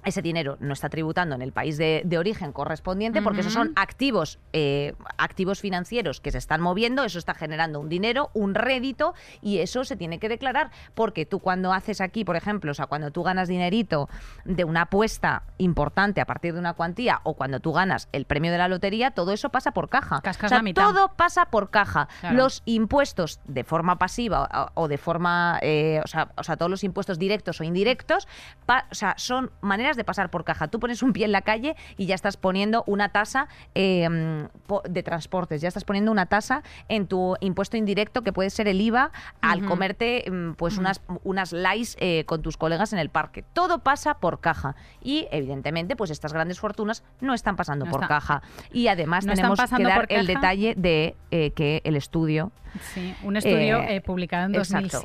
ese 0.03 0.21
dinero 0.21 0.57
no 0.59 0.73
está 0.73 0.89
tributando 0.89 1.35
en 1.35 1.41
el 1.41 1.51
país 1.51 1.77
de, 1.77 2.01
de 2.05 2.17
origen 2.17 2.51
correspondiente 2.51 3.21
porque 3.21 3.41
esos 3.41 3.53
son 3.53 3.71
activos, 3.75 4.39
eh, 4.53 4.93
activos 5.17 5.59
financieros 5.59 6.21
que 6.21 6.31
se 6.31 6.37
están 6.37 6.61
moviendo, 6.61 7.03
eso 7.03 7.19
está 7.19 7.33
generando 7.33 7.79
un 7.79 7.89
dinero, 7.89 8.29
un 8.33 8.55
rédito 8.55 9.13
y 9.41 9.59
eso 9.59 9.83
se 9.83 9.95
tiene 9.95 10.19
que 10.19 10.29
declarar 10.29 10.71
porque 10.95 11.25
tú 11.25 11.39
cuando 11.39 11.73
haces 11.73 12.01
aquí, 12.01 12.23
por 12.25 12.35
ejemplo, 12.35 12.71
o 12.71 12.73
sea, 12.73 12.87
cuando 12.87 13.11
tú 13.11 13.23
ganas 13.23 13.47
dinerito 13.47 14.09
de 14.45 14.63
una 14.63 14.83
apuesta 14.83 15.43
importante 15.57 16.21
a 16.21 16.25
partir 16.25 16.53
de 16.53 16.59
una 16.59 16.73
cuantía 16.73 17.21
o 17.23 17.35
cuando 17.35 17.59
tú 17.59 17.71
ganas 17.73 18.07
el 18.11 18.25
premio 18.25 18.51
de 18.51 18.57
la 18.57 18.67
lotería, 18.67 19.11
todo 19.11 19.31
eso 19.31 19.49
pasa 19.49 19.71
por 19.71 19.89
caja. 19.89 20.21
Cascas 20.21 20.45
O 20.45 20.49
sea, 20.49 20.57
la 20.57 20.63
mitad. 20.63 20.83
todo 20.83 21.09
pasa 21.15 21.45
por 21.45 21.69
caja. 21.69 22.07
Claro. 22.21 22.37
Los 22.37 22.63
impuestos 22.65 23.39
de 23.45 23.63
forma 23.63 23.97
pasiva 23.97 24.71
o, 24.75 24.83
o 24.83 24.87
de 24.87 24.97
forma, 24.97 25.59
eh, 25.61 26.01
o, 26.03 26.07
sea, 26.07 26.29
o 26.37 26.43
sea, 26.43 26.57
todos 26.57 26.69
los 26.71 26.83
impuestos 26.83 27.19
directos 27.19 27.61
o 27.61 27.63
indirectos, 27.63 28.27
pa- 28.65 28.87
o 28.91 28.95
sea, 28.95 29.13
son 29.17 29.51
maneras 29.61 29.90
de 29.97 30.03
pasar 30.03 30.29
por 30.29 30.43
caja. 30.43 30.67
Tú 30.67 30.79
pones 30.79 31.01
un 31.03 31.13
pie 31.13 31.25
en 31.25 31.31
la 31.31 31.41
calle 31.41 31.75
y 31.97 32.05
ya 32.05 32.15
estás 32.15 32.37
poniendo 32.37 32.83
una 32.87 33.09
tasa 33.09 33.47
eh, 33.75 34.47
po- 34.67 34.83
de 34.89 35.03
transportes, 35.03 35.61
ya 35.61 35.67
estás 35.67 35.83
poniendo 35.83 36.11
una 36.11 36.25
tasa 36.25 36.63
en 36.89 37.07
tu 37.07 37.35
impuesto 37.41 37.77
indirecto 37.77 38.21
que 38.21 38.33
puede 38.33 38.49
ser 38.49 38.67
el 38.67 38.79
IVA 38.81 39.11
al 39.41 39.65
comerte 39.65 40.25
mm, 40.29 40.53
pues 40.53 40.77
unas, 40.77 41.01
unas 41.23 41.53
lies 41.53 41.97
eh, 41.99 42.23
con 42.25 42.41
tus 42.41 42.57
colegas 42.57 42.93
en 42.93 42.99
el 42.99 43.09
parque. 43.09 43.43
Todo 43.53 43.79
pasa 43.79 44.15
por 44.19 44.39
caja 44.39 44.75
y 45.01 45.27
evidentemente 45.31 45.95
pues 45.95 46.11
estas 46.11 46.33
grandes 46.33 46.59
fortunas 46.59 47.03
no 47.19 47.33
están 47.33 47.55
pasando 47.55 47.85
No 47.85 47.91
por 47.91 48.01
está- 48.03 48.15
caja 48.15 48.41
y 48.71 48.87
además 48.87 49.25
no 49.25 49.33
tenemos 49.33 49.59
que 49.59 49.83
dar 49.83 50.05
el 50.09 50.27
detalle 50.27 50.73
de 50.75 51.15
eh, 51.31 51.51
que 51.51 51.81
el 51.83 51.95
estudio 51.95 52.51
Sí, 52.93 53.13
un 53.23 53.35
estudio 53.35 53.81
Eh, 53.81 53.99
publicado 54.01 54.45
en 54.45 54.55
exacto. 54.55 55.01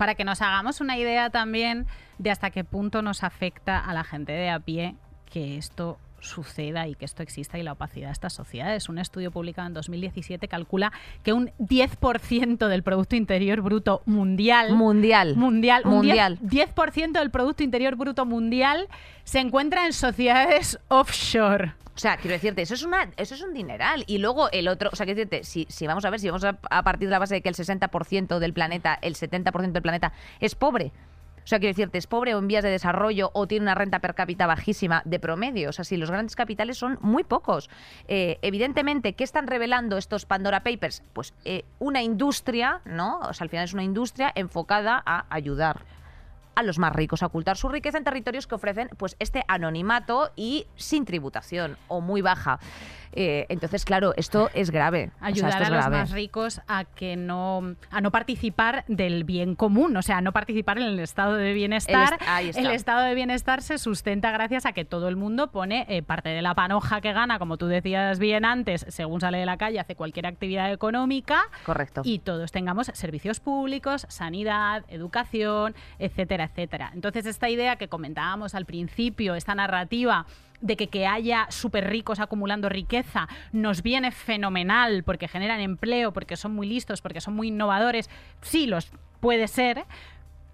2007 0.00 0.10
para 0.10 0.14
que 0.14 0.24
nos 0.24 0.40
hagamos 0.40 0.80
una 0.80 0.96
idea 0.96 1.28
también 1.28 1.86
de 2.16 2.30
hasta 2.30 2.50
qué 2.50 2.64
punto 2.64 3.02
nos 3.02 3.22
afecta 3.22 3.78
a 3.78 3.92
la 3.92 4.02
gente 4.02 4.32
de 4.32 4.48
a 4.48 4.58
pie 4.58 4.94
que 5.30 5.58
esto 5.58 5.98
suceda 6.20 6.88
y 6.88 6.94
que 6.94 7.04
esto 7.04 7.22
exista 7.22 7.58
y 7.58 7.62
la 7.62 7.72
opacidad 7.72 8.08
de 8.08 8.12
estas 8.12 8.32
sociedades. 8.32 8.88
Un 8.88 8.98
estudio 8.98 9.30
publicado 9.30 9.68
en 9.68 9.74
2017 9.74 10.48
calcula 10.48 10.90
que 11.22 11.34
un 11.34 11.50
10% 11.58 12.68
del 12.68 12.82
Producto 12.82 13.14
Interior 13.14 13.60
Bruto 13.60 14.02
mundial 14.06 14.74
mundial. 14.74 15.36
mundial, 15.36 15.82
un 15.84 15.96
Mundial. 15.96 16.38
10%, 16.40 16.74
10% 16.74 17.18
del 17.18 17.30
Producto 17.30 17.62
Interior 17.62 17.96
Bruto 17.96 18.24
mundial 18.24 18.88
se 19.24 19.40
encuentra 19.40 19.84
en 19.84 19.92
sociedades 19.92 20.78
offshore. 20.88 21.74
O 22.00 22.02
sea, 22.02 22.16
quiero 22.16 22.32
decirte, 22.32 22.62
eso 22.62 22.72
es 22.72 22.82
una, 22.82 23.10
eso 23.18 23.34
es 23.34 23.42
un 23.42 23.52
dineral. 23.52 24.04
Y 24.06 24.16
luego 24.16 24.50
el 24.52 24.68
otro, 24.68 24.88
o 24.90 24.96
sea, 24.96 25.04
quiero 25.04 25.18
decirte, 25.18 25.44
si, 25.44 25.66
si 25.68 25.86
vamos 25.86 26.02
a 26.06 26.08
ver, 26.08 26.18
si 26.18 26.28
vamos 26.28 26.44
a, 26.44 26.54
partir 26.82 27.08
de 27.08 27.12
la 27.12 27.18
base 27.18 27.34
de 27.34 27.42
que 27.42 27.50
el 27.50 27.54
60% 27.54 28.38
del 28.38 28.54
planeta, 28.54 28.98
el 29.02 29.16
70% 29.16 29.72
del 29.72 29.82
planeta 29.82 30.14
es 30.40 30.54
pobre. 30.54 30.92
O 31.44 31.46
sea, 31.46 31.58
quiero 31.58 31.74
decirte, 31.74 31.98
es 31.98 32.06
pobre 32.06 32.34
o 32.34 32.38
en 32.38 32.48
vías 32.48 32.64
de 32.64 32.70
desarrollo 32.70 33.30
o 33.34 33.46
tiene 33.46 33.64
una 33.64 33.74
renta 33.74 33.98
per 33.98 34.14
cápita 34.14 34.46
bajísima 34.46 35.02
de 35.04 35.20
promedio. 35.20 35.68
O 35.68 35.72
sea, 35.72 35.84
si 35.84 35.98
los 35.98 36.10
grandes 36.10 36.36
capitales 36.36 36.78
son 36.78 36.96
muy 37.02 37.22
pocos. 37.22 37.68
Eh, 38.08 38.38
evidentemente, 38.40 39.12
¿qué 39.12 39.24
están 39.24 39.46
revelando 39.46 39.98
estos 39.98 40.24
Pandora 40.24 40.62
Papers? 40.62 41.02
Pues 41.12 41.34
eh, 41.44 41.66
una 41.80 42.02
industria, 42.02 42.80
¿no? 42.86 43.18
O 43.18 43.34
sea, 43.34 43.44
al 43.44 43.50
final 43.50 43.66
es 43.66 43.74
una 43.74 43.84
industria 43.84 44.32
enfocada 44.34 45.02
a 45.04 45.26
ayudar 45.28 45.84
a 46.54 46.62
los 46.62 46.78
más 46.78 46.92
ricos 46.92 47.22
a 47.22 47.26
ocultar 47.26 47.56
su 47.56 47.68
riqueza 47.68 47.98
en 47.98 48.04
territorios 48.04 48.46
que 48.46 48.54
ofrecen 48.54 48.88
pues 48.96 49.16
este 49.18 49.44
anonimato 49.48 50.32
y 50.36 50.66
sin 50.76 51.04
tributación 51.04 51.76
o 51.88 52.00
muy 52.00 52.22
baja. 52.22 52.58
Eh, 53.12 53.46
entonces, 53.48 53.84
claro, 53.84 54.12
esto 54.16 54.50
es 54.54 54.70
grave. 54.70 55.10
O 55.16 55.18
sea, 55.18 55.28
ayudar 55.28 55.48
es 55.50 55.54
a 55.56 55.60
los 55.60 55.68
grave. 55.70 55.96
más 55.98 56.10
ricos 56.12 56.60
a 56.68 56.84
que 56.84 57.16
no 57.16 57.74
a 57.90 58.00
no 58.00 58.10
participar 58.10 58.84
del 58.88 59.24
bien 59.24 59.54
común, 59.54 59.96
o 59.96 60.02
sea, 60.02 60.18
a 60.18 60.20
no 60.20 60.32
participar 60.32 60.78
en 60.78 60.84
el 60.84 61.00
estado 61.00 61.34
de 61.34 61.52
bienestar. 61.52 62.18
est-. 62.42 62.58
El 62.58 62.66
estado 62.68 63.02
de 63.02 63.14
bienestar 63.14 63.62
se 63.62 63.78
sustenta 63.78 64.30
gracias 64.30 64.66
a 64.66 64.72
que 64.72 64.84
todo 64.84 65.08
el 65.08 65.16
mundo 65.16 65.50
pone 65.50 65.86
eh, 65.88 66.02
parte 66.02 66.28
de 66.28 66.42
la 66.42 66.54
panoja 66.54 67.00
que 67.00 67.12
gana, 67.12 67.38
como 67.38 67.56
tú 67.56 67.66
decías 67.66 68.18
bien 68.18 68.44
antes, 68.44 68.86
según 68.88 69.20
sale 69.20 69.38
de 69.38 69.46
la 69.46 69.56
calle, 69.56 69.80
hace 69.80 69.96
cualquier 69.96 70.26
actividad 70.26 70.72
económica. 70.72 71.42
Correcto. 71.64 72.02
Y 72.04 72.20
todos 72.20 72.52
tengamos 72.52 72.90
servicios 72.94 73.40
públicos, 73.40 74.06
sanidad, 74.08 74.84
educación, 74.88 75.74
etcétera, 75.98 76.44
etcétera. 76.44 76.90
Entonces, 76.94 77.26
esta 77.26 77.48
idea 77.48 77.76
que 77.76 77.88
comentábamos 77.88 78.54
al 78.54 78.66
principio, 78.66 79.34
esta 79.34 79.54
narrativa 79.54 80.26
de 80.60 80.76
que, 80.76 80.88
que 80.88 81.06
haya 81.06 81.46
súper 81.50 81.88
ricos 81.88 82.20
acumulando 82.20 82.68
riqueza 82.68 83.28
nos 83.52 83.82
viene 83.82 84.10
fenomenal 84.10 85.04
porque 85.04 85.28
generan 85.28 85.60
empleo, 85.60 86.12
porque 86.12 86.36
son 86.36 86.52
muy 86.54 86.66
listos, 86.68 87.00
porque 87.00 87.20
son 87.20 87.34
muy 87.34 87.48
innovadores. 87.48 88.10
Sí, 88.40 88.66
los 88.66 88.92
puede 89.20 89.48
ser, 89.48 89.84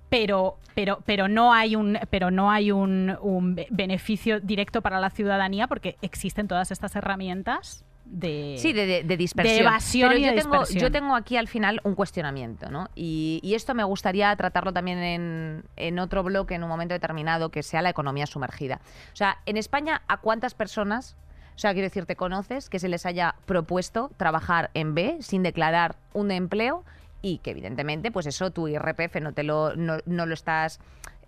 pero, 0.09 0.59
pero, 0.75 1.03
pero 1.07 1.29
no 1.29 1.53
hay 1.53 1.75
un, 1.77 1.99
pero 2.11 2.31
no 2.31 2.51
hay 2.51 2.71
un, 2.73 3.17
un 3.21 3.55
be- 3.55 3.67
beneficio 3.71 4.41
directo 4.41 4.83
para 4.83 5.01
la 5.01 5.11
ciudadanía 5.11 5.67
porque 5.67 5.97
existen 6.03 6.47
todas 6.49 6.71
estas 6.71 6.95
herramientas 6.97 7.85
de, 8.09 8.55
Sí, 8.59 8.73
de, 8.73 9.03
dispersión. 9.17 9.57
de 9.57 9.63
evasión 9.63 10.09
Pero 10.11 10.19
y 10.21 10.23
yo, 10.25 10.31
de 10.31 10.37
tengo, 10.43 10.51
dispersión. 10.59 10.81
yo 10.83 10.93
tengo 10.93 11.15
aquí 11.17 11.37
al 11.37 11.49
final 11.49 11.81
un 11.85 11.95
cuestionamiento, 11.95 12.71
¿no? 12.71 12.89
Y, 12.95 13.41
y 13.43 13.55
esto 13.55 13.75
me 13.75 13.85
gustaría 13.85 14.35
tratarlo 14.37 14.73
también 14.73 14.99
en, 14.99 15.65
en 15.77 15.99
otro 15.99 16.23
bloque 16.23 16.55
en 16.55 16.63
un 16.63 16.69
momento 16.69 16.95
determinado, 16.95 17.51
que 17.51 17.63
sea 17.63 17.83
la 17.83 17.91
economía 17.91 18.27
sumergida. 18.27 18.81
O 19.13 19.17
sea, 19.17 19.39
en 19.47 19.57
España, 19.57 20.03
¿a 20.09 20.19
cuántas 20.19 20.55
personas, 20.55 21.17
o 21.55 21.59
sea, 21.59 21.73
quiero 21.73 21.87
decir, 21.87 22.07
te 22.07 22.17
conoces 22.17 22.71
que 22.71 22.79
se 22.79 22.89
les 22.89 23.07
haya 23.07 23.35
propuesto 23.45 24.11
trabajar 24.17 24.71
en 24.75 24.95
B 24.95 25.19
sin 25.21 25.43
declarar 25.43 25.97
un 26.13 26.31
empleo? 26.31 26.85
Y 27.23 27.39
que 27.39 27.51
evidentemente, 27.51 28.13
pues 28.13 28.27
eso, 28.27 28.51
tu 28.53 28.69
IRPF 28.69 29.17
no 29.21 29.33
te 29.33 29.43
lo, 29.43 29.75
no, 29.75 29.97
no 30.07 30.27
lo 30.27 30.35
estás 30.35 30.79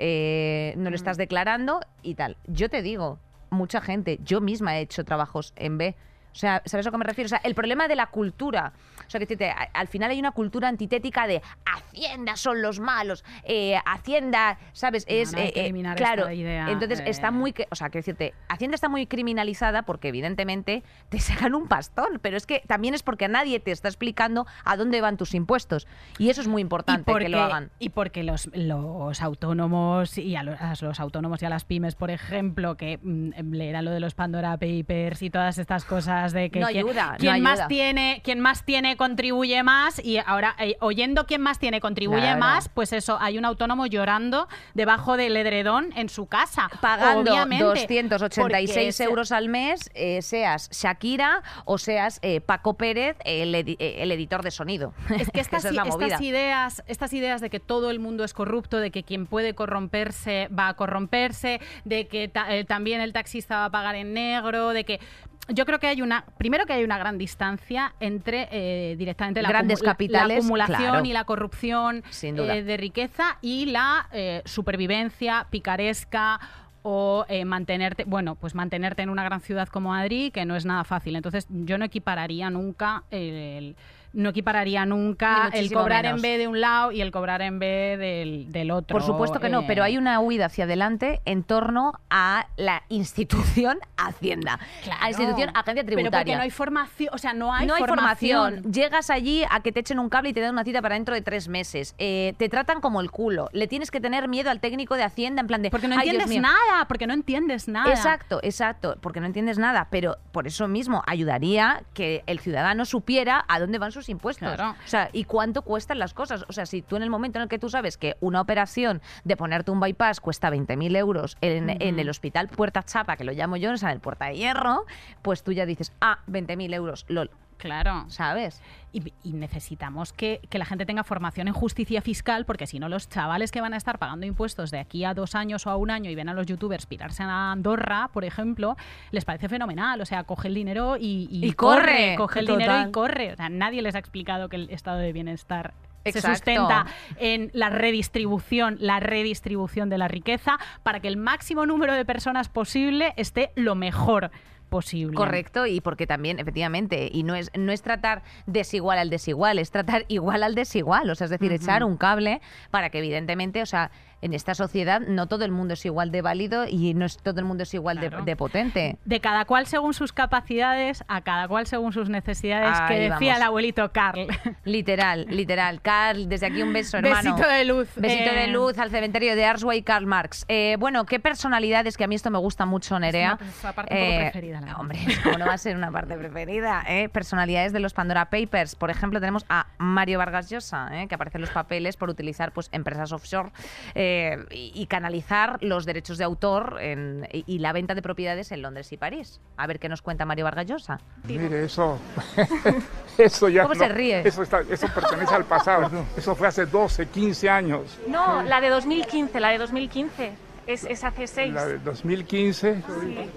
eh, 0.01 0.75
no 0.77 0.91
lo 0.91 0.97
estás 0.97 1.17
declarando 1.17 1.81
y 2.03 2.15
tal. 2.15 2.37
Yo 2.47 2.69
te 2.71 2.83
digo, 2.83 3.19
mucha 3.51 3.81
gente, 3.81 4.21
yo 4.23 4.41
misma 4.41 4.79
he 4.79 4.83
hecho 4.83 5.05
trabajos 5.05 5.53
en 5.57 5.77
B. 5.77 5.97
O 6.33 6.37
sea, 6.37 6.63
¿sabes 6.65 6.87
a 6.87 6.91
qué 6.91 6.99
me 6.99 7.05
refiero? 7.05 7.27
O 7.27 7.29
sea, 7.29 7.41
el 7.45 7.55
problema 7.55 7.89
de 7.89 7.97
la 7.97 8.07
cultura. 8.07 8.73
O 9.09 9.11
sea, 9.11 9.19
que 9.19 9.25
decirte, 9.25 9.51
a- 9.51 9.71
al 9.73 9.89
final 9.89 10.11
hay 10.11 10.19
una 10.21 10.33
cultura 10.33 10.69
antitética 10.69 11.27
de 11.27 11.43
Hacienda 11.65 12.37
son 12.37 12.63
los 12.63 12.79
malos, 12.79 13.25
eh, 13.45 13.77
Hacienda, 13.87 14.59
¿sabes? 14.73 15.07
No, 15.09 15.15
es 15.15 15.33
no, 15.33 15.39
eh, 15.39 15.51
que 15.53 15.61
eh, 15.61 15.65
eliminar 15.65 15.97
claro. 15.97 16.23
esta 16.23 16.35
idea, 16.35 16.71
entonces 16.71 17.01
eh. 17.01 17.05
está 17.07 17.31
muy, 17.31 17.55
o 17.71 17.75
sea, 17.75 17.89
que 17.89 17.99
decirte, 17.99 18.35
Hacienda 18.49 18.75
está 18.75 18.89
muy 18.89 19.07
criminalizada 19.07 19.83
porque 19.83 20.09
evidentemente 20.09 20.83
te 21.09 21.19
sacan 21.21 21.55
un 21.55 21.69
pastón, 21.69 22.19
pero 22.23 22.37
es 22.37 22.47
que 22.47 22.63
también 22.67 22.95
es 22.95 23.03
porque 23.03 23.29
nadie 23.29 23.61
te 23.61 23.71
está 23.71 23.89
explicando 23.89 24.47
a 24.65 24.77
dónde 24.77 25.01
van 25.01 25.17
tus 25.17 25.35
impuestos 25.35 25.87
y 26.19 26.29
eso 26.31 26.41
es 26.41 26.49
muy 26.49 26.61
importante 26.63 27.13
que 27.19 27.29
lo 27.29 27.41
hagan. 27.41 27.71
Y 27.79 27.89
porque 27.91 28.23
los, 28.23 28.51
los 28.53 29.23
autónomos 29.23 30.19
y 30.19 30.37
a 30.37 30.43
los, 30.43 30.61
a 30.61 30.75
los 30.81 31.01
autónomos 31.01 31.43
y 31.43 31.47
a 31.47 31.49
las 31.49 31.65
pymes, 31.65 31.95
por 31.95 32.11
ejemplo, 32.11 32.77
que 32.77 32.99
mm, 33.03 33.53
leerán 33.53 33.85
lo 33.87 33.91
de 33.91 34.01
los 34.01 34.15
Pandora 34.15 34.59
Papers 34.59 35.23
y 35.23 35.31
todas 35.31 35.57
estas 35.57 35.85
cosas 35.85 36.33
de 36.33 36.51
que 36.51 36.61
No 36.61 36.67
quien, 36.67 36.87
ayuda, 36.87 37.17
más 37.41 37.67
tiene, 37.69 38.21
quien 38.23 38.41
más 38.41 38.65
tiene 38.65 38.98
contribuye 38.99 39.63
más 39.63 39.99
y 40.05 40.19
ahora 40.19 40.55
eh, 40.59 40.77
oyendo 40.81 41.25
quién 41.27 41.41
más 41.41 41.59
tiene 41.59 41.81
contribuye 41.81 42.21
Claro. 42.21 42.41
más, 42.41 42.69
pues 42.69 42.93
eso, 42.93 43.17
hay 43.19 43.39
un 43.39 43.47
autónomo 43.47 43.87
llorando 43.87 44.49
debajo 44.75 45.17
del 45.17 45.35
edredón 45.39 45.91
en 45.97 46.11
su 46.11 46.27
casa, 46.27 46.69
pagando 46.83 47.31
obviamente, 47.33 47.65
286 47.65 48.75
porque 48.75 48.89
es- 48.89 49.01
euros 49.01 49.33
al 49.33 49.49
mes, 49.49 49.91
eh, 49.95 50.21
seas 50.21 50.69
Shakira 50.71 51.43
o 51.65 51.79
seas 51.79 52.19
eh, 52.23 52.41
Paco 52.43 52.75
Pérez, 52.75 53.17
el, 53.25 53.55
edi- 53.55 53.77
el 53.79 54.13
editor 54.13 54.43
de 54.43 54.51
sonido. 54.51 54.93
Es 55.19 55.31
que 55.31 55.41
estas, 55.41 55.65
es 55.65 56.21
ideas, 56.21 56.83
estas 56.87 57.13
ideas 57.13 57.41
de 57.41 57.49
que 57.49 57.61
todo 57.61 57.91
el 57.91 58.01
mundo 58.01 58.25
es 58.25 58.35
corrupto, 58.35 58.79
de 58.79 58.91
que 58.91 59.05
quien 59.05 59.27
puede 59.27 59.55
corromperse 59.55 60.49
va 60.49 60.69
a 60.69 60.75
corromperse, 60.75 61.61
de 61.85 62.09
que 62.09 62.29
ta- 62.29 62.49
también 62.67 63.01
el 63.01 63.13
taxista 63.13 63.59
va 63.59 63.65
a 63.67 63.71
pagar 63.71 63.95
en 63.95 64.13
negro, 64.13 64.71
de 64.71 64.85
que 64.85 65.01
yo 65.49 65.67
creo 65.67 65.79
que 65.79 65.87
hay 65.87 66.03
una, 66.03 66.25
primero 66.37 66.67
que 66.67 66.73
hay 66.73 66.85
una 66.85 66.99
gran 66.99 67.19
distancia 67.19 67.95
entre 68.01 68.49
eh, 68.51 68.97
directamente 68.97 69.43
la, 69.43 69.49
Grandes 69.49 69.83
capitales, 69.83 70.39
la 70.39 70.43
acumulación 70.45 70.91
claro. 70.91 71.05
y 71.05 71.13
la 71.13 71.25
corrupción 71.25 72.03
Sin 72.11 72.37
duda. 72.37 72.57
eh, 72.57 72.63
de 72.63 72.77
riqueza 72.77 73.39
y 73.41 73.67
la 73.67 74.09
eh, 74.13 74.43
supervivencia 74.45 75.47
picaresca 75.51 76.41
o 76.83 77.25
eh, 77.29 77.45
mantenerte, 77.45 78.05
bueno, 78.05 78.35
pues 78.35 78.55
mantenerte 78.55 79.03
en 79.03 79.11
una 79.11 79.25
gran 79.25 79.41
ciudad 79.41 79.69
como 79.69 79.91
Madrid, 79.91 80.33
que 80.33 80.45
no 80.45 80.57
es 80.57 80.65
nada 80.65 80.85
fácil. 80.85 81.17
Entonces, 81.17 81.47
yo 81.51 81.77
no 81.77 81.85
equipararía 81.85 82.51
nunca 82.51 83.05
el, 83.11 83.77
no 84.13 84.31
equipararía 84.31 84.85
nunca 84.87 85.51
el 85.53 85.73
cobrar 85.73 86.03
menos. 86.05 86.19
en 86.19 86.23
B 86.23 86.39
de 86.39 86.49
un 86.49 86.61
lado 86.61 86.93
y 86.93 87.01
el 87.01 87.11
cobrar 87.11 87.43
en 87.43 87.59
B 87.59 87.97
del, 87.99 88.51
del 88.53 88.71
otro. 88.71 88.95
Por 88.95 89.03
supuesto 89.03 89.41
que 89.41 89.49
no, 89.49 89.61
eh, 89.61 89.65
pero 89.67 89.83
hay 89.85 89.97
una 89.99 90.21
huida 90.21 90.47
hacia 90.47 90.65
adelante 90.65 91.21
en 91.25 91.43
torno 91.45 91.93
a 92.11 92.47
la 92.57 92.83
institución 92.89 93.79
Hacienda, 93.97 94.55
a 94.55 94.59
claro. 94.85 95.01
la 95.03 95.09
institución 95.09 95.49
Agencia 95.55 95.65
Pero 95.65 95.75
porque 95.87 95.93
Tributaria. 95.95 96.37
no 96.37 96.43
hay 96.43 96.51
formación, 96.51 97.11
o 97.13 97.19
sea, 97.19 97.33
no 97.35 97.53
hay 97.53 97.67
no 97.67 97.75
hay 97.75 97.81
formación. 97.81 98.41
formación. 98.55 98.73
Llegas 98.73 99.11
allí 99.11 99.43
a 99.51 99.61
que 99.61 99.73
te 99.73 99.81
echen 99.81 99.99
un 99.99 100.09
cable 100.09 100.31
y 100.31 100.33
te 100.33 100.41
dan 100.41 100.53
una 100.53 100.65
cita 100.65 100.81
para 100.83 100.95
dentro 100.95 101.15
de 101.15 101.23
tres 101.23 101.49
meses. 101.49 101.95
Eh, 101.99 102.35
te 102.39 102.49
tratan 102.49 102.81
como 102.81 103.01
el 103.01 103.11
culo. 103.11 103.49
Le 103.53 103.67
tienes 103.67 103.91
que 103.91 104.01
tener 104.01 104.29
miedo 104.29 104.51
al 104.51 104.61
técnico 104.61 104.95
de 104.97 105.03
Hacienda 105.05 105.41
en 105.41 105.47
plan 105.47 105.63
de. 105.63 105.71
Porque 105.71 105.89
no 105.89 105.97
"Ay, 105.97 106.11
Dios 106.11 106.23
entiendes 106.23 106.29
mío". 106.29 106.43
nada, 106.43 106.87
porque 106.89 107.07
no 107.07 107.15
entiendes 107.15 107.69
nada. 107.69 107.91
Exacto, 107.91 108.41
exacto, 108.43 108.97
porque 109.01 109.21
no 109.21 109.27
entiendes 109.27 109.59
nada, 109.59 109.89
pero 109.91 110.17
por 110.33 110.47
eso 110.47 110.69
mismo 110.69 111.03
ayudaría 111.07 111.83
que 111.95 112.23
el 112.27 112.39
ciudadano 112.39 112.85
supiera 112.85 113.45
a 113.49 113.59
dónde 113.61 113.79
van 113.79 113.93
sus 113.93 113.98
impuestos. 114.09 114.55
Claro. 114.55 114.77
O 114.85 114.89
sea, 114.89 115.11
y 115.13 115.25
cuánto 115.25 115.63
cuestan 115.63 115.99
las 115.99 116.15
cosas. 116.15 116.45
O 116.49 116.53
sea, 116.53 116.67
si 116.67 116.83
tú 116.83 116.97
en 116.97 117.03
el 117.03 117.11
momento 117.11 117.39
en 117.39 117.45
el 117.45 117.49
que 117.49 117.59
tú 117.59 117.69
sabes 117.69 117.97
que 117.97 118.17
una 118.21 118.41
operación 118.41 119.01
de 119.25 119.37
ponerte 119.37 119.71
un 119.71 119.81
bypass 119.81 120.21
cuesta 120.21 120.51
20.000 120.51 120.97
euros 120.97 121.37
en, 121.41 121.71
en 121.71 121.99
el 121.99 122.09
hospital 122.09 122.49
Puerta 122.49 122.83
Chapa, 122.83 123.17
que 123.17 123.25
lo 123.25 123.33
llamo 123.33 123.57
yo, 123.57 123.73
o 123.73 123.77
sea, 123.77 123.91
en 123.91 123.97
el 123.97 124.01
Puerta 124.01 124.27
de 124.27 124.37
Hierro, 124.37 124.85
pues 125.23 125.43
tú 125.43 125.53
ya 125.53 125.67
dices, 125.67 125.93
ah, 126.01 126.21
20.000 126.29 126.75
euros, 126.75 127.05
lol, 127.09 127.31
Claro. 127.59 128.05
¿sabes? 128.09 128.63
Y, 128.93 129.13
y 129.23 129.33
necesitamos 129.35 130.13
que, 130.13 130.41
que 130.49 130.59
la 130.59 130.65
gente 130.65 130.87
tenga 130.87 131.05
formación 131.05 131.49
en 131.49 131.55
justicia 131.55 132.01
fiscal, 132.01 132.47
porque 132.47 132.67
si 132.67 132.79
no, 132.79 132.89
los 132.89 133.09
chavales 133.09 133.53
que 133.53 133.61
van 133.61 133.75
a 133.75 133.77
estar 133.77 133.99
pagando 133.99 134.25
impuestos 134.27 134.71
de 134.71 134.79
aquí 134.79 135.05
a 135.05 135.13
dos 135.13 135.35
años 135.35 135.67
o 135.67 135.71
a 135.71 135.77
un 135.77 135.91
año 135.91 136.11
y 136.11 136.15
ven 136.15 136.29
a 136.29 136.35
los 136.35 136.47
youtubers 136.47 136.87
pirarse 136.87 137.23
a 137.23 137.53
Andorra, 137.53 138.09
por 138.13 138.25
ejemplo, 138.25 138.77
les 139.11 139.25
parece 139.25 139.49
fenomenal. 139.49 140.01
O 140.01 140.07
sea, 140.07 140.25
coge 140.25 140.49
el 140.49 140.55
dinero 140.55 140.97
y, 140.99 141.29
Y 141.31 141.53
corre, 141.53 142.15
Coge 142.17 142.41
el 142.41 142.47
total. 142.47 142.59
dinero 142.61 142.89
y 142.89 142.93
corre. 142.93 143.33
O 143.33 143.37
sea, 143.37 143.49
nadie 143.49 143.83
les 143.83 143.95
ha 143.95 143.99
explicado 143.99 144.49
que 144.49 144.57
el 144.57 144.71
estado 144.71 144.99
de 144.99 145.13
bienestar. 145.13 145.75
Se 146.07 146.23
sustenta 146.23 146.87
en 147.19 147.51
la 147.53 147.69
redistribución, 147.69 148.77
la 148.81 148.99
redistribución 148.99 149.91
de 149.91 149.99
la 149.99 150.09
riqueza 150.09 150.59
para 150.83 151.01
que 151.01 151.09
el 151.09 151.19
máximo 151.19 151.67
número 151.67 151.93
de 151.93 152.07
personas 152.07 152.49
posible 152.49 153.13
esté 153.17 153.51
lo 153.57 153.75
mejor 153.75 154.31
posible. 154.69 155.15
Correcto, 155.15 155.67
y 155.67 155.81
porque 155.81 156.07
también, 156.07 156.39
efectivamente, 156.39 157.11
y 157.13 157.23
no 157.23 157.35
es, 157.35 157.51
no 157.57 157.73
es 157.73 157.83
tratar 157.83 158.23
desigual 158.47 158.99
al 158.99 159.11
desigual, 159.11 159.59
es 159.59 159.71
tratar 159.71 160.05
igual 160.09 160.43
al 160.43 160.55
desigual, 160.55 161.11
o 161.11 161.15
sea, 161.15 161.27
es 161.27 161.31
decir, 161.31 161.53
echar 161.53 161.85
un 161.85 161.97
cable 161.97 162.41
para 162.71 162.91
que 162.91 162.99
evidentemente, 162.99 163.63
o 163.63 163.67
sea, 163.67 163.91
en 164.23 164.35
esta 164.35 164.55
sociedad 164.55 165.01
no 165.01 165.27
todo 165.27 165.45
el 165.45 165.51
mundo 165.53 165.75
es 165.75 165.85
igual 165.87 166.11
de 166.11 166.23
válido 166.23 166.67
y 166.69 166.95
no 166.95 167.05
es 167.05 167.17
todo 167.19 167.39
el 167.41 167.47
mundo 167.47 167.63
es 167.63 167.73
igual 167.75 168.01
de- 168.01 168.09
Claro. 168.09 168.25
de, 168.25 168.37
potente. 168.37 168.97
de 169.05 169.21
cada 169.21 169.45
cual 169.45 169.67
según 169.67 169.93
sus 169.95 170.13
capacidades, 170.13 171.05
a 171.09 171.21
cada 171.21 171.47
cual 171.49 171.67
según 171.67 171.93
sus 171.93 172.09
necesidades, 172.09 172.79
que 172.89 172.95
decía 172.95 173.11
vamos. 173.11 173.37
el 173.37 173.43
abuelito 173.43 173.93
Carl. 173.93 174.27
Literal, 174.65 175.27
literal. 175.29 175.81
Carl, 175.83 176.29
desde 176.29 176.47
aquí 176.47 176.63
un 176.63 176.73
beso, 176.73 176.97
hermano. 176.99 177.35
Besito 177.35 177.49
de 177.49 177.65
luz. 177.65 177.89
Besito 177.97 178.31
de 178.33 178.45
Eh, 178.45 178.49
luz 178.49 178.79
al 178.79 178.91
cementerio 178.91 179.35
de 179.37 179.45
Arsway 179.45 179.79
y 179.79 179.83
Karl 179.83 180.07
Marx. 180.07 180.45
Eh, 180.49 180.77
bueno, 180.79 181.05
qué 181.07 181.21
personalidades, 181.21 181.97
que 181.97 182.05
a 182.05 182.07
mí 182.07 182.15
esto 182.15 182.31
me 182.31 182.39
gusta 182.39 182.67
mucho, 182.67 182.99
Nerea. 182.99 183.39
Es 183.41 183.63
una 183.65 183.73
parte 183.73 183.95
poco 183.95 184.19
preferida, 184.19 184.61
la. 184.61 184.77
Hombre, 184.77 185.01
¿cómo 185.23 185.39
no 185.39 185.47
va 185.47 185.55
a 185.55 185.59
ser 185.59 185.77
una 185.77 185.91
parte 185.91 186.17
preferida? 186.17 186.83
eh? 186.89 187.09
Personalidades 187.09 187.73
de 187.73 187.81
los 187.81 187.93
Pandora 187.95 188.31
Papers. 188.31 188.75
Por 188.75 188.91
ejemplo, 188.91 189.21
tenemos 189.21 189.45
a 189.49 189.67
Mario 189.79 190.19
Vargas 190.19 190.49
Llosa, 190.51 190.89
eh, 191.03 191.09
que 191.09 191.15
aparece 191.15 191.39
en 191.39 191.43
los 191.43 191.51
papeles 191.51 191.97
por 191.97 192.09
utilizar 192.11 192.53
pues, 192.53 192.69
empresas 192.73 193.13
offshore 193.13 193.51
eh, 193.95 194.08
y, 194.51 194.73
y 194.75 194.87
canalizar 194.87 195.59
los 195.63 195.85
derechos 195.87 196.19
de 196.19 196.25
autor 196.25 196.79
en- 196.81 197.27
y, 197.33 197.45
y 197.47 197.59
la 197.59 197.73
venta 197.73 197.95
de 197.95 198.03
propiedades 198.03 198.51
en 198.53 198.63
Londres 198.63 198.93
y 198.93 198.97
París. 198.97 199.41
A 199.57 199.67
ver 199.67 199.79
qué 199.79 199.89
nos 199.89 200.03
cuenta 200.03 200.25
Mario 200.25 200.45
Vargas 200.45 200.67
Llosa. 200.67 200.99
Mire, 201.25 201.65
eso, 201.65 201.99
eso 203.19 203.49
ya 203.49 203.63
¿Cómo 203.63 203.75
no- 203.75 203.81
se 203.81 203.89
ríe? 203.89 204.27
Eso, 204.27 204.43
está- 204.43 204.63
eso 204.69 204.87
pertenece 204.95 205.35
al 205.35 205.45
pasado. 205.45 205.91
Eso 206.17 206.35
fue 206.35 206.49
hace 206.49 206.67
12, 206.67 207.07
15 207.09 207.51
años. 207.51 207.99
No, 208.07 208.43
la 208.43 208.61
de 208.61 208.69
2015, 208.69 209.41
la 209.41 209.49
de 209.51 209.59
2015. 209.59 210.33
Es, 210.67 210.85
es 210.85 211.03
hace 211.03 211.27
seis. 211.27 211.55
La 211.55 211.65
de 211.65 211.79
2015. 211.79 212.83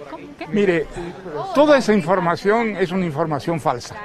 ¿Cómo? 0.10 0.28
¿Qué? 0.38 0.48
Mire, 0.48 0.86
toda 1.56 1.78
esa 1.78 1.94
información 1.94 2.76
es 2.76 2.92
una 2.92 3.06
información 3.06 3.60
falsa. 3.62 3.96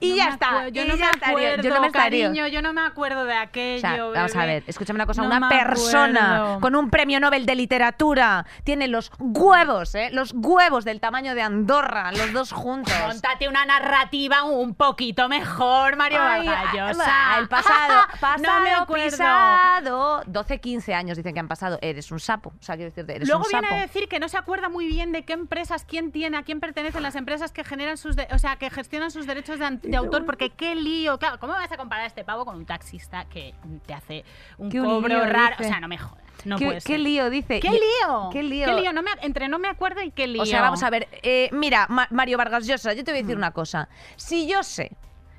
Y 0.00 0.10
No 0.10 0.16
ya 0.16 0.28
está. 0.30 0.48
acuerdo, 0.48 0.68
Yo 0.70 0.84
no 0.86 0.94
ya 0.96 1.10
acuerdo, 1.10 1.62
Yo 1.62 1.74
no 1.74 1.80
me 1.80 1.86
estaría. 1.88 2.24
cariño, 2.26 2.46
yo 2.48 2.62
no 2.62 2.72
me 2.72 2.80
acuerdo 2.82 3.24
de 3.24 3.34
aquello. 3.34 4.12
vamos 4.12 4.34
a 4.36 4.46
ver, 4.46 4.64
escúchame 4.66 4.96
una 4.96 5.06
cosa, 5.06 5.22
No 5.22 5.28
una 5.28 5.48
persona 5.48 6.36
acuerdo. 6.36 6.60
con 6.60 6.74
un 6.76 6.90
premio 6.90 7.20
Nobel 7.20 7.46
de 7.46 7.54
literatura 7.54 8.46
tiene 8.64 8.88
los 8.88 9.12
huevos, 9.18 9.94
¿eh? 9.94 10.08
Los 10.12 10.32
huevos 10.34 10.84
del 10.84 11.00
tamaño 11.00 11.34
de 11.34 11.42
Andorra, 11.42 12.12
los 12.12 12.32
dos 12.32 12.52
juntos. 12.52 12.94
Montate 13.06 13.48
una 13.48 13.64
narrativa 13.64 14.42
un 14.44 14.74
poquito 14.74 15.28
mejor, 15.28 15.96
Mario 15.96 16.18
Ay, 16.22 16.46
Vargas 16.46 16.64
ah, 16.66 16.72
Llosa. 16.74 17.04
va, 17.34 17.38
el 17.38 17.48
pasado, 17.48 18.00
pasado, 18.20 18.42
no 18.42 18.60
me 18.60 18.72
acuerdo. 18.72 19.10
pisado. 19.10 20.22
12, 20.26 20.60
15 20.60 20.94
años 20.94 21.16
dicen 21.16 21.34
que 21.34 21.40
han 21.40 21.48
pasado. 21.48 21.78
Eres 21.82 22.10
un 22.10 22.20
sapo. 22.20 22.50
O 22.58 22.62
sea, 22.62 22.76
quiero 22.76 22.90
decirte, 22.90 23.16
eres 23.16 23.28
Luego 23.28 23.44
un 23.44 23.50
viene 23.50 23.66
sapo. 23.68 23.78
a 23.78 23.82
decir 23.82 24.08
que 24.08 24.18
no 24.20 24.28
se 24.28 24.36
acuerda 24.38 24.68
muy 24.68 24.86
bien 24.86 25.12
de 25.12 25.24
qué 25.24 25.32
empresas, 25.32 25.84
quién 25.84 26.12
tiene, 26.12 26.36
a 26.36 26.42
quién 26.42 26.60
pertenecen 26.60 27.02
las 27.02 27.16
empresas 27.16 27.52
que 27.52 27.64
generan 27.64 27.96
sus, 27.96 28.16
de- 28.16 28.28
o 28.32 28.38
sea, 28.38 28.56
que 28.56 28.70
gestionan 28.70 29.10
sus 29.10 29.26
derechos 29.26 29.58
de, 29.58 29.78
de 29.90 29.96
autor, 29.96 30.24
porque 30.26 30.50
qué 30.50 30.74
lío, 30.74 31.18
claro, 31.18 31.38
¿cómo 31.38 31.52
vas 31.52 31.70
a 31.72 31.76
comparar 31.76 32.04
a 32.04 32.06
este 32.06 32.24
pavo 32.24 32.44
con 32.44 32.56
un 32.56 32.66
taxista 32.66 33.24
que 33.26 33.54
te 33.86 33.94
hace 33.94 34.24
un 34.58 34.70
Qué 34.70 34.78
cobro 34.78 35.08
lío, 35.08 35.24
raro? 35.26 35.56
dice. 35.58 35.64
O 35.64 35.68
sea, 35.68 35.80
no 35.80 35.88
me 35.88 35.98
jodas, 35.98 36.24
no 36.44 36.56
¿Qué, 36.56 36.66
puede 36.66 36.80
qué 36.80 36.98
lío, 36.98 37.30
dice. 37.30 37.60
¿Qué 37.60 37.70
lío? 37.70 38.28
¿Qué 38.32 38.42
lío? 38.42 38.92
No 38.92 39.02
me, 39.02 39.10
entre 39.22 39.48
no 39.48 39.58
me 39.58 39.68
acuerdo 39.68 40.02
y 40.02 40.10
qué 40.10 40.26
lío. 40.26 40.42
O 40.42 40.46
sea, 40.46 40.60
vamos 40.62 40.82
a 40.82 40.90
ver. 40.90 41.08
eh, 41.22 41.48
mira, 41.52 41.86
Ma- 41.88 42.08
Mario 42.10 42.38
Vargas 42.38 42.66
Llosa, 42.66 42.92
yo 42.94 43.04
te 43.04 43.10
voy 43.12 43.20
a 43.20 43.22
decir 43.22 43.36
Mm. 43.36 43.40
una 43.40 43.50
cosa. 43.52 43.88
Si 44.16 44.46
yo 44.48 44.62
sé 44.62 44.92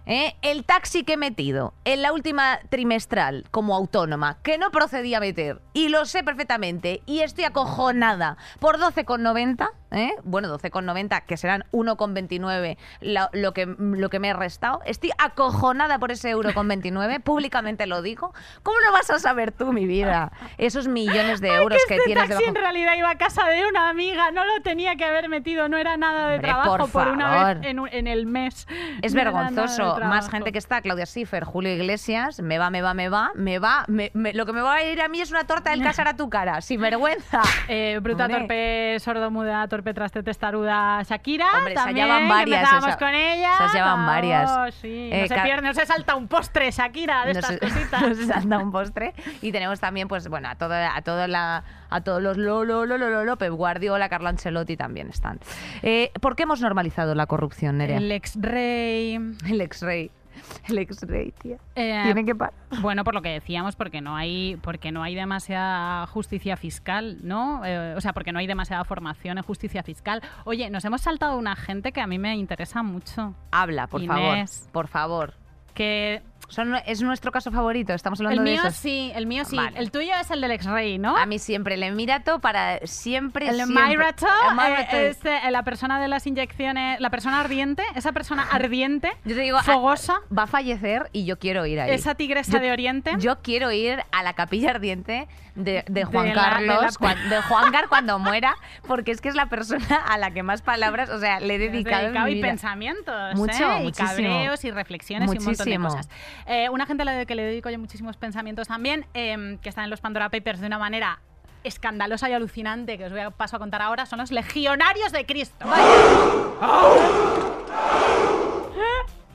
¿eh? 0.05 0.35
el 0.41 0.63
taxi 0.65 1.03
que 1.03 1.13
he 1.13 1.17
metido 1.17 1.73
en 1.85 2.01
la 2.01 2.11
última 2.11 2.59
trimestral 2.69 3.45
como 3.51 3.75
autónoma, 3.75 4.37
que 4.41 4.57
no 4.57 4.71
procedía 4.71 5.17
a 5.17 5.21
meter, 5.21 5.61
y 5.73 5.89
lo 5.89 6.05
sé 6.05 6.23
perfectamente, 6.23 7.01
y 7.05 7.19
estoy 7.19 7.43
acojonada 7.45 8.37
por 8.59 8.77
12,90, 8.79 9.69
¿eh? 9.91 10.13
bueno, 10.23 10.47
12,90, 10.57 11.23
que 11.25 11.37
serán 11.37 11.63
1,29 11.71 12.77
lo, 13.01 13.29
lo 13.33 13.53
que, 13.53 13.65
lo 13.77 14.09
que 14.09 14.19
me 14.19 14.29
he 14.29 14.33
restado, 14.33 14.81
estoy 14.85 15.11
acojonada 15.17 15.99
por 15.99 16.11
ese 16.11 16.29
euro 16.29 16.53
con 16.53 16.67
29, 16.67 17.19
públicamente 17.21 17.85
lo 17.87 18.01
digo. 18.01 18.33
¿Cómo 18.63 18.77
no 18.85 18.91
vas 18.91 19.09
a 19.09 19.19
saber 19.19 19.51
tú, 19.51 19.71
mi 19.73 19.85
vida, 19.85 20.31
esos 20.57 20.87
millones 20.87 21.41
de 21.41 21.49
euros 21.55 21.79
que 21.87 21.95
que, 21.95 21.95
este 21.95 22.05
tienes 22.07 22.23
taxi 22.29 22.43
debajo? 22.43 22.57
en 22.57 22.61
realidad 22.63 22.93
iba 22.97 23.09
a 23.09 23.17
casa 23.17 23.45
de 23.47 23.65
una 23.67 23.89
amiga, 23.89 24.31
no 24.31 24.45
lo 24.45 24.61
tenía 24.61 24.95
que 24.95 25.05
haber 25.05 25.29
metido, 25.29 25.67
no 25.69 25.77
era 25.77 25.97
nada 25.97 26.27
de 26.27 26.35
Hombre, 26.35 26.47
trabajo 26.49 26.87
por 26.87 27.07
una 27.07 27.29
favor. 27.29 27.59
vez 27.59 27.67
en, 27.69 27.79
en 27.91 28.07
el 28.07 28.25
mes. 28.25 28.67
Es 29.01 29.13
No 29.13 29.23
vergonzoso. 29.23 29.99
Más 30.01 30.29
gente 30.29 30.51
que 30.51 30.57
está, 30.57 30.81
Claudia 30.81 31.05
Schiffer, 31.05 31.43
Julio 31.43 31.73
Iglesias, 31.73 32.39
me 32.41 32.57
va, 32.59 32.69
me 32.69 32.81
va, 32.81 32.93
me 32.93 33.09
va, 33.09 33.31
me 33.35 33.59
va. 33.59 33.85
me- 33.87 34.11
me- 34.13 34.33
lo 34.33 34.45
que 34.45 34.53
me 34.53 34.61
va 34.61 34.75
a 34.75 34.83
ir 34.83 35.01
a 35.01 35.07
mí 35.07 35.21
es 35.21 35.31
una 35.31 35.45
torta 35.45 35.71
del 35.71 35.81
casar 35.83 36.07
a 36.07 36.15
tu 36.15 36.29
cara, 36.29 36.61
sin 36.61 36.81
vergüenza. 36.81 37.41
Eh, 37.67 37.99
bruta, 38.01 38.25
Hombre. 38.25 38.39
torpe, 38.39 38.97
sordomuda, 38.99 39.67
torpe, 39.67 39.80
traste, 39.93 40.23
testaruda, 40.23 41.01
Shakira. 41.03 41.47
Hombre, 41.57 41.73
también, 41.73 42.05
llevan 42.05 42.23
que 42.23 42.29
varias, 42.29 42.59
empezábamos 42.61 42.97
con 42.97 43.09
ella. 43.09 43.53
esas 43.55 43.73
llevan 43.73 44.05
varias. 44.05 44.51
Oh, 44.51 44.71
sí. 44.71 45.09
Eh, 45.11 45.27
no, 45.29 45.35
se 45.35 45.41
pierde, 45.41 45.67
no 45.67 45.73
se 45.73 45.85
salta 45.85 46.15
un 46.15 46.27
postre, 46.27 46.71
Shakira, 46.71 47.25
de 47.25 47.33
No 47.33 47.39
estas 47.39 47.53
se, 47.55 47.59
cositas. 47.67 48.01
no 48.01 48.15
se 48.15 48.25
salta 48.25 48.57
un 48.59 48.71
postre. 48.71 49.13
Y 49.41 49.51
tenemos 49.51 49.79
también, 49.79 50.07
pues 50.07 50.27
bueno, 50.27 50.49
a 50.49 50.55
todo, 50.55 50.73
a 50.73 51.01
todo 51.01 51.27
la, 51.27 51.63
a 51.89 52.01
todos 52.01 52.21
los 52.21 52.37
Lolo, 52.37 52.85
Lolo, 52.85 53.09
Lolo, 53.09 53.37
Pep 53.37 53.51
Guardiola, 53.51 54.09
Carlo 54.09 54.29
Ancelotti 54.29 54.77
también 54.77 55.09
están. 55.09 55.39
Eh, 55.81 56.11
¿Por 56.21 56.35
qué 56.35 56.43
hemos 56.43 56.61
normalizado 56.61 57.15
la 57.15 57.25
corrupción, 57.25 57.77
Nerea? 57.77 57.97
El 57.97 58.11
ex-rey. 58.11 59.15
El 59.47 59.61
ex-rey. 59.61 60.11
El 60.69 60.77
ex-rey, 60.77 61.31
tía. 61.41 61.57
eh, 61.75 62.01
Tienen 62.03 62.25
que 62.25 62.35
parar. 62.35 62.53
Bueno, 62.81 63.03
por 63.03 63.13
lo 63.13 63.21
que 63.21 63.29
decíamos, 63.29 63.75
porque 63.75 64.01
no 64.01 64.15
hay, 64.15 64.57
porque 64.61 64.91
no 64.91 65.03
hay 65.03 65.15
demasiada 65.15 66.05
justicia 66.07 66.57
fiscal, 66.57 67.17
¿no? 67.23 67.65
Eh, 67.65 67.95
o 67.95 68.01
sea, 68.01 68.13
porque 68.13 68.31
no 68.31 68.39
hay 68.39 68.47
demasiada 68.47 68.83
formación 68.85 69.37
en 69.37 69.43
justicia 69.43 69.83
fiscal. 69.83 70.21
Oye, 70.45 70.69
nos 70.69 70.85
hemos 70.85 71.01
saltado 71.01 71.37
una 71.37 71.55
gente 71.55 71.91
que 71.91 72.01
a 72.01 72.07
mí 72.07 72.17
me 72.19 72.35
interesa 72.35 72.83
mucho. 72.83 73.33
Habla, 73.51 73.87
por 73.87 74.01
Inés. 74.01 74.61
favor. 74.61 74.71
Por 74.71 74.87
favor. 74.87 75.33
Que 75.73 76.21
Son, 76.51 76.75
es 76.85 77.01
nuestro 77.01 77.31
caso 77.31 77.49
favorito, 77.51 77.93
estamos 77.93 78.19
el 78.19 78.25
hablando 78.27 78.43
de 78.43 78.51
mío 78.57 78.61
esos. 78.67 78.75
sí, 78.75 79.11
el 79.15 79.25
mío 79.25 79.45
sí. 79.45 79.55
Vale. 79.55 79.79
El 79.79 79.89
tuyo 79.89 80.11
es 80.19 80.29
el 80.31 80.41
del 80.41 80.51
ex-rey, 80.51 80.97
¿no? 80.99 81.15
A 81.17 81.25
mí 81.25 81.39
siempre 81.39 81.75
el 81.75 81.83
Emirato 81.83 82.39
para 82.39 82.79
siempre. 82.85 83.47
El. 83.47 83.59
Emirato 83.61 84.27
El 84.27 84.59
eh, 84.99 85.07
es 85.09 85.25
eh, 85.25 85.49
la 85.49 85.63
persona 85.63 85.99
de 86.01 86.07
las 86.09 86.27
inyecciones, 86.27 86.99
la 86.99 87.09
persona 87.09 87.39
ardiente, 87.39 87.83
esa 87.95 88.11
persona 88.11 88.43
ardiente, 88.51 89.11
Yo 89.23 89.35
te 89.35 89.41
digo, 89.41 89.59
fogosa, 89.63 90.19
va 90.37 90.43
a 90.43 90.47
fallecer 90.47 91.09
y 91.13 91.25
yo 91.25 91.39
quiero 91.39 91.65
ir 91.65 91.79
ahí. 91.79 91.91
esa 91.91 92.15
tigresa 92.15 92.53
Yo- 92.53 92.59
de 92.59 92.71
Oriente. 92.71 93.13
Yo 93.19 93.41
quiero 93.41 93.71
ir 93.71 94.03
a 94.11 94.21
la 94.23 94.33
capilla 94.33 94.71
ardiente 94.71 95.27
de, 95.55 95.83
de 95.87 96.03
Juan 96.05 96.27
De 96.29 96.35
la- 96.35 96.43
de 96.43 96.49
Carlos, 96.49 96.97
la- 97.01 97.15
de 97.15 97.41
Juan 97.43 97.71
Gar 97.71 97.87
cuando 97.87 98.19
muera, 98.19 98.55
porque 98.87 99.11
es 99.11 99.21
que 99.21 99.29
es 99.29 99.35
la 99.35 99.47
persona 99.47 99.95
a 100.07 100.17
la 100.17 100.31
que 100.31 100.43
más 100.43 100.61
palabras, 100.61 101.09
o 101.09 101.19
sea, 101.19 101.39
le 101.39 101.55
he 101.55 101.59
dedicado, 101.59 102.07
en 102.07 102.23
mi 102.23 102.31
y 102.31 102.33
vida. 102.35 102.47
pensamientos, 102.47 103.35
Mucho, 103.35 103.53
¿eh? 103.71 103.79
y 103.79 103.83
muchísimo. 103.83 104.07
cabreos 104.09 104.63
y 104.65 104.71
reflexiones 104.71 105.27
y 105.33 105.37
un 105.37 105.43
montón 105.45 105.65
de 105.65 105.77
Muchísimo. 105.77 105.89
cosas. 105.89 106.09
Eh, 106.45 106.69
una 106.69 106.85
gente 106.85 107.03
a 107.03 107.05
la 107.05 107.25
que 107.25 107.35
le 107.35 107.43
dedico 107.43 107.69
yo 107.69 107.79
muchísimos 107.79 108.17
pensamientos 108.17 108.67
también, 108.67 109.05
eh, 109.13 109.57
que 109.61 109.69
está 109.69 109.83
en 109.83 109.89
los 109.89 110.01
Pandora 110.01 110.29
Papers 110.29 110.59
de 110.59 110.67
una 110.67 110.77
manera 110.77 111.19
escandalosa 111.63 112.29
y 112.29 112.33
alucinante 112.33 112.97
que 112.97 113.05
os 113.05 113.11
voy 113.11 113.21
a 113.21 113.29
paso 113.31 113.55
a 113.55 113.59
contar 113.59 113.81
ahora, 113.81 114.05
son 114.05 114.19
los 114.19 114.31
legionarios 114.31 115.11
de 115.11 115.25
Cristo. 115.25 115.65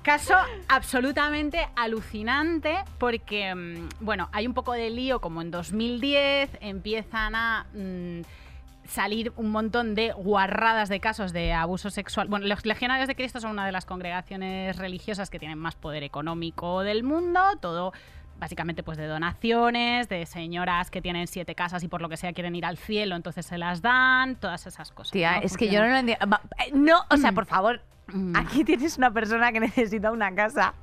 Caso 0.03 0.35
absolutamente 0.69 1.69
alucinante 1.75 2.77
porque, 2.99 3.53
mm, 3.53 3.89
bueno, 4.01 4.29
hay 4.33 4.47
un 4.47 4.55
poco 4.55 4.73
de 4.73 4.89
lío 4.89 5.21
como 5.21 5.43
en 5.43 5.51
2010 5.51 6.51
empiezan 6.61 7.35
a 7.35 7.67
mm, 7.75 8.21
salir 8.89 9.33
un 9.37 9.51
montón 9.51 9.95
de 9.95 10.13
guarradas 10.13 10.89
de 10.89 11.01
casos 11.01 11.33
de 11.33 11.53
abuso 11.53 11.91
sexual. 11.91 12.29
Bueno, 12.29 12.47
los 12.47 12.65
legionarios 12.67 13.09
de 13.09 13.15
Cristo 13.15 13.41
son 13.41 13.53
una 13.53 13.67
de 13.67 13.73
las 13.73 13.85
congregaciones 13.87 14.77
religiosas 14.77 15.31
que 15.31 15.39
tienen 15.39 15.59
más 15.59 15.75
poder 15.75 16.03
económico 16.03 16.83
del 16.83 17.03
mundo, 17.03 17.41
todo 17.61 17.93
básicamente 18.39 18.83
pues 18.83 18.99
de 18.99 19.07
donaciones, 19.07 20.11
de 20.11 20.27
señoras 20.27 20.91
que 20.91 21.01
tienen 21.01 21.27
siete 21.27 21.55
casas 21.55 21.83
y 21.83 21.89
por 21.89 22.03
lo 22.03 22.09
que 22.11 22.19
sea 22.19 22.35
quieren 22.35 22.55
ir 22.55 22.67
al 22.67 22.77
cielo, 22.77 23.17
entonces 23.17 23.47
se 23.47 23.57
las 23.57 23.81
dan, 23.81 24.37
todas 24.37 24.67
esas 24.67 24.91
cosas. 24.93 25.13
Tía, 25.13 25.37
¿no? 25.39 25.43
es 25.43 25.57
que 25.57 25.71
yo 25.71 25.81
no 25.81 25.89
lo 25.89 25.97
entiendo. 25.97 26.27
Eh, 26.59 26.71
No, 26.75 26.99
o 27.11 27.17
sea, 27.17 27.33
por 27.33 27.47
favor, 27.47 27.81
Mm. 28.09 28.37
aquí 28.37 28.63
tienes 28.65 28.99
una 28.99 29.11
persona 29.11 29.51
que 29.51 29.59
necesita 29.59 30.13
una 30.13 30.33
casa. 30.35 30.75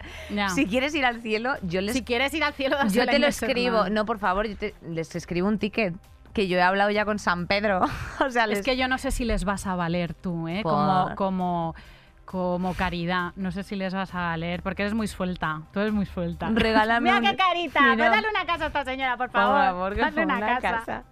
Si 0.55 0.65
quieres 0.65 0.93
ir 0.95 1.05
al 1.05 1.21
cielo, 1.21 1.53
yo 1.61 1.79
les 1.79 1.93
Si 1.93 2.03
quieres 2.03 2.33
ir 2.33 2.43
al 2.43 2.53
cielo, 2.53 2.75
Yo 2.91 3.05
te 3.05 3.17
lo 3.19 3.27
escribo. 3.27 3.87
No, 3.89 4.05
por 4.05 4.19
favor, 4.19 4.45
yo 4.47 4.57
te- 4.57 4.73
les 4.89 5.15
escribo 5.15 5.47
un 5.47 5.57
ticket. 5.57 5.93
Que 6.33 6.47
yo 6.47 6.57
he 6.57 6.61
hablado 6.61 6.89
ya 6.91 7.05
con 7.05 7.19
San 7.19 7.47
Pedro. 7.47 7.81
o 8.25 8.29
sea, 8.29 8.47
les... 8.47 8.59
Es 8.59 8.65
que 8.65 8.75
yo 8.77 8.87
no 8.87 8.97
sé 8.97 9.11
si 9.11 9.23
les 9.25 9.45
vas 9.45 9.67
a 9.67 9.75
valer 9.75 10.13
tú, 10.13 10.47
¿eh? 10.47 10.61
Por- 10.63 10.71
Como, 10.73 11.15
como, 11.15 11.75
como 12.25 12.73
caridad. 12.73 13.33
No 13.35 13.51
sé 13.51 13.61
si 13.63 13.75
les 13.75 13.93
vas 13.93 14.13
a 14.15 14.19
valer, 14.21 14.63
porque 14.63 14.81
eres 14.81 14.93
muy 14.95 15.07
suelta. 15.07 15.61
Tú 15.71 15.79
eres 15.81 15.93
muy 15.93 16.05
suelta. 16.07 16.49
Regálame 16.51 17.11
Mira 17.11 17.17
un- 17.17 17.25
qué 17.25 17.35
carita. 17.37 17.81
Mira. 17.81 17.95
Pues 17.95 18.11
dale 18.11 18.27
una 18.29 18.45
casa 18.45 18.63
a 18.63 18.67
esta 18.67 18.83
señora, 18.85 19.15
por 19.17 19.29
Por 19.29 19.41
favor. 19.41 19.59
favor, 19.61 19.93
que 19.95 20.01
Dale 20.01 20.23
una 20.25 20.37
una 20.37 20.47
casa. 20.59 20.71
casa. 20.79 21.03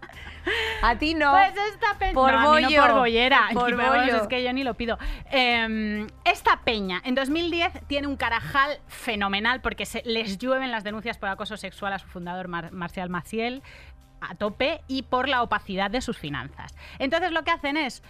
A 0.81 0.95
ti 0.97 1.13
no. 1.13 1.29
Pues 1.33 1.53
esta 1.71 1.99
peña. 1.99 2.13
Por 2.13 2.33
no, 2.33 2.41
no 2.41 2.49
bollo. 2.49 2.81
por 2.81 2.93
bollera. 2.95 3.41
Por 3.53 3.75
bollo. 3.75 4.15
Es 4.23 4.27
que 4.27 4.43
yo 4.43 4.51
ni 4.53 4.63
lo 4.63 4.73
pido. 4.73 4.97
Eh, 5.31 6.07
esta 6.25 6.61
peña 6.63 6.99
en 7.05 7.13
2010 7.13 7.85
tiene 7.85 8.07
un 8.07 8.15
carajal 8.15 8.79
fenomenal 8.87 9.61
porque 9.61 9.85
se 9.85 10.01
les 10.03 10.39
llueven 10.39 10.71
las 10.71 10.83
denuncias 10.83 11.19
por 11.19 11.29
acoso 11.29 11.57
sexual 11.57 11.93
a 11.93 11.99
su 11.99 12.07
fundador 12.07 12.47
Mar- 12.47 12.71
Marcial 12.71 13.09
Maciel 13.09 13.61
a 14.21 14.35
tope 14.35 14.81
y 14.87 15.03
por 15.03 15.27
la 15.27 15.43
opacidad 15.43 15.91
de 15.91 16.01
sus 16.01 16.17
finanzas. 16.17 16.75
Entonces 16.99 17.31
lo 17.31 17.43
que 17.43 17.51
hacen 17.51 17.77
es 17.77 18.03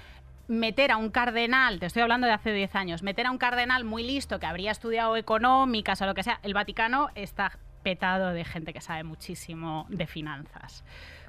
meter 0.48 0.92
a 0.92 0.98
un 0.98 1.10
cardenal, 1.10 1.80
te 1.80 1.86
estoy 1.86 2.02
hablando 2.02 2.28
de 2.28 2.34
hace 2.34 2.52
10 2.52 2.76
años, 2.76 3.04
meter 3.04 3.26
a 3.26 3.32
un 3.32 3.38
cardenal 3.38 3.86
muy 3.86 4.04
listo 4.04 4.40
que 4.40 4.46
habría 4.46 4.72
estudiado 4.72 5.16
económicas 5.16 6.02
o 6.02 6.06
lo 6.06 6.14
que 6.14 6.24
sea. 6.24 6.40
El 6.44 6.54
Vaticano 6.54 7.10
está 7.16 7.58
petado 7.84 8.32
de 8.32 8.44
gente 8.46 8.74
que 8.74 8.82
sabe 8.82 9.04
muchísimo 9.04 9.86
de 9.90 10.08
finanzas. 10.08 10.84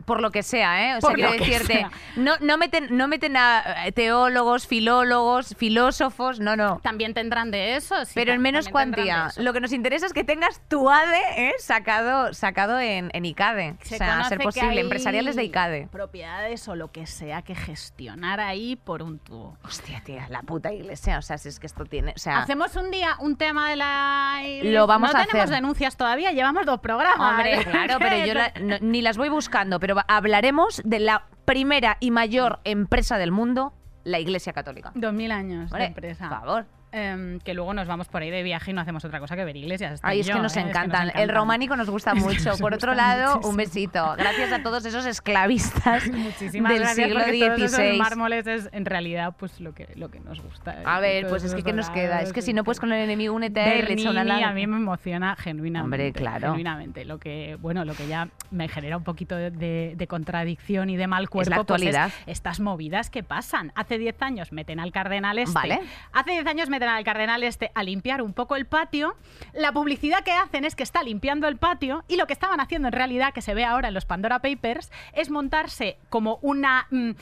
Por 0.04 0.20
lo 0.20 0.30
que 0.30 0.42
sea, 0.42 0.90
¿eh? 0.90 0.96
O 0.96 1.00
sea, 1.00 1.14
quiero 1.14 1.32
decirte, 1.32 1.74
sea. 1.74 1.90
no, 2.16 2.34
no, 2.40 2.56
meten, 2.58 2.96
no 2.96 3.08
meten 3.08 3.36
a 3.36 3.86
eh, 3.86 3.92
teólogos, 3.92 4.66
filólogos, 4.66 5.54
filósofos, 5.56 6.40
no, 6.40 6.56
no. 6.56 6.80
También 6.82 7.14
tendrán 7.14 7.50
de 7.50 7.76
eso. 7.76 8.04
sí, 8.04 8.12
Pero 8.14 8.32
en 8.32 8.40
menos 8.42 8.68
cuantía. 8.68 9.30
Lo 9.36 9.52
que 9.52 9.60
nos 9.60 9.72
interesa 9.72 10.06
es 10.06 10.12
que 10.12 10.24
tengas 10.24 10.60
tu 10.68 10.90
ADE 10.90 11.20
¿eh? 11.48 11.52
sacado, 11.58 12.34
sacado 12.34 12.78
en, 12.80 13.10
en 13.12 13.24
ICADE. 13.24 13.76
Se 13.82 13.94
o 13.94 13.98
sea, 13.98 14.20
a 14.20 14.24
ser 14.24 14.38
posible. 14.38 14.80
Empresariales 14.80 15.36
de 15.36 15.44
ICADE. 15.44 15.88
Propiedades 15.90 16.66
o 16.68 16.76
lo 16.76 16.90
que 16.90 17.06
sea 17.06 17.42
que 17.42 17.54
gestionar 17.54 18.40
ahí 18.40 18.76
por 18.76 19.02
un 19.02 19.18
tubo. 19.18 19.56
Hostia, 19.64 20.02
tía, 20.04 20.26
la 20.28 20.42
puta 20.42 20.72
iglesia. 20.72 21.18
O 21.18 21.22
sea, 21.22 21.38
si 21.38 21.48
es 21.48 21.58
que 21.58 21.66
esto 21.66 21.84
tiene. 21.84 22.12
O 22.16 22.18
sea, 22.18 22.38
Hacemos 22.40 22.74
un 22.76 22.90
día 22.90 23.16
un 23.20 23.36
tema 23.36 23.70
de 23.70 23.76
la 23.76 24.40
iglesia? 24.44 24.80
Lo 24.80 24.86
vamos 24.86 25.12
no 25.12 25.18
a 25.20 25.24
tenemos 25.26 25.50
denuncias 25.50 25.96
todavía, 25.96 26.32
llevamos 26.32 26.66
dos 26.66 26.80
programas. 26.80 27.30
Hombre, 27.30 27.64
claro, 27.64 27.96
pero 27.98 28.16
yo 28.26 28.34
la- 28.34 28.52
no- 28.60 28.78
ni 28.80 29.02
las 29.02 29.16
voy 29.16 29.28
buscando, 29.28 29.78
pero 29.80 29.91
hablaremos 30.08 30.80
de 30.84 31.00
la 31.00 31.26
primera 31.44 31.96
y 32.00 32.10
mayor 32.10 32.60
empresa 32.64 33.18
del 33.18 33.32
mundo, 33.32 33.72
la 34.04 34.18
Iglesia 34.18 34.52
Católica. 34.52 34.92
Dos 34.94 35.12
mil 35.12 35.30
años 35.32 35.70
de 35.70 35.84
empresa. 35.84 36.28
Por 36.28 36.38
favor. 36.38 36.66
Em, 36.92 37.38
que 37.40 37.54
luego 37.54 37.74
nos 37.74 37.86
vamos 37.88 38.08
por 38.08 38.22
ahí 38.22 38.30
de 38.30 38.42
viaje 38.42 38.70
y 38.70 38.74
no 38.74 38.80
hacemos 38.80 39.04
otra 39.04 39.18
cosa 39.20 39.34
que 39.36 39.44
ver 39.44 39.56
iglesias. 39.56 40.00
Ay, 40.02 40.18
y 40.18 40.20
es 40.20 40.28
que 40.30 40.34
nos 40.38 40.56
¿eh? 40.56 40.60
encantan. 40.60 41.10
El 41.14 41.28
románico 41.28 41.74
nos 41.76 41.88
gusta 41.90 42.14
mucho. 42.14 42.50
nos 42.50 42.60
Por 42.60 42.74
otro 42.74 42.94
lado, 42.94 43.32
muchísimo. 43.36 43.50
un 43.50 43.56
besito. 43.56 44.14
Gracias 44.16 44.52
a 44.52 44.62
todos 44.62 44.84
esos 44.84 45.04
esclavistas 45.06 46.06
Muchísimas 46.12 46.72
del 46.72 46.80
gracias 46.82 47.06
siglo 47.08 47.20
porque 47.24 47.38
todos 47.40 47.60
esos 47.62 47.76
XVI. 47.78 47.98
mármoles 47.98 48.46
es 48.46 48.68
en 48.72 48.84
realidad 48.84 49.34
pues 49.38 49.60
lo 49.60 49.74
que, 49.74 49.88
lo 49.96 50.10
que 50.10 50.20
nos 50.20 50.40
gusta. 50.40 50.76
A 50.84 50.98
¿eh? 50.98 51.00
ver, 51.00 51.22
Todos 51.26 51.32
pues 51.42 51.44
es 51.44 51.54
que 51.54 51.62
¿qué 51.62 51.72
nos 51.72 51.90
queda? 51.90 52.20
Es 52.22 52.32
que 52.32 52.42
si 52.42 52.52
no 52.52 52.64
puedes 52.64 52.80
con 52.80 52.92
el 52.92 53.02
enemigo, 53.02 53.34
únete 53.34 53.60
a 53.60 53.74
él, 53.74 53.84
le 53.86 53.94
echa 53.94 54.10
una 54.10 54.20
Bernini 54.24 54.40
lana. 54.40 54.50
a 54.50 54.54
mí 54.54 54.66
me 54.66 54.76
emociona 54.76 55.36
genuinamente. 55.36 55.84
Hombre, 56.08 56.12
claro. 56.12 56.48
Genuinamente. 56.52 57.04
Lo 57.04 57.18
que, 57.18 57.56
bueno, 57.60 57.84
lo 57.84 57.94
que 57.94 58.06
ya 58.06 58.28
me 58.50 58.68
genera 58.68 58.96
un 58.96 59.04
poquito 59.04 59.36
de, 59.36 59.50
de- 59.50 59.94
de 59.96 60.06
contradicción 60.06 60.90
y 60.90 60.96
de 60.96 61.06
mal 61.06 61.28
cuerpo 61.30 61.50
la 61.50 61.56
pues, 61.64 61.82
es 61.82 61.88
actualidad. 61.88 62.12
estas 62.26 62.60
movidas 62.60 63.10
que 63.10 63.22
pasan. 63.22 63.72
Hace 63.74 63.98
10 63.98 64.20
años 64.22 64.52
meten 64.52 64.80
al 64.80 64.92
cardenal 64.92 65.38
este. 65.38 65.52
Vale. 65.54 65.80
Hace 66.12 66.32
10 66.32 66.46
años 66.46 66.68
meten 66.68 66.81
al 66.88 67.04
cardenal 67.04 67.42
este 67.42 67.70
a 67.74 67.82
limpiar 67.82 68.22
un 68.22 68.32
poco 68.32 68.56
el 68.56 68.66
patio. 68.66 69.16
La 69.52 69.72
publicidad 69.72 70.22
que 70.24 70.32
hacen 70.32 70.64
es 70.64 70.74
que 70.74 70.82
está 70.82 71.02
limpiando 71.02 71.48
el 71.48 71.56
patio 71.56 72.04
y 72.08 72.16
lo 72.16 72.26
que 72.26 72.32
estaban 72.32 72.60
haciendo 72.60 72.88
en 72.88 72.92
realidad, 72.92 73.32
que 73.32 73.42
se 73.42 73.54
ve 73.54 73.64
ahora 73.64 73.88
en 73.88 73.94
los 73.94 74.04
Pandora 74.04 74.40
Papers, 74.40 74.90
es 75.12 75.30
montarse 75.30 75.98
como 76.08 76.38
una 76.42 76.86
mm, 76.90 77.12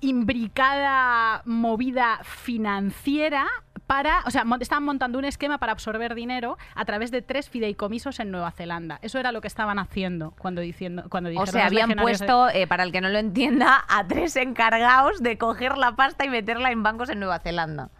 imbricada 0.00 1.42
movida 1.44 2.20
financiera 2.24 3.46
para, 3.90 4.22
o 4.24 4.30
sea, 4.30 4.44
estaban 4.60 4.84
montando 4.84 5.18
un 5.18 5.24
esquema 5.24 5.58
para 5.58 5.72
absorber 5.72 6.14
dinero 6.14 6.58
a 6.76 6.84
través 6.84 7.10
de 7.10 7.22
tres 7.22 7.50
fideicomisos 7.50 8.20
en 8.20 8.30
Nueva 8.30 8.52
Zelanda. 8.52 9.00
Eso 9.02 9.18
era 9.18 9.32
lo 9.32 9.40
que 9.40 9.48
estaban 9.48 9.80
haciendo 9.80 10.32
cuando 10.38 10.60
diciendo 10.60 11.06
cuando 11.10 11.28
O 11.28 11.32
dijeron 11.32 11.52
sea, 11.52 11.64
los 11.64 11.72
habían 11.72 11.98
puesto, 11.98 12.48
eh, 12.50 12.68
para 12.68 12.84
el 12.84 12.92
que 12.92 13.00
no 13.00 13.08
lo 13.08 13.18
entienda, 13.18 13.84
a 13.88 14.06
tres 14.06 14.36
encargados 14.36 15.24
de 15.24 15.38
coger 15.38 15.76
la 15.76 15.96
pasta 15.96 16.24
y 16.24 16.30
meterla 16.30 16.70
en 16.70 16.84
bancos 16.84 17.08
en 17.08 17.18
Nueva 17.18 17.40
Zelanda. 17.40 17.90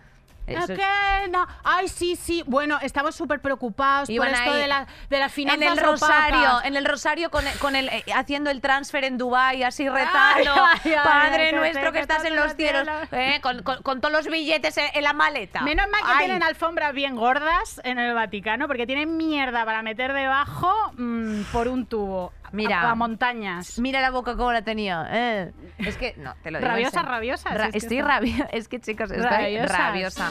¿A 0.57 0.64
Eso 0.64 0.72
es- 0.72 0.78
qué? 0.78 1.28
No. 1.30 1.46
Ay, 1.64 1.88
sí, 1.88 2.16
sí. 2.16 2.42
Bueno, 2.46 2.78
estamos 2.82 3.14
súper 3.14 3.40
preocupados 3.40 4.09
por 4.09 4.14
Iban 4.14 4.34
esto 4.34 4.51
ahí 4.53 4.61
de, 4.61 4.66
la- 4.68 4.86
de 5.09 5.18
las 5.18 5.30
en 5.30 5.34
finanzas 5.34 5.78
el 5.78 5.84
rosario, 5.84 6.38
opacas. 6.40 6.64
en 6.64 6.76
el 6.76 6.84
rosario 6.84 7.30
con 7.30 7.46
el, 7.46 7.59
con 7.59 7.76
el 7.76 7.88
eh, 7.88 8.05
haciendo 8.14 8.51
el 8.51 8.61
transfer 8.61 9.05
en 9.05 9.18
Dubai 9.18 9.62
así 9.62 9.88
retando, 9.88 10.53
Ay, 10.55 10.80
ay, 10.84 10.92
ay, 10.94 11.01
Padre 11.05 11.51
que 11.51 11.57
nuestro 11.57 11.92
que 11.92 12.01
estás 12.01 12.24
en 12.24 12.36
los 12.36 12.55
cielos, 12.55 12.88
eh, 13.12 13.38
con, 13.42 13.62
con- 13.62 13.82
con 13.82 14.01
todos 14.01 14.12
los 14.12 14.26
billetes 14.26 14.76
en, 14.78 14.86
en 14.94 15.05
la 15.05 15.12
maleta. 15.12 15.61
Menos 15.62 15.86
mal 15.90 16.01
que 16.12 16.24
tienen 16.24 16.42
alfombras 16.42 16.92
bien 16.94 17.16
gordas 17.16 17.80
en 17.84 17.98
el 17.98 18.14
Vaticano, 18.14 18.66
porque 18.66 18.86
tienen 18.86 19.16
mierda 19.16 19.64
para 19.64 19.82
meter 19.82 20.12
debajo 20.12 20.72
mm, 20.96 21.42
por 21.53 21.68
un 21.68 21.86
tubo. 21.86 22.32
Mira. 22.53 22.90
A, 22.90 22.94
montañas. 22.94 23.78
Mira 23.78 24.01
la 24.01 24.11
boca 24.11 24.36
como 24.36 24.53
la 24.53 24.62
tenía. 24.62 25.07
eh. 25.11 25.53
Es 25.78 25.96
que, 25.96 26.14
no, 26.16 26.34
te 26.42 26.51
lo 26.51 26.59
digo. 26.59 26.66
en 26.68 26.72
Rabiosas, 26.72 26.92
serio. 26.94 27.09
rabiosas, 27.09 27.55
Ra- 27.55 27.66
es 27.68 27.74
estoy 27.76 28.01
rabiosa. 28.03 28.44
Es 28.53 28.68
que, 28.68 28.80
chicos, 28.80 29.11
estoy 29.11 29.26
rabiosa. 29.28 29.76
Rabiosa, 29.78 30.30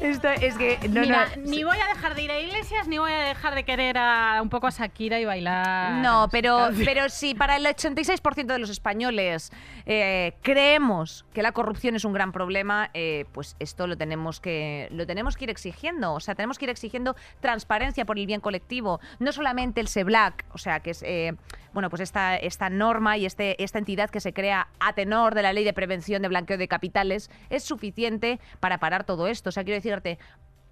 Esto 0.00 0.28
es 0.28 0.56
que. 0.56 0.78
No, 0.88 1.02
Mira, 1.02 1.28
no, 1.36 1.42
ni 1.42 1.62
voy 1.62 1.76
a 1.76 1.94
dejar 1.94 2.14
de 2.14 2.22
ir 2.22 2.30
a 2.30 2.40
iglesias, 2.40 2.88
ni 2.88 2.98
voy 2.98 3.12
a 3.12 3.18
dejar 3.18 3.54
de 3.54 3.64
querer 3.64 3.98
a, 3.98 4.40
un 4.42 4.48
poco 4.48 4.66
a 4.66 4.70
Shakira 4.70 5.20
y 5.20 5.26
bailar. 5.26 6.02
No, 6.02 6.28
pero, 6.32 6.70
pero 6.84 7.08
si 7.10 7.34
para 7.34 7.56
el 7.56 7.66
86% 7.66 8.46
de 8.46 8.58
los 8.58 8.70
españoles 8.70 9.52
eh, 9.84 10.34
creemos 10.42 11.26
que 11.34 11.42
la 11.42 11.52
corrupción 11.52 11.96
es 11.96 12.04
un 12.06 12.14
gran 12.14 12.32
problema, 12.32 12.90
eh, 12.94 13.26
pues 13.32 13.56
esto 13.58 13.86
lo 13.86 13.96
tenemos 13.98 14.40
que 14.40 14.88
lo 14.90 15.06
tenemos 15.06 15.36
que 15.36 15.44
ir 15.44 15.50
exigiendo. 15.50 16.14
O 16.14 16.20
sea, 16.20 16.34
tenemos 16.34 16.58
que 16.58 16.64
ir 16.64 16.70
exigiendo 16.70 17.14
transparencia 17.40 18.06
por 18.06 18.18
el 18.18 18.26
bien 18.26 18.40
colectivo. 18.40 19.00
No 19.18 19.32
solamente 19.32 19.82
el 19.82 19.88
SEBLAC, 19.88 20.46
o 20.52 20.58
sea, 20.58 20.80
que 20.80 20.90
es 20.90 21.02
eh, 21.02 21.34
bueno, 21.72 21.90
pues 21.90 22.00
esta, 22.00 22.36
esta 22.36 22.70
norma 22.70 23.16
y 23.16 23.26
este, 23.26 23.62
esta 23.62 23.78
entidad 23.78 24.10
que 24.10 24.20
se 24.20 24.32
crea 24.32 24.68
a 24.80 24.92
tenor 24.92 25.34
de 25.34 25.42
la 25.42 25.52
ley 25.52 25.64
de 25.64 25.72
prevención 25.72 26.22
de 26.22 26.28
blanqueo 26.28 26.58
de 26.58 26.68
capitales 26.68 27.30
es 27.48 27.64
suficiente 27.64 28.40
para 28.60 28.78
parar 28.78 29.04
todo 29.04 29.26
esto. 29.26 29.50
O 29.50 29.52
sea, 29.52 29.64
quiero 29.64 29.76
decirte, 29.76 30.18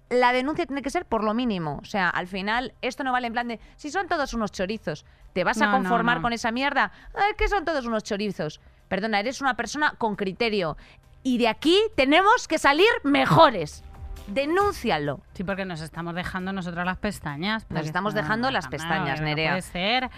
la 0.09 0.33
denuncia 0.33 0.65
tiene 0.65 0.81
que 0.81 0.89
ser 0.89 1.05
por 1.05 1.23
lo 1.23 1.33
mínimo. 1.33 1.79
O 1.81 1.85
sea, 1.85 2.09
al 2.09 2.27
final, 2.27 2.73
esto 2.81 3.03
no 3.03 3.11
vale 3.11 3.27
en 3.27 3.33
plan 3.33 3.47
de, 3.47 3.59
si 3.75 3.89
son 3.91 4.07
todos 4.07 4.33
unos 4.33 4.51
chorizos, 4.51 5.05
¿te 5.33 5.43
vas 5.43 5.61
a 5.61 5.67
no, 5.67 5.71
conformar 5.73 6.17
no. 6.17 6.23
con 6.23 6.33
esa 6.33 6.51
mierda? 6.51 6.91
Ay, 7.13 7.33
que 7.37 7.47
son 7.47 7.65
todos 7.65 7.85
unos 7.85 8.03
chorizos. 8.03 8.59
Perdona, 8.87 9.19
eres 9.19 9.41
una 9.41 9.55
persona 9.55 9.93
con 9.97 10.15
criterio. 10.15 10.77
Y 11.21 11.37
de 11.37 11.47
aquí 11.47 11.77
tenemos 11.95 12.47
que 12.47 12.57
salir 12.57 12.87
mejores. 13.03 13.83
Denúncialo. 14.31 15.21
Sí, 15.33 15.43
porque 15.43 15.65
nos 15.65 15.81
estamos 15.81 16.15
dejando 16.15 16.53
nosotros 16.53 16.85
las 16.85 16.97
pestañas. 16.97 17.65
porque 17.65 17.85
estamos 17.85 18.13
dejando 18.13 18.51
las 18.51 18.67
pestañas, 18.67 19.21
Nerea. 19.21 19.51
puede 19.51 19.61
ser. 19.61 20.09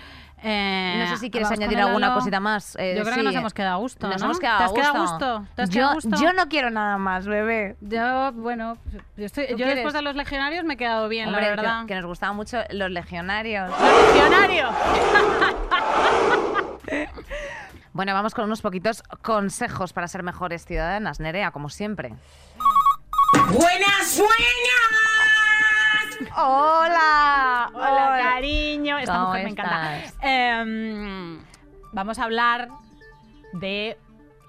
Eh, 0.43 0.95
No 1.03 1.07
sé 1.07 1.17
si 1.17 1.29
quieres 1.29 1.51
añadir 1.51 1.79
alguna 1.79 2.13
cosita 2.13 2.39
más. 2.39 2.75
Eh, 2.79 2.95
Yo 2.97 3.03
creo 3.03 3.13
sí. 3.13 3.19
que 3.19 3.25
nos 3.25 3.35
hemos 3.35 3.53
quedado 3.53 3.75
a 3.75 3.77
gusto. 3.79 4.07
Nos 4.09 4.19
¿no? 4.19 4.25
hemos 4.25 4.39
quedado 4.39 4.57
¿Te 4.57 4.63
a 4.63 4.65
has 4.65 4.73
quedado 4.73 4.97
a 4.97 5.01
gusto. 5.01 5.45
¿Te 5.55 5.61
has 5.61 5.69
yo, 5.69 5.73
quedado 5.73 5.91
a 5.91 5.93
gusto? 5.95 6.09
yo 6.19 6.33
no 6.33 6.49
quiero 6.49 6.69
nada 6.71 6.97
más, 6.97 7.27
bebé. 7.27 7.75
Yo, 7.81 8.31
bueno, 8.33 8.77
yo, 9.17 9.25
estoy- 9.25 9.47
¿Tú 9.51 9.57
yo 9.57 9.67
después 9.67 9.93
de 9.93 10.01
los 10.01 10.15
legionarios 10.15 10.65
me 10.65 10.73
he 10.73 10.77
quedado 10.77 11.07
bien, 11.09 11.27
Hombre, 11.27 11.41
la 11.43 11.47
que- 11.49 11.55
verdad. 11.55 11.85
Que, 11.85 11.95
nos 11.95 12.05
gustaban 12.05 12.35
mucho 12.35 12.57
los 12.71 12.89
legionarios. 12.89 13.69
¡Los 13.69 14.13
legionarios! 14.13 14.73
Bueno, 17.93 18.13
vamos 18.13 18.33
con 18.33 18.45
unos 18.45 18.61
poquitos 18.61 19.03
consejos 19.21 19.91
para 19.91 20.07
ser 20.07 20.23
mejores 20.23 20.65
ciudadanas, 20.65 21.19
Nerea, 21.19 21.51
como 21.51 21.67
siempre. 21.69 22.13
¡Buenas, 23.33 24.19
buenas! 24.19 24.31
¡Hola! 26.37 27.69
Hola, 27.73 28.19
cariño. 28.21 28.99
Esta 28.99 29.13
¿Cómo 29.13 29.27
mujer 29.27 29.43
me 29.43 29.49
encanta. 29.51 30.03
Em, 30.21 31.39
vamos 31.93 32.19
a 32.19 32.23
hablar 32.25 32.69
de 33.53 33.97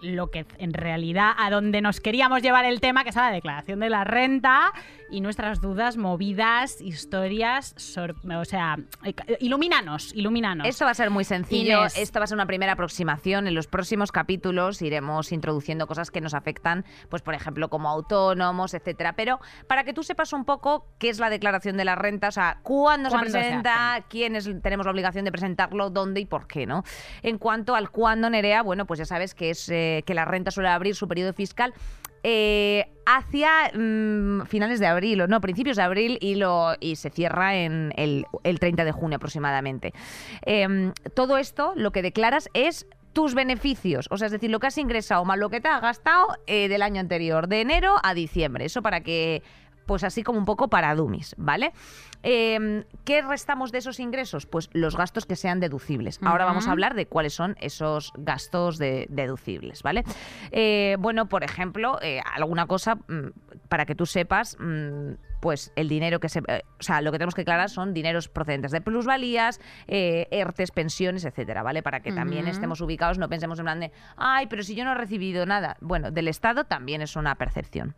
lo 0.00 0.30
que 0.30 0.46
en 0.58 0.74
realidad 0.74 1.32
a 1.38 1.50
donde 1.50 1.80
nos 1.80 2.00
queríamos 2.00 2.42
llevar 2.42 2.64
el 2.64 2.80
tema, 2.80 3.04
que 3.04 3.10
es 3.10 3.16
a 3.16 3.22
la 3.22 3.30
declaración 3.30 3.78
de 3.78 3.88
la 3.88 4.02
renta 4.04 4.72
y 5.12 5.20
nuestras 5.20 5.60
dudas, 5.60 5.96
movidas, 5.96 6.80
historias, 6.80 7.74
o 7.96 8.44
sea, 8.44 8.76
eh, 9.04 9.14
ilumínanos, 9.40 10.12
ilumínanos. 10.14 10.66
Esto 10.66 10.86
va 10.86 10.92
a 10.92 10.94
ser 10.94 11.10
muy 11.10 11.24
sencillo. 11.24 11.80
Inés. 11.80 11.98
Esto 11.98 12.18
va 12.18 12.24
a 12.24 12.26
ser 12.26 12.36
una 12.36 12.46
primera 12.46 12.72
aproximación. 12.72 13.46
En 13.46 13.54
los 13.54 13.66
próximos 13.66 14.10
capítulos 14.10 14.80
iremos 14.80 15.30
introduciendo 15.30 15.86
cosas 15.86 16.10
que 16.10 16.22
nos 16.22 16.32
afectan, 16.32 16.84
pues 17.10 17.20
por 17.22 17.34
ejemplo, 17.34 17.68
como 17.68 17.90
autónomos, 17.90 18.72
etcétera. 18.72 19.12
Pero 19.12 19.38
para 19.66 19.84
que 19.84 19.92
tú 19.92 20.02
sepas 20.02 20.32
un 20.32 20.46
poco 20.46 20.86
qué 20.98 21.10
es 21.10 21.18
la 21.18 21.28
declaración 21.28 21.76
de 21.76 21.84
la 21.84 21.94
renta, 21.94 22.28
o 22.28 22.32
sea, 22.32 22.60
cuándo, 22.62 23.10
¿Cuándo 23.10 23.26
se 23.26 23.32
se 23.32 23.38
presenta, 23.38 24.04
quiénes 24.08 24.48
tenemos 24.62 24.86
la 24.86 24.92
obligación 24.92 25.26
de 25.26 25.32
presentarlo, 25.32 25.90
dónde 25.90 26.20
y 26.20 26.26
por 26.26 26.46
qué, 26.46 26.66
¿no? 26.66 26.84
En 27.22 27.36
cuanto 27.36 27.74
al 27.74 27.90
cuándo, 27.90 28.30
Nerea, 28.30 28.62
bueno, 28.62 28.86
pues 28.86 28.98
ya 28.98 29.04
sabes 29.04 29.34
que 29.34 29.50
es 29.50 29.68
eh, 29.68 30.02
que 30.06 30.14
la 30.14 30.24
renta 30.24 30.50
suele 30.50 30.70
abrir 30.70 30.94
su 30.94 31.06
periodo 31.06 31.34
fiscal. 31.34 31.74
Eh, 32.22 32.86
hacia 33.06 33.70
mm, 33.74 34.42
finales 34.46 34.80
de 34.80 34.86
abril, 34.86 35.22
o 35.22 35.26
no, 35.26 35.40
principios 35.40 35.76
de 35.76 35.82
abril 35.82 36.18
y, 36.20 36.36
lo, 36.36 36.74
y 36.80 36.96
se 36.96 37.10
cierra 37.10 37.56
en 37.56 37.92
el, 37.96 38.26
el 38.44 38.58
30 38.58 38.84
de 38.84 38.92
junio 38.92 39.16
aproximadamente. 39.16 39.92
Em, 40.42 40.92
todo 41.14 41.38
esto 41.38 41.72
lo 41.76 41.90
que 41.90 42.02
declaras 42.02 42.48
es 42.54 42.86
tus 43.12 43.34
beneficios, 43.34 44.08
o 44.10 44.16
sea, 44.16 44.26
es 44.26 44.32
decir, 44.32 44.50
lo 44.50 44.58
que 44.58 44.68
has 44.68 44.78
ingresado 44.78 45.24
más 45.24 45.38
lo 45.38 45.50
que 45.50 45.60
te 45.60 45.68
has 45.68 45.82
gastado 45.82 46.28
eh, 46.46 46.68
del 46.68 46.82
año 46.82 47.00
anterior, 47.00 47.46
de 47.46 47.60
enero 47.60 47.96
a 48.02 48.14
diciembre. 48.14 48.64
Eso 48.64 48.82
para 48.82 49.02
que, 49.02 49.42
pues 49.86 50.04
así 50.04 50.22
como 50.22 50.38
un 50.38 50.44
poco 50.44 50.68
para 50.68 50.94
dummies, 50.94 51.34
¿vale? 51.38 51.72
Em, 52.22 52.84
¿Qué 53.04 53.20
restamos 53.22 53.72
de 53.72 53.78
esos 53.78 53.98
ingresos? 53.98 54.46
Pues 54.46 54.70
los 54.72 54.96
gastos 54.96 55.26
que 55.26 55.34
sean 55.36 55.58
deducibles. 55.60 56.20
Ahora 56.22 56.44
vamos 56.44 56.68
a 56.68 56.72
hablar 56.72 56.94
de 56.94 57.06
cuáles 57.06 57.34
son 57.34 57.56
esos 57.60 58.12
gastos 58.16 58.78
de- 58.78 59.06
deducibles, 59.10 59.82
¿vale? 59.82 60.04
Eh, 60.52 60.96
bueno, 61.00 61.28
por 61.28 61.42
ejemplo, 61.42 61.98
eh, 62.00 62.20
alguna 62.34 62.66
cosa 62.66 62.94
mm, 62.94 63.30
para 63.68 63.86
que 63.86 63.94
tú 63.94 64.06
sepas. 64.06 64.56
mm, 64.60 65.14
pues 65.40 65.72
el 65.74 65.88
dinero 65.88 66.20
que 66.20 66.28
se. 66.28 66.38
eh, 66.46 66.62
o 66.78 66.82
sea, 66.84 67.00
lo 67.00 67.10
que 67.10 67.18
tenemos 67.18 67.34
que 67.34 67.40
aclarar 67.40 67.68
son 67.68 67.92
dineros 67.92 68.28
procedentes 68.28 68.70
de 68.70 68.80
plusvalías, 68.80 69.60
ERTES, 69.88 70.70
pensiones, 70.70 71.24
etcétera, 71.24 71.64
¿vale? 71.64 71.82
Para 71.82 71.98
que 71.98 72.12
también 72.12 72.46
estemos 72.46 72.80
ubicados, 72.80 73.18
no 73.18 73.28
pensemos 73.28 73.58
en 73.58 73.64
plan 73.64 73.80
de, 73.80 73.90
ay, 74.16 74.46
pero 74.46 74.62
si 74.62 74.76
yo 74.76 74.84
no 74.84 74.92
he 74.92 74.94
recibido 74.94 75.44
nada. 75.44 75.76
Bueno, 75.80 76.12
del 76.12 76.28
Estado 76.28 76.62
también 76.66 77.02
es 77.02 77.16
una 77.16 77.34
percepción. 77.34 77.96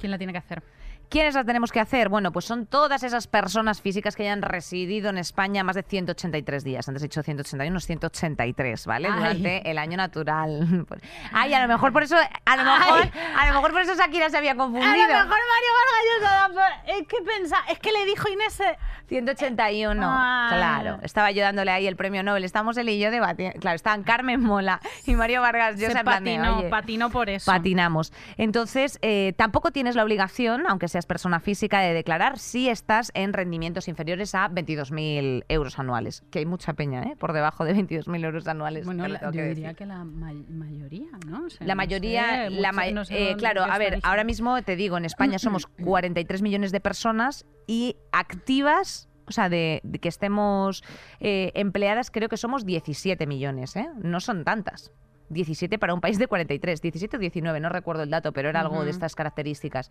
¿Quién 0.00 0.10
la 0.10 0.18
tiene 0.18 0.32
que 0.32 0.38
hacer? 0.40 0.64
¿Quiénes 1.08 1.34
las 1.34 1.46
tenemos 1.46 1.72
que 1.72 1.80
hacer? 1.80 2.08
Bueno, 2.10 2.32
pues 2.32 2.44
son 2.44 2.66
todas 2.66 3.02
esas 3.02 3.26
personas 3.26 3.80
físicas 3.80 4.14
que 4.14 4.24
hayan 4.24 4.42
residido 4.42 5.08
en 5.08 5.16
España 5.18 5.64
más 5.64 5.74
de 5.76 5.82
183 5.82 6.64
días. 6.64 6.86
Antes 6.88 7.02
he 7.02 7.06
dicho 7.06 7.22
181, 7.22 7.80
183, 7.80 8.86
¿vale? 8.86 9.08
Ay. 9.08 9.14
Durante 9.16 9.70
el 9.70 9.78
año 9.78 9.96
natural. 9.96 10.86
Ay, 11.32 11.54
a 11.54 11.62
lo 11.62 11.68
mejor 11.68 11.92
por 11.92 12.02
eso, 12.02 12.16
a 12.16 12.56
lo 12.56 12.64
mejor, 12.64 13.08
a 13.38 13.46
lo 13.48 13.54
mejor 13.54 13.72
por 13.72 13.80
eso 13.80 13.94
Shakira 13.94 14.28
se 14.28 14.36
había 14.36 14.54
confundido. 14.54 14.86
A 14.86 14.96
lo 14.96 15.14
mejor 15.14 15.28
Mario 15.28 16.52
Vargas 16.52 16.52
por- 16.84 16.94
Es 16.94 17.06
que 17.06 17.16
pensa, 17.24 17.56
es 17.70 17.78
que 17.78 17.92
le 17.92 18.04
dijo 18.04 18.28
Inés. 18.28 18.60
eh, 18.60 18.76
181, 19.08 20.02
Ah. 20.06 20.48
claro. 20.54 20.98
Estaba 21.02 21.30
yo 21.30 21.42
dándole 21.42 21.70
ahí 21.70 21.86
el 21.86 21.96
premio 21.96 22.22
Nobel. 22.22 22.44
Estamos 22.44 22.76
él 22.76 22.88
y 22.90 22.98
yo 22.98 23.10
debatiendo. 23.10 23.58
Claro, 23.60 23.76
estaban 23.76 24.02
Carmen 24.02 24.40
Mola 24.42 24.80
y 25.06 25.14
Mario 25.14 25.40
Vargas. 25.40 25.78
Yo 25.80 25.90
se 25.90 26.04
patinó, 26.04 26.58
oye, 26.58 26.68
patinó 26.68 27.08
por 27.10 27.30
eso. 27.30 27.50
patinamos. 27.50 28.12
Entonces, 28.36 28.98
eh, 29.02 29.32
tampoco 29.38 29.70
tienes 29.70 29.94
la 29.96 30.04
obligación, 30.04 30.66
aunque 30.68 30.88
seas 30.98 31.06
persona 31.06 31.38
física, 31.38 31.78
de 31.80 31.92
declarar 31.94 32.38
si 32.40 32.68
estás 32.68 33.12
en 33.14 33.32
rendimientos 33.32 33.86
inferiores 33.86 34.34
a 34.34 34.48
22.000 34.48 35.44
euros 35.48 35.78
anuales. 35.78 36.24
Que 36.32 36.40
hay 36.40 36.46
mucha 36.46 36.72
peña, 36.72 37.04
¿eh? 37.04 37.14
Por 37.16 37.32
debajo 37.32 37.64
de 37.64 37.72
22.000 37.74 38.24
euros 38.24 38.48
anuales. 38.48 38.84
Bueno, 38.84 39.06
la- 39.06 39.20
yo 39.20 39.30
que 39.30 39.44
diría 39.50 39.74
que 39.74 39.86
la 39.86 40.02
ma- 40.04 40.32
mayoría, 40.48 41.06
¿no? 41.26 41.46
O 41.46 41.50
sea, 41.50 41.64
La 41.66 41.74
no 41.74 41.78
mayoría, 41.78 42.48
sé, 42.48 42.50
la 42.50 42.72
mucho- 42.72 42.84
ma- 42.86 42.90
no 42.90 43.04
sé 43.04 43.30
eh, 43.30 43.36
claro, 43.36 43.62
a 43.62 43.78
ver, 43.78 44.00
ahora 44.02 44.24
mismo 44.24 44.60
te 44.62 44.74
digo, 44.74 44.96
en 44.98 45.04
España 45.04 45.38
somos 45.38 45.66
43 45.68 46.42
millones 46.42 46.72
de 46.72 46.80
personas 46.80 47.46
y 47.68 47.96
activas, 48.10 49.08
o 49.26 49.32
sea, 49.32 49.48
de, 49.48 49.80
de 49.84 49.98
que 50.00 50.08
estemos 50.08 50.82
eh, 51.20 51.52
empleadas, 51.54 52.10
creo 52.10 52.28
que 52.28 52.36
somos 52.36 52.66
17 52.66 53.26
millones, 53.28 53.76
¿eh? 53.76 53.88
No 54.02 54.18
son 54.20 54.42
tantas. 54.44 54.90
17 55.28 55.78
para 55.78 55.94
un 55.94 56.00
país 56.00 56.18
de 56.18 56.26
43, 56.26 56.80
17 56.80 57.16
o 57.16 57.20
19, 57.20 57.60
no 57.60 57.68
recuerdo 57.68 58.02
el 58.02 58.10
dato, 58.10 58.32
pero 58.32 58.48
era 58.48 58.60
algo 58.60 58.84
de 58.84 58.90
estas 58.90 59.14
características. 59.14 59.90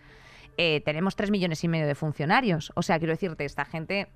Eh, 0.57 0.81
tenemos 0.85 1.15
3 1.15 1.31
millones 1.31 1.63
y 1.63 1.67
medio 1.67 1.87
de 1.87 1.95
funcionarios. 1.95 2.71
O 2.75 2.81
sea, 2.81 2.97
quiero 2.97 3.13
decirte, 3.13 3.45
esta 3.45 3.65
gente 3.65 4.07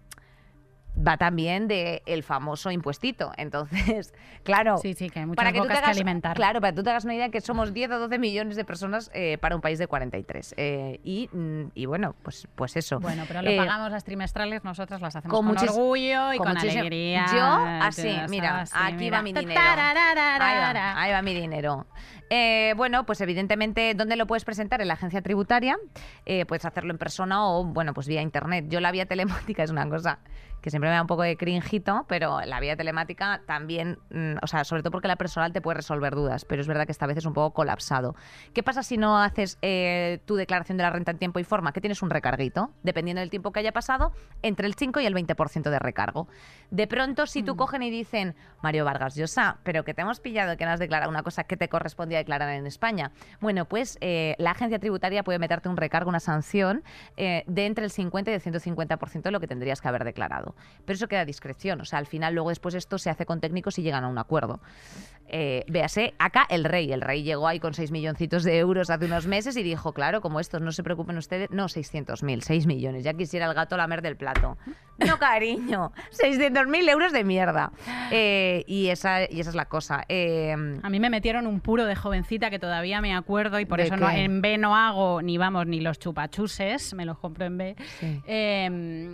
va 0.96 1.18
también 1.18 1.68
de 1.68 2.04
el 2.06 2.24
famoso 2.24 2.72
impuestito. 2.72 3.32
Entonces, 3.38 4.14
claro, 4.44 4.78
Sí, 4.78 4.94
sí, 4.94 5.10
que 5.10 5.20
hay 5.20 5.26
muchas 5.26 5.38
para 5.38 5.52
que 5.52 5.60
tú 5.60 5.64
te 5.64 5.68
bocas 5.68 5.80
que 5.80 5.86
hagas, 5.86 5.98
alimentar. 5.98 6.36
Claro, 6.36 6.62
para 6.62 6.72
que 6.72 6.76
tú 6.78 6.84
te 6.84 6.90
hagas 6.90 7.06
una 7.06 7.16
idea 7.16 7.30
que 7.30 7.42
somos 7.42 7.74
10 7.74 7.92
o 7.92 8.00
12 8.00 8.18
millones 8.20 8.56
de 8.56 8.66
personas 8.66 9.10
eh, 9.14 9.38
para 9.40 9.56
un 9.56 9.62
país 9.62 9.80
de 9.80 9.88
43. 9.88 10.56
Eh, 10.58 11.00
y, 11.04 11.30
mm, 11.32 11.72
y 11.74 11.86
bueno, 11.86 12.16
pues, 12.24 12.48
pues 12.56 12.76
eso. 12.76 13.00
Bueno, 13.00 13.24
pero 13.28 13.42
lo 13.42 13.50
Eh, 13.50 13.58
pagamos 13.58 13.92
las 13.92 14.04
trimestrales, 14.04 14.64
nosotras 14.64 15.02
las 15.02 15.16
hacemos 15.16 15.38
con 15.38 15.56
con, 15.56 15.58
orgullo 15.58 16.34
y 16.34 16.38
con 16.38 16.48
con, 16.48 16.58
alegría. 16.58 17.26
Yo, 17.34 17.86
así, 17.86 18.16
mira, 18.30 18.62
así, 18.62 18.74
aquí 18.78 18.96
mira. 18.96 19.18
va 19.18 19.24
mi 19.24 19.34
dinero. 19.34 19.62
Ahí 19.62 20.58
va, 20.58 21.02
ahí 21.02 21.12
va 21.12 21.22
mi 21.22 21.34
dinero. 21.34 21.88
Eh, 22.34 22.74
bueno, 22.78 23.06
pues 23.06 23.20
evidentemente, 23.20 23.94
¿dónde 23.94 24.16
lo 24.16 24.26
puedes 24.26 24.46
presentar? 24.46 24.80
En 24.80 24.88
la 24.88 24.94
agencia 24.94 25.22
tributaria. 25.22 25.78
Eh, 26.26 26.46
puedes 26.46 26.64
hacerlo 26.64 26.92
en 26.92 26.98
persona 26.98 27.46
o, 27.46 27.66
bueno, 27.66 27.94
pues 27.94 28.08
vía 28.08 28.22
internet. 28.22 28.68
Yo 28.70 28.80
la 28.80 28.90
vía 28.94 29.06
telemática 29.12 29.64
es 29.64 29.70
una 29.70 29.90
cosa 29.90 30.20
que 30.62 30.70
siempre 30.70 30.90
me 30.90 30.96
da 30.96 31.02
un 31.02 31.08
poco 31.08 31.24
de 31.24 31.36
cringito, 31.38 32.06
pero 32.08 32.40
la 32.42 32.60
vía 32.60 32.78
telemática 32.78 33.42
también, 33.48 33.98
mm, 34.12 34.36
o 34.42 34.48
sea, 34.48 34.64
sobre 34.64 34.84
todo 34.84 34.92
porque 34.92 35.08
la 35.08 35.16
personal 35.16 35.52
te 35.52 35.60
puede 35.60 35.78
resolver 35.78 36.14
dudas, 36.14 36.46
pero 36.46 36.62
es 36.62 36.68
verdad 36.68 36.86
que 36.86 36.92
esta 36.92 37.08
vez 37.08 37.18
es 37.18 37.26
un 37.26 37.34
poco 37.34 37.54
colapsado. 37.54 38.16
¿Qué 38.54 38.62
pasa 38.62 38.84
si 38.84 38.98
no 38.98 39.18
haces 39.18 39.58
eh, 39.62 40.20
tu 40.26 40.36
declaración 40.36 40.78
de 40.78 40.84
la 40.84 40.92
renta 40.92 41.12
en 41.12 41.18
tiempo 41.18 41.40
y 41.40 41.44
forma? 41.44 41.74
Que 41.74 41.82
tienes 41.82 42.02
un 42.02 42.12
recarguito, 42.12 42.72
dependiendo 42.84 43.22
del 43.22 43.32
tiempo 43.32 43.52
que 43.52 43.60
haya 43.60 43.72
pasado, 43.72 44.14
entre 44.44 44.68
el 44.68 44.76
5 44.76 45.00
y 45.00 45.06
el 45.06 45.16
20% 45.16 45.70
de 45.70 45.80
recargo. 45.80 46.28
De 46.70 46.88
pronto, 46.88 47.26
si 47.26 47.44
tú 47.44 47.58
cogen 47.58 47.82
y 47.82 47.90
dicen, 47.90 48.36
Mario 48.62 48.86
Vargas 48.86 49.16
Llosa, 49.16 49.58
pero 49.64 49.84
que 49.84 49.94
te 49.94 50.04
hemos 50.04 50.20
pillado 50.20 50.56
que 50.58 50.66
no 50.66 50.72
has 50.72 50.80
declarado 50.80 51.10
una 51.10 51.24
cosa 51.24 51.44
que 51.44 51.58
te 51.58 51.70
correspondía 51.70 52.21
declarar 52.22 52.50
en 52.50 52.68
España. 52.68 53.12
Bueno, 53.40 53.66
pues 53.66 53.98
eh, 54.02 54.36
la 54.38 54.52
agencia 54.52 54.80
tributaria 54.80 55.24
puede 55.24 55.40
meterte 55.40 55.70
un 55.70 55.78
recargo, 55.78 56.10
una 56.10 56.20
sanción 56.20 56.84
eh, 57.18 57.44
de 57.48 57.66
entre 57.66 57.86
el 57.86 57.92
50 57.92 58.32
y 58.32 58.34
el 58.34 58.42
150% 58.42 59.22
de 59.22 59.32
lo 59.32 59.40
que 59.40 59.48
tendrías 59.48 59.82
que 59.82 59.88
haber 59.88 60.04
declarado. 60.04 60.56
Pero 60.86 60.96
eso 60.96 61.08
queda 61.08 61.22
a 61.22 61.26
discreción. 61.26 61.82
O 61.82 61.86
sea, 61.86 62.00
al 62.00 62.08
final, 62.08 62.34
luego 62.34 62.50
después 62.50 62.76
esto 62.76 62.98
se 62.98 63.10
hace 63.10 63.26
con 63.26 63.40
técnicos 63.40 63.78
y 63.80 63.84
llegan 63.84 64.04
a 64.04 64.08
un 64.08 64.18
acuerdo. 64.18 64.62
Eh, 65.34 65.64
véase, 65.70 66.14
acá 66.20 66.46
el 66.50 66.66
rey. 66.66 66.92
El 66.92 67.02
rey 67.02 67.24
llegó 67.24 67.48
ahí 67.48 67.60
con 67.60 67.74
6 67.74 67.92
milloncitos 67.92 68.44
de 68.44 68.58
euros 68.58 68.90
hace 68.90 69.06
unos 69.06 69.28
meses 69.28 69.56
y 69.56 69.64
dijo, 69.64 69.94
claro, 69.94 70.20
como 70.20 70.40
estos, 70.40 70.62
no 70.62 70.72
se 70.74 70.84
preocupen 70.84 71.18
ustedes. 71.18 71.50
No, 71.52 71.66
600.000, 71.66 72.42
6 72.42 72.68
millones. 72.68 73.04
Ya 73.04 73.14
quisiera 73.14 73.46
el 73.48 73.54
gato 73.54 73.78
lamer 73.78 74.02
del 74.02 74.18
plato. 74.18 74.58
No, 75.08 75.18
cariño. 75.18 75.92
600.000 76.12 76.90
euros 76.90 77.12
de 77.12 77.24
mierda. 77.24 77.72
Eh, 78.12 78.64
y, 78.68 78.88
esa, 78.88 79.24
y 79.24 79.40
esa 79.40 79.50
es 79.50 79.56
la 79.56 79.66
cosa. 79.66 80.04
Eh, 80.10 80.56
A 80.84 80.90
mí 80.90 81.00
me 81.00 81.10
metieron 81.10 81.48
un 81.48 81.60
puro 81.60 81.86
de 81.86 81.96
jovencita 81.96 82.50
que 82.50 82.60
todavía 82.60 83.02
me 83.02 83.16
acuerdo 83.16 83.60
y 83.60 83.66
por 83.66 83.80
¿De 83.80 83.86
eso 83.86 83.98
no, 83.98 84.10
en 84.10 84.42
B 84.42 84.58
no 84.58 84.76
hago 84.76 85.22
ni 85.22 85.38
vamos 85.38 85.68
ni 85.68 85.82
los 85.82 86.00
chupachuses, 86.00 86.94
me 86.94 87.06
los 87.06 87.18
compro 87.18 87.46
en 87.46 87.58
B. 87.58 87.76
Sí. 88.00 88.22
Eh, 88.26 88.70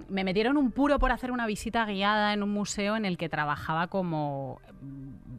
me 0.08 0.24
metieron 0.24 0.58
un 0.58 0.72
puro 0.72 1.00
por 1.00 1.12
hacer 1.12 1.32
una 1.32 1.46
visita 1.48 1.86
guiada 1.86 2.34
en 2.34 2.44
un 2.44 2.52
museo 2.52 2.96
en 2.96 3.06
el 3.06 3.18
que 3.18 3.30
trabajaba 3.30 3.88
como 3.88 4.60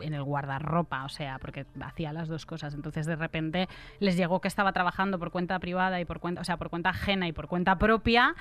en 0.00 0.14
el 0.14 0.22
guardarropa, 0.22 1.04
o 1.04 1.08
sea, 1.08 1.38
porque 1.38 1.66
hacía 1.80 2.12
las 2.12 2.28
dos 2.28 2.46
cosas. 2.46 2.74
Entonces 2.74 3.06
de 3.06 3.16
repente 3.16 3.68
les 3.98 4.16
llegó 4.16 4.40
que 4.40 4.48
estaba 4.48 4.72
trabajando 4.72 5.18
por 5.18 5.30
cuenta 5.30 5.58
privada 5.58 6.00
y 6.00 6.04
por 6.04 6.20
cuenta, 6.20 6.40
o 6.40 6.44
sea, 6.44 6.56
por 6.56 6.70
cuenta 6.70 6.90
ajena 6.90 7.26
y 7.26 7.32
por 7.32 7.48
cuenta 7.48 7.78
propia. 7.78 8.34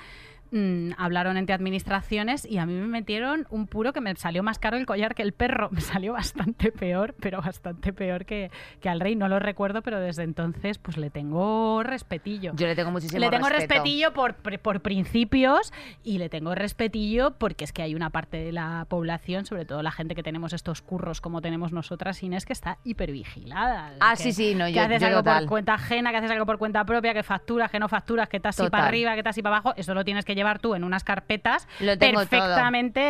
Mm, 0.50 0.92
hablaron 0.96 1.36
entre 1.36 1.54
administraciones 1.54 2.44
y 2.44 2.58
a 2.58 2.66
mí 2.66 2.72
me 2.74 2.86
metieron 2.86 3.46
un 3.50 3.66
puro 3.66 3.92
que 3.92 4.00
me 4.00 4.14
salió 4.16 4.42
más 4.42 4.58
caro 4.58 4.76
el 4.76 4.86
collar 4.86 5.14
que 5.14 5.22
el 5.22 5.32
perro. 5.32 5.68
Me 5.78 5.80
salió 5.80 6.12
bastante 6.14 6.72
peor, 6.72 7.14
pero 7.20 7.40
bastante 7.42 7.92
peor 7.92 8.24
que, 8.24 8.50
que 8.80 8.88
al 8.88 9.00
rey. 9.00 9.14
No 9.16 9.28
lo 9.28 9.38
recuerdo, 9.38 9.82
pero 9.82 10.00
desde 10.00 10.22
entonces 10.22 10.78
pues 10.78 10.96
le 10.96 11.10
tengo 11.10 11.82
respetillo. 11.82 12.52
yo 12.56 12.66
le 12.66 12.74
tengo 12.74 12.90
muchísimo 12.90 13.20
Le 13.20 13.30
tengo 13.30 13.48
respeto. 13.48 13.74
respetillo 13.74 14.12
por, 14.12 14.34
por- 14.34 14.80
principios 14.80 15.72
y 16.04 16.18
le 16.18 16.28
tengo 16.28 16.54
respetillo 16.54 17.32
porque 17.38 17.64
es 17.64 17.72
que 17.72 17.82
hay 17.82 17.94
una 17.94 18.10
parte 18.10 18.36
de 18.38 18.52
la 18.52 18.86
población, 18.88 19.44
sobre 19.44 19.64
todo 19.64 19.82
la 19.82 19.90
gente 19.90 20.14
que 20.14 20.22
tenemos 20.22 20.52
estos 20.52 20.82
curros 20.82 21.20
como 21.20 21.40
tenemos 21.40 21.72
nosotras, 21.72 22.22
Inés, 22.22 22.46
que 22.46 22.52
está 22.52 22.78
hipervigilada. 22.84 23.92
Ah, 24.00 24.14
que, 24.16 24.22
sí, 24.22 24.32
sí, 24.32 24.54
no, 24.54 24.66
que 24.66 24.72
yo- 24.72 24.82
haces 24.82 25.00
yo 25.00 25.06
algo 25.08 25.20
total. 25.20 25.40
por 25.44 25.48
cuenta 25.50 25.74
ajena, 25.74 26.10
que 26.10 26.16
haces 26.18 26.30
algo 26.30 26.46
por 26.46 26.58
cuenta 26.58 26.84
propia, 26.84 27.12
que 27.14 27.22
facturas, 27.22 27.70
que 27.70 27.78
no 27.78 27.88
facturas, 27.88 28.28
que 28.28 28.36
estás 28.38 28.58
así 28.58 28.70
para 28.70 28.86
arriba, 28.86 29.12
que 29.12 29.18
estás 29.18 29.32
así 29.34 29.42
para 29.42 29.56
abajo. 29.56 29.74
Eso 29.76 29.94
lo 29.94 30.04
tienes 30.04 30.24
que 30.24 30.34
llevar 30.38 30.58
tú 30.58 30.74
en 30.74 30.84
unas 30.84 31.04
carpetas 31.04 31.68
Lo 31.80 31.98
tengo 31.98 32.20
perfectamente. 32.20 33.00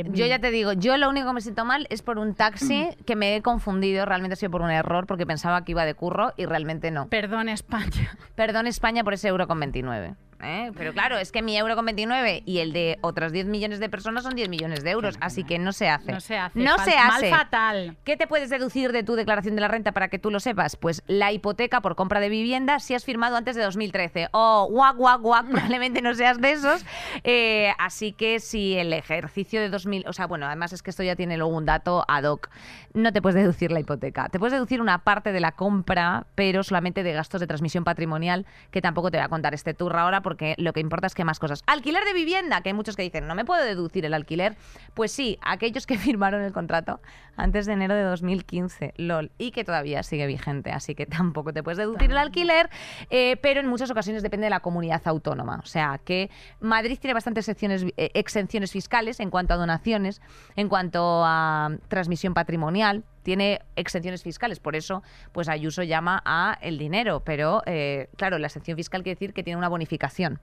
eh, 0.00 0.04
Yo 0.12 0.26
ya 0.26 0.38
te 0.38 0.50
digo, 0.50 0.72
yo 0.72 0.96
lo 0.96 1.08
único 1.10 1.26
que 1.28 1.32
me 1.34 1.40
siento 1.40 1.64
mal 1.64 1.86
es 1.90 2.02
por 2.02 2.18
un 2.18 2.34
taxi 2.34 2.88
que 3.06 3.16
me 3.16 3.36
he 3.36 3.42
confundido, 3.42 4.04
realmente 4.06 4.34
ha 4.34 4.36
sido 4.36 4.50
por 4.50 4.62
un 4.62 4.70
error, 4.70 5.06
porque 5.06 5.26
pensaba 5.26 5.64
que 5.64 5.72
iba 5.72 5.84
de 5.84 5.94
curro 5.94 6.32
y 6.36 6.46
realmente 6.46 6.90
no. 6.90 7.08
Perdón, 7.08 7.48
España. 7.48 8.16
Perdón 8.34 8.66
España 8.66 9.04
por 9.04 9.14
ese 9.14 9.28
euro 9.28 9.46
con 9.46 9.60
29. 9.60 10.14
¿Eh? 10.42 10.72
Pero 10.76 10.92
claro, 10.92 11.18
es 11.18 11.32
que 11.32 11.42
mi 11.42 11.56
euro 11.56 11.74
con 11.76 11.84
29 11.84 12.42
y 12.44 12.58
el 12.58 12.72
de 12.72 12.98
otras 13.00 13.32
10 13.32 13.46
millones 13.46 13.80
de 13.80 13.88
personas 13.88 14.24
son 14.24 14.34
10 14.34 14.48
millones 14.48 14.82
de 14.84 14.90
euros, 14.90 15.16
así 15.20 15.44
que 15.44 15.58
no 15.58 15.72
se 15.72 15.88
hace. 15.88 16.12
No 16.12 16.20
se 16.20 16.36
hace. 16.36 16.58
No 16.58 16.78
se 16.78 16.92
hace. 16.92 17.30
Mal 17.30 17.38
fatal. 17.38 17.96
¿Qué 18.04 18.16
te 18.16 18.26
puedes 18.26 18.50
deducir 18.50 18.92
de 18.92 19.02
tu 19.02 19.14
declaración 19.14 19.54
de 19.54 19.60
la 19.60 19.68
renta 19.68 19.92
para 19.92 20.08
que 20.08 20.18
tú 20.18 20.30
lo 20.30 20.40
sepas? 20.40 20.76
Pues 20.76 21.02
la 21.06 21.32
hipoteca 21.32 21.80
por 21.80 21.96
compra 21.96 22.20
de 22.20 22.28
vivienda 22.28 22.78
si 22.80 22.94
has 22.94 23.04
firmado 23.04 23.36
antes 23.36 23.56
de 23.56 23.62
2013. 23.62 24.28
Oh, 24.32 24.68
guac, 24.70 24.96
guac, 24.96 25.20
guac, 25.20 25.46
probablemente 25.50 26.02
no 26.02 26.14
seas 26.14 26.40
de 26.40 26.52
esos. 26.52 26.84
Eh, 27.24 27.72
así 27.78 28.12
que 28.12 28.40
si 28.40 28.76
el 28.76 28.92
ejercicio 28.92 29.60
de 29.60 29.68
2000, 29.68 30.08
o 30.08 30.12
sea, 30.12 30.26
bueno, 30.26 30.46
además 30.46 30.72
es 30.72 30.82
que 30.82 30.90
esto 30.90 31.02
ya 31.02 31.16
tiene 31.16 31.36
luego 31.36 31.56
un 31.56 31.64
dato 31.64 32.04
ad 32.08 32.24
hoc, 32.24 32.50
no 32.94 33.12
te 33.12 33.22
puedes 33.22 33.36
deducir 33.36 33.70
la 33.70 33.80
hipoteca. 33.80 34.28
Te 34.28 34.38
puedes 34.38 34.52
deducir 34.52 34.80
una 34.80 34.98
parte 34.98 35.32
de 35.32 35.40
la 35.40 35.52
compra, 35.52 36.26
pero 36.34 36.62
solamente 36.62 37.02
de 37.02 37.12
gastos 37.12 37.40
de 37.40 37.46
transmisión 37.46 37.84
patrimonial, 37.84 38.46
que 38.70 38.82
tampoco 38.82 39.10
te 39.10 39.18
voy 39.18 39.24
a 39.24 39.28
contar 39.28 39.54
este 39.54 39.74
tour 39.74 39.96
ahora 39.96 40.22
porque 40.22 40.31
lo 40.56 40.72
que 40.72 40.80
importa 40.80 41.06
es 41.06 41.14
que 41.14 41.24
más 41.24 41.38
cosas. 41.38 41.62
Alquiler 41.66 42.04
de 42.04 42.12
vivienda, 42.12 42.60
que 42.62 42.70
hay 42.70 42.74
muchos 42.74 42.96
que 42.96 43.02
dicen, 43.02 43.26
no 43.26 43.34
me 43.34 43.44
puedo 43.44 43.64
deducir 43.64 44.04
el 44.04 44.14
alquiler. 44.14 44.56
Pues 44.94 45.12
sí, 45.12 45.38
aquellos 45.42 45.86
que 45.86 45.98
firmaron 45.98 46.42
el 46.42 46.52
contrato 46.52 47.00
antes 47.36 47.66
de 47.66 47.72
enero 47.72 47.94
de 47.94 48.02
2015, 48.02 48.94
LOL, 48.96 49.30
y 49.38 49.52
que 49.52 49.64
todavía 49.64 50.02
sigue 50.02 50.26
vigente, 50.26 50.70
así 50.70 50.94
que 50.94 51.06
tampoco 51.06 51.52
te 51.52 51.62
puedes 51.62 51.78
deducir 51.78 52.10
el 52.10 52.18
alquiler, 52.18 52.68
eh, 53.10 53.36
pero 53.38 53.60
en 53.60 53.66
muchas 53.66 53.90
ocasiones 53.90 54.22
depende 54.22 54.46
de 54.46 54.50
la 54.50 54.60
comunidad 54.60 55.02
autónoma. 55.06 55.60
O 55.62 55.66
sea, 55.66 55.98
que 56.04 56.30
Madrid 56.60 56.98
tiene 57.00 57.14
bastantes 57.14 57.46
secciones, 57.46 57.84
eh, 57.96 58.10
exenciones 58.14 58.72
fiscales 58.72 59.20
en 59.20 59.30
cuanto 59.30 59.54
a 59.54 59.56
donaciones, 59.56 60.20
en 60.56 60.68
cuanto 60.68 61.22
a 61.24 61.70
transmisión 61.88 62.34
patrimonial, 62.34 63.04
tiene 63.22 63.60
exenciones 63.76 64.22
fiscales, 64.22 64.60
por 64.60 64.76
eso 64.76 65.02
pues 65.32 65.48
Ayuso 65.48 65.82
llama 65.82 66.22
a 66.24 66.58
el 66.60 66.78
dinero, 66.78 67.20
pero 67.24 67.62
eh, 67.66 68.08
claro, 68.16 68.38
la 68.38 68.46
exención 68.46 68.76
fiscal 68.76 69.02
quiere 69.02 69.16
decir 69.16 69.32
que 69.32 69.42
tiene 69.42 69.58
una 69.58 69.68
bonificación. 69.68 70.40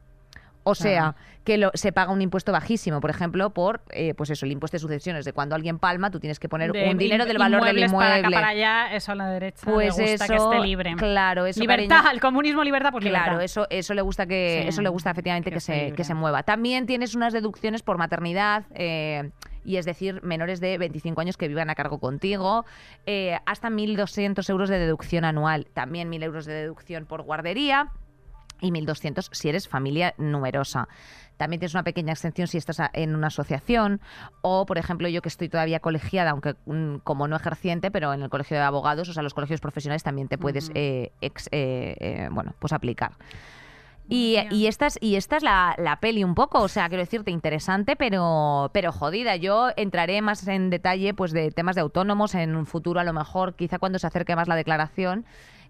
O 0.64 0.76
sea, 0.76 1.16
que 1.46 1.58
lo- 1.58 1.72
se 1.74 1.92
paga 1.92 2.12
un 2.12 2.22
impuesto 2.22 2.52
bajísimo, 2.52 3.00
por 3.02 3.10
ejemplo, 3.10 3.50
por 3.52 3.82
eh, 3.92 4.14
pues 4.14 4.30
eso, 4.30 4.46
el 4.46 4.52
impuesto 4.52 4.76
de 4.76 4.80
sucesiones, 4.80 5.26
de 5.26 5.34
cuando 5.34 5.56
alguien 5.56 5.80
palma, 5.80 6.12
tú 6.12 6.20
tienes 6.20 6.38
que 6.40 6.48
poner 6.50 6.72
De 6.74 6.90
un 6.90 6.98
dinero 6.98 7.24
in- 7.24 7.28
del 7.30 7.38
valor 7.38 7.64
del 7.64 7.78
inmuebles 7.78 7.92
Para 7.94 8.08
acá, 8.10 8.18
inmueble. 8.20 8.36
para 8.36 8.48
allá, 8.50 8.96
eso 8.96 9.12
a 9.14 9.16
la 9.16 9.30
derecha 9.30 9.62
Pues 9.66 9.98
le 9.98 10.12
gusta 10.12 10.28
que 10.28 10.36
eso, 10.36 10.52
esté 10.54 10.66
libre. 10.68 10.96
claro, 10.98 11.46
eso, 11.46 11.60
libertad, 11.62 11.96
cariño. 11.96 12.12
el 12.12 12.20
comunismo, 12.22 12.64
libertad, 12.64 12.92
pues 12.92 13.04
Claro, 13.06 13.24
libertad. 13.40 13.44
eso, 13.44 13.68
eso 13.70 13.94
le 13.94 14.02
gusta 14.02 14.26
que, 14.28 14.60
Sí, 14.64 14.68
eso 14.68 14.82
le 14.82 14.90
gusta 14.90 15.12
efectivamente 15.12 15.50
que 15.50 15.56
que, 15.56 15.60
se, 15.62 15.94
que 15.94 16.04
se 16.04 16.14
mueva. 16.14 16.44
También 16.44 16.86
tienes 16.86 17.16
unas 17.16 17.34
deducciones 17.34 17.82
por 17.82 17.98
maternidad. 17.98 18.66
eh, 18.76 19.32
y 19.66 19.76
es 19.78 19.86
decir, 19.86 20.22
menores 20.24 20.62
de 20.62 20.78
25 20.78 21.20
años 21.22 21.36
que 21.38 21.48
vivan 21.48 21.70
a 21.70 21.76
cargo 21.76 22.00
contigo, 22.00 22.66
eh, 23.06 23.38
hasta 23.46 23.70
1.200 23.70 24.50
euros 24.50 24.70
de 24.70 24.80
deducción 24.80 25.26
anual, 25.26 25.68
también 25.74 26.10
1.000 26.10 26.24
euros 26.24 26.46
de 26.46 26.54
deducción 26.54 27.06
por 27.06 27.22
guardería 27.24 27.92
y 28.62 28.72
1.200 28.72 29.30
si 29.32 29.50
eres 29.50 29.68
familia 29.68 30.14
numerosa. 30.18 30.88
También 31.38 31.60
tienes 31.62 31.74
una 31.74 31.84
pequeña 31.84 32.12
exención 32.12 32.48
si 32.48 32.58
estás 32.58 32.82
en 32.94 33.16
una 33.16 33.28
asociación 33.28 34.02
o, 34.42 34.66
por 34.66 34.78
ejemplo, 34.78 35.08
yo 35.08 35.22
que 35.22 35.30
estoy 35.30 35.48
todavía 35.48 35.80
colegiada, 35.80 36.32
aunque 36.32 36.56
mm, 36.66 36.98
como 37.06 37.28
no 37.30 37.36
ejerciente, 37.38 37.92
pero 37.92 38.14
en 38.14 38.22
el 38.24 38.30
colegio 38.30 38.58
de 38.58 38.64
abogados, 38.64 39.08
o 39.08 39.14
sea, 39.14 39.24
los 39.24 39.34
colegios 39.34 39.62
profesionales 39.62 40.04
también 40.04 40.28
te 40.28 40.38
puedes, 40.38 40.70
eh, 40.76 41.12
ex- 41.22 41.48
eh, 41.54 41.96
eh, 42.00 42.28
bueno, 42.32 42.54
pues 42.60 42.74
aplicar. 42.74 43.14
Y, 44.12 44.38
y 44.50 44.66
esta 44.66 44.88
es, 44.88 44.98
y 45.02 45.18
esta 45.18 45.38
es 45.38 45.44
la, 45.44 45.76
la 45.78 46.00
peli 46.00 46.24
un 46.24 46.34
poco, 46.34 46.60
o 46.62 46.68
sea, 46.68 46.90
quiero 46.90 47.04
decirte, 47.04 47.30
interesante, 47.30 47.96
pero, 47.96 48.72
pero 48.74 48.92
jodida. 48.92 49.36
Yo 49.36 49.70
entraré 49.78 50.22
más 50.24 50.48
en 50.48 50.72
detalle 50.72 51.14
pues 51.14 51.32
de 51.32 51.52
temas 51.52 51.76
de 51.76 51.82
autónomos 51.82 52.34
en 52.34 52.56
un 52.56 52.66
futuro, 52.66 53.00
a 53.00 53.04
lo 53.04 53.14
mejor, 53.14 53.56
quizá 53.56 53.78
cuando 53.78 54.00
se 54.00 54.08
acerque 54.08 54.36
más 54.36 54.48
la 54.48 54.56
declaración. 54.56 55.26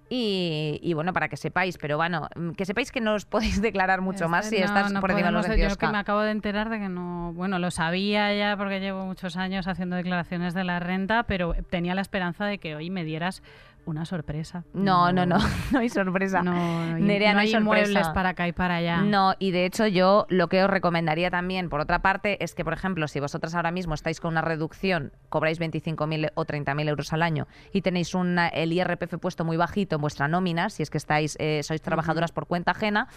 Y, 0.10 0.80
y 0.82 0.93
bueno, 0.95 1.14
para 1.14 1.30
que 1.30 1.38
sepáis, 1.38 1.78
pero 1.78 1.95
bueno, 1.97 2.28
mm, 2.36 2.51
que 2.51 2.66
sepáis 2.66 2.91
que 2.91 2.99
no 2.99 3.14
os 3.14 3.26
podéis 3.26 3.62
declarar 3.62 4.01
mucho 4.01 4.28
más 4.28 4.49
si 4.49 4.55
Este, 4.55 4.68
no, 4.68 4.78
estás 4.78 4.91
no 4.91 5.01
por 5.01 5.12
encima 5.12 5.28
de 5.28 5.34
los 5.34 5.45
podemos, 5.45 5.62
Yo 5.70 5.76
22K. 5.76 5.78
que 5.78 5.88
me 5.91 5.97
acabo 5.99 6.22
de 6.22 6.32
enterar 6.32 6.70
de 6.70 6.80
que 6.80 6.89
no... 6.89 7.32
Bueno, 7.34 7.60
lo 7.60 7.70
sabía 7.70 8.34
ya 8.34 8.57
porque 8.57 8.80
llevo 8.80 9.05
muchos 9.05 9.38
años 9.38 9.68
haciendo 9.68 9.95
declaraciones 9.95 10.53
de 10.55 10.64
la 10.64 10.80
renta, 10.80 11.24
pero 11.24 11.53
tenía 11.70 11.93
la 11.93 12.01
esperanza 12.01 12.45
de 12.45 12.57
que 12.57 12.76
hoy 12.76 12.89
me 12.89 13.03
dieras 13.03 13.43
una 13.90 14.06
sorpresa. 14.06 14.64
No, 14.74 15.12
no, 15.12 15.26
no, 15.26 15.38
no 15.72 15.80
hay 15.80 15.90
sorpresa. 15.90 16.42
No, 16.44 16.54
no 16.54 16.96
hay, 16.96 17.02
Nerea, 17.02 17.34
no 17.34 17.40
hay 17.40 17.54
hay 17.54 17.60
muebles 17.62 18.08
para 18.10 18.30
acá 18.30 18.48
y 18.48 18.52
para 18.54 18.76
allá. 18.76 19.02
No, 19.02 19.34
y 19.40 19.52
de 19.52 19.66
hecho 19.66 19.88
yo 19.88 20.26
lo 20.30 20.48
que 20.50 20.64
os 20.64 20.70
recomendaría 20.70 21.30
también, 21.32 21.70
por 21.70 21.80
otra 21.82 22.02
parte, 22.02 22.44
es 22.44 22.56
que, 22.56 22.64
por 22.64 22.74
ejemplo, 22.74 23.08
si 23.08 23.20
vosotras 23.20 23.56
ahora 23.56 23.72
mismo 23.72 23.94
estáis 23.94 24.20
con 24.20 24.32
una 24.32 24.42
reducción, 24.42 25.12
cobráis 25.30 25.60
25.000 25.60 26.32
o 26.36 26.46
30.000 26.46 26.88
euros 26.90 27.14
al 27.14 27.22
año 27.24 27.48
y 27.74 27.82
tenéis 27.82 28.14
una- 28.14 28.48
el 28.48 28.72
IRPF 28.74 29.18
puesto 29.20 29.44
muy 29.46 29.58
bajito 29.58 29.96
en 29.96 30.02
vuestra 30.02 30.28
nómina, 30.28 30.70
si 30.70 30.84
es 30.84 30.90
que 30.90 30.98
estáis 30.98 31.36
eh, 31.40 31.62
sois 31.64 31.82
trabajadoras 31.82 32.32
por 32.32 32.46
cuenta 32.48 32.72
ajena, 32.72 33.08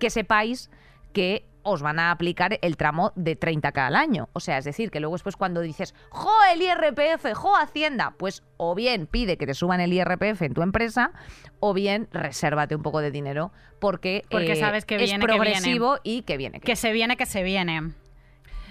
que 0.00 0.10
sepáis 0.10 0.70
que 1.12 1.46
os 1.66 1.82
van 1.82 1.98
a 1.98 2.10
aplicar 2.12 2.58
el 2.62 2.76
tramo 2.76 3.12
de 3.16 3.38
30k 3.38 3.78
al 3.78 3.96
año. 3.96 4.28
O 4.32 4.40
sea, 4.40 4.56
es 4.58 4.64
decir, 4.64 4.90
que 4.90 5.00
luego 5.00 5.16
después 5.16 5.36
cuando 5.36 5.60
dices, 5.60 5.94
¡jo, 6.10 6.30
el 6.52 6.62
IRPF! 6.62 7.34
¡jo, 7.34 7.56
Hacienda! 7.56 8.14
Pues 8.16 8.42
o 8.56 8.74
bien 8.74 9.06
pide 9.06 9.36
que 9.36 9.46
te 9.46 9.54
suban 9.54 9.80
el 9.80 9.92
IRPF 9.92 10.42
en 10.42 10.54
tu 10.54 10.62
empresa 10.62 11.10
o 11.60 11.74
bien 11.74 12.08
resérvate 12.12 12.76
un 12.76 12.82
poco 12.82 13.00
de 13.00 13.10
dinero 13.10 13.52
porque, 13.80 14.24
Porque 14.30 14.52
eh, 14.52 14.56
sabes 14.56 14.84
que 14.84 14.94
es 14.94 15.02
viene, 15.02 15.18
que 15.18 15.26
viene. 15.32 15.42
progresivo 15.44 15.98
y 16.02 16.22
que 16.22 16.36
viene. 16.36 16.60
Que 16.60 16.76
se 16.76 16.92
viene, 16.92 17.16
que 17.16 17.26
se 17.26 17.42
viene. 17.42 17.92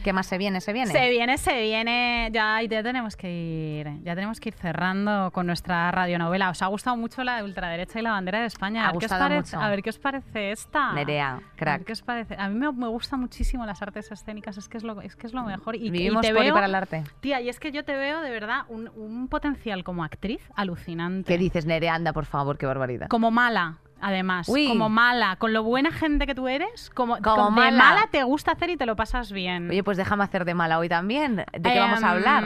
¿Qué 0.06 0.14
más 0.14 0.28
se 0.28 0.38
viene? 0.38 0.62
¿Se 0.62 0.72
viene? 0.72 0.92
Se 0.92 1.10
viene, 1.10 1.36
se 1.40 1.62
viene. 1.64 2.30
Ya, 2.32 2.62
ya 2.62 2.84
tenemos 2.84 3.16
que 3.16 3.28
ir, 3.28 4.04
ya 4.04 4.14
tenemos 4.14 4.40
que 4.40 4.50
ir 4.50 4.54
cerrando 4.54 5.32
con 5.32 5.48
nuestra 5.48 5.90
radionovela. 5.90 6.52
Os 6.52 6.62
ha 6.62 6.68
gustado 6.68 6.96
mucho 6.96 7.24
la 7.24 7.38
de 7.38 7.44
ultraderecha 7.44 7.98
y 7.98 8.04
la 8.04 8.12
bandera 8.12 8.42
de 8.42 8.46
España. 8.46 8.86
Ha 8.86 8.90
a, 8.90 8.92
ver 8.92 9.00
qué 9.00 9.06
os 9.08 9.32
mucho. 9.32 9.60
a 9.60 9.68
ver 9.68 9.82
qué 9.82 9.90
os 9.90 9.98
parece 9.98 10.52
esta. 10.52 10.94
Nerea, 10.94 11.32
A 11.32 11.36
ver 11.38 11.44
crack. 11.56 11.86
qué 11.86 11.94
os 11.94 12.04
parece. 12.04 12.36
A 12.38 12.50
mí 12.50 12.54
me, 12.54 12.72
me 12.72 12.88
gustan 12.88 13.20
muchísimo 13.20 13.66
las 13.66 13.82
artes 13.82 14.12
escénicas. 14.12 14.60
Es 14.60 14.70
que 14.70 14.78
es 14.78 14.84
lo, 14.84 15.02
es 15.02 15.16
que 15.16 15.26
es 15.26 15.34
lo 15.34 15.42
mejor. 15.42 15.76
Y, 15.76 15.88
y 15.88 15.90
Vivimos 15.90 16.22
te 16.22 16.32
por 16.32 16.44
y 16.44 16.46
veo, 16.46 16.54
para 16.54 16.68
el 16.68 16.76
arte. 16.76 17.04
Tía, 17.22 17.42
y 17.42 17.50
es 17.50 17.60
que 17.60 17.72
yo 17.72 17.84
te 17.84 17.96
veo 17.96 18.22
de 18.22 18.30
verdad 18.30 18.66
un, 18.70 18.92
un 18.96 19.28
potencial 19.28 19.84
como 19.84 20.04
actriz 20.04 20.52
alucinante. 20.56 21.34
¿Qué 21.34 21.40
dices, 21.40 21.66
Nerea? 21.66 21.96
Anda, 21.96 22.14
por 22.14 22.26
favor, 22.26 22.60
qué 22.60 22.68
barbaridad. 22.68 23.08
Como 23.08 23.32
mala. 23.32 23.80
Además, 24.08 24.48
Uy. 24.50 24.68
como 24.68 24.88
mala, 24.88 25.36
con 25.38 25.52
lo 25.52 25.64
buena 25.64 25.92
gente 25.92 26.28
que 26.28 26.36
tú 26.36 26.48
eres, 26.48 26.92
como, 26.94 27.18
Como 27.24 27.46
con- 27.48 27.56
de 27.56 27.62
mala. 27.62 27.78
mala 27.78 28.08
te 28.12 28.22
gusta 28.22 28.52
hacer 28.52 28.70
y 28.70 28.78
te 28.78 28.86
lo 28.86 28.96
pasas 28.96 29.32
bien. 29.32 29.68
Oye, 29.72 29.84
pues 29.84 29.98
déjame 29.98 30.24
hacer 30.24 30.46
de 30.46 30.54
mala 30.54 30.78
hoy 30.78 30.88
también. 30.90 31.38
¿De 31.38 31.74
qué 31.74 31.80
vamos 31.80 32.04
a 32.04 32.10
Em, 32.10 32.14
hablar? 32.14 32.44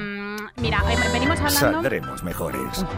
Mira, 0.55 0.77
eh, 0.89 0.95
venimos 1.11 1.37
hablando. 1.39 1.81
Saldremos 1.81 2.23
mejores. 2.23 2.85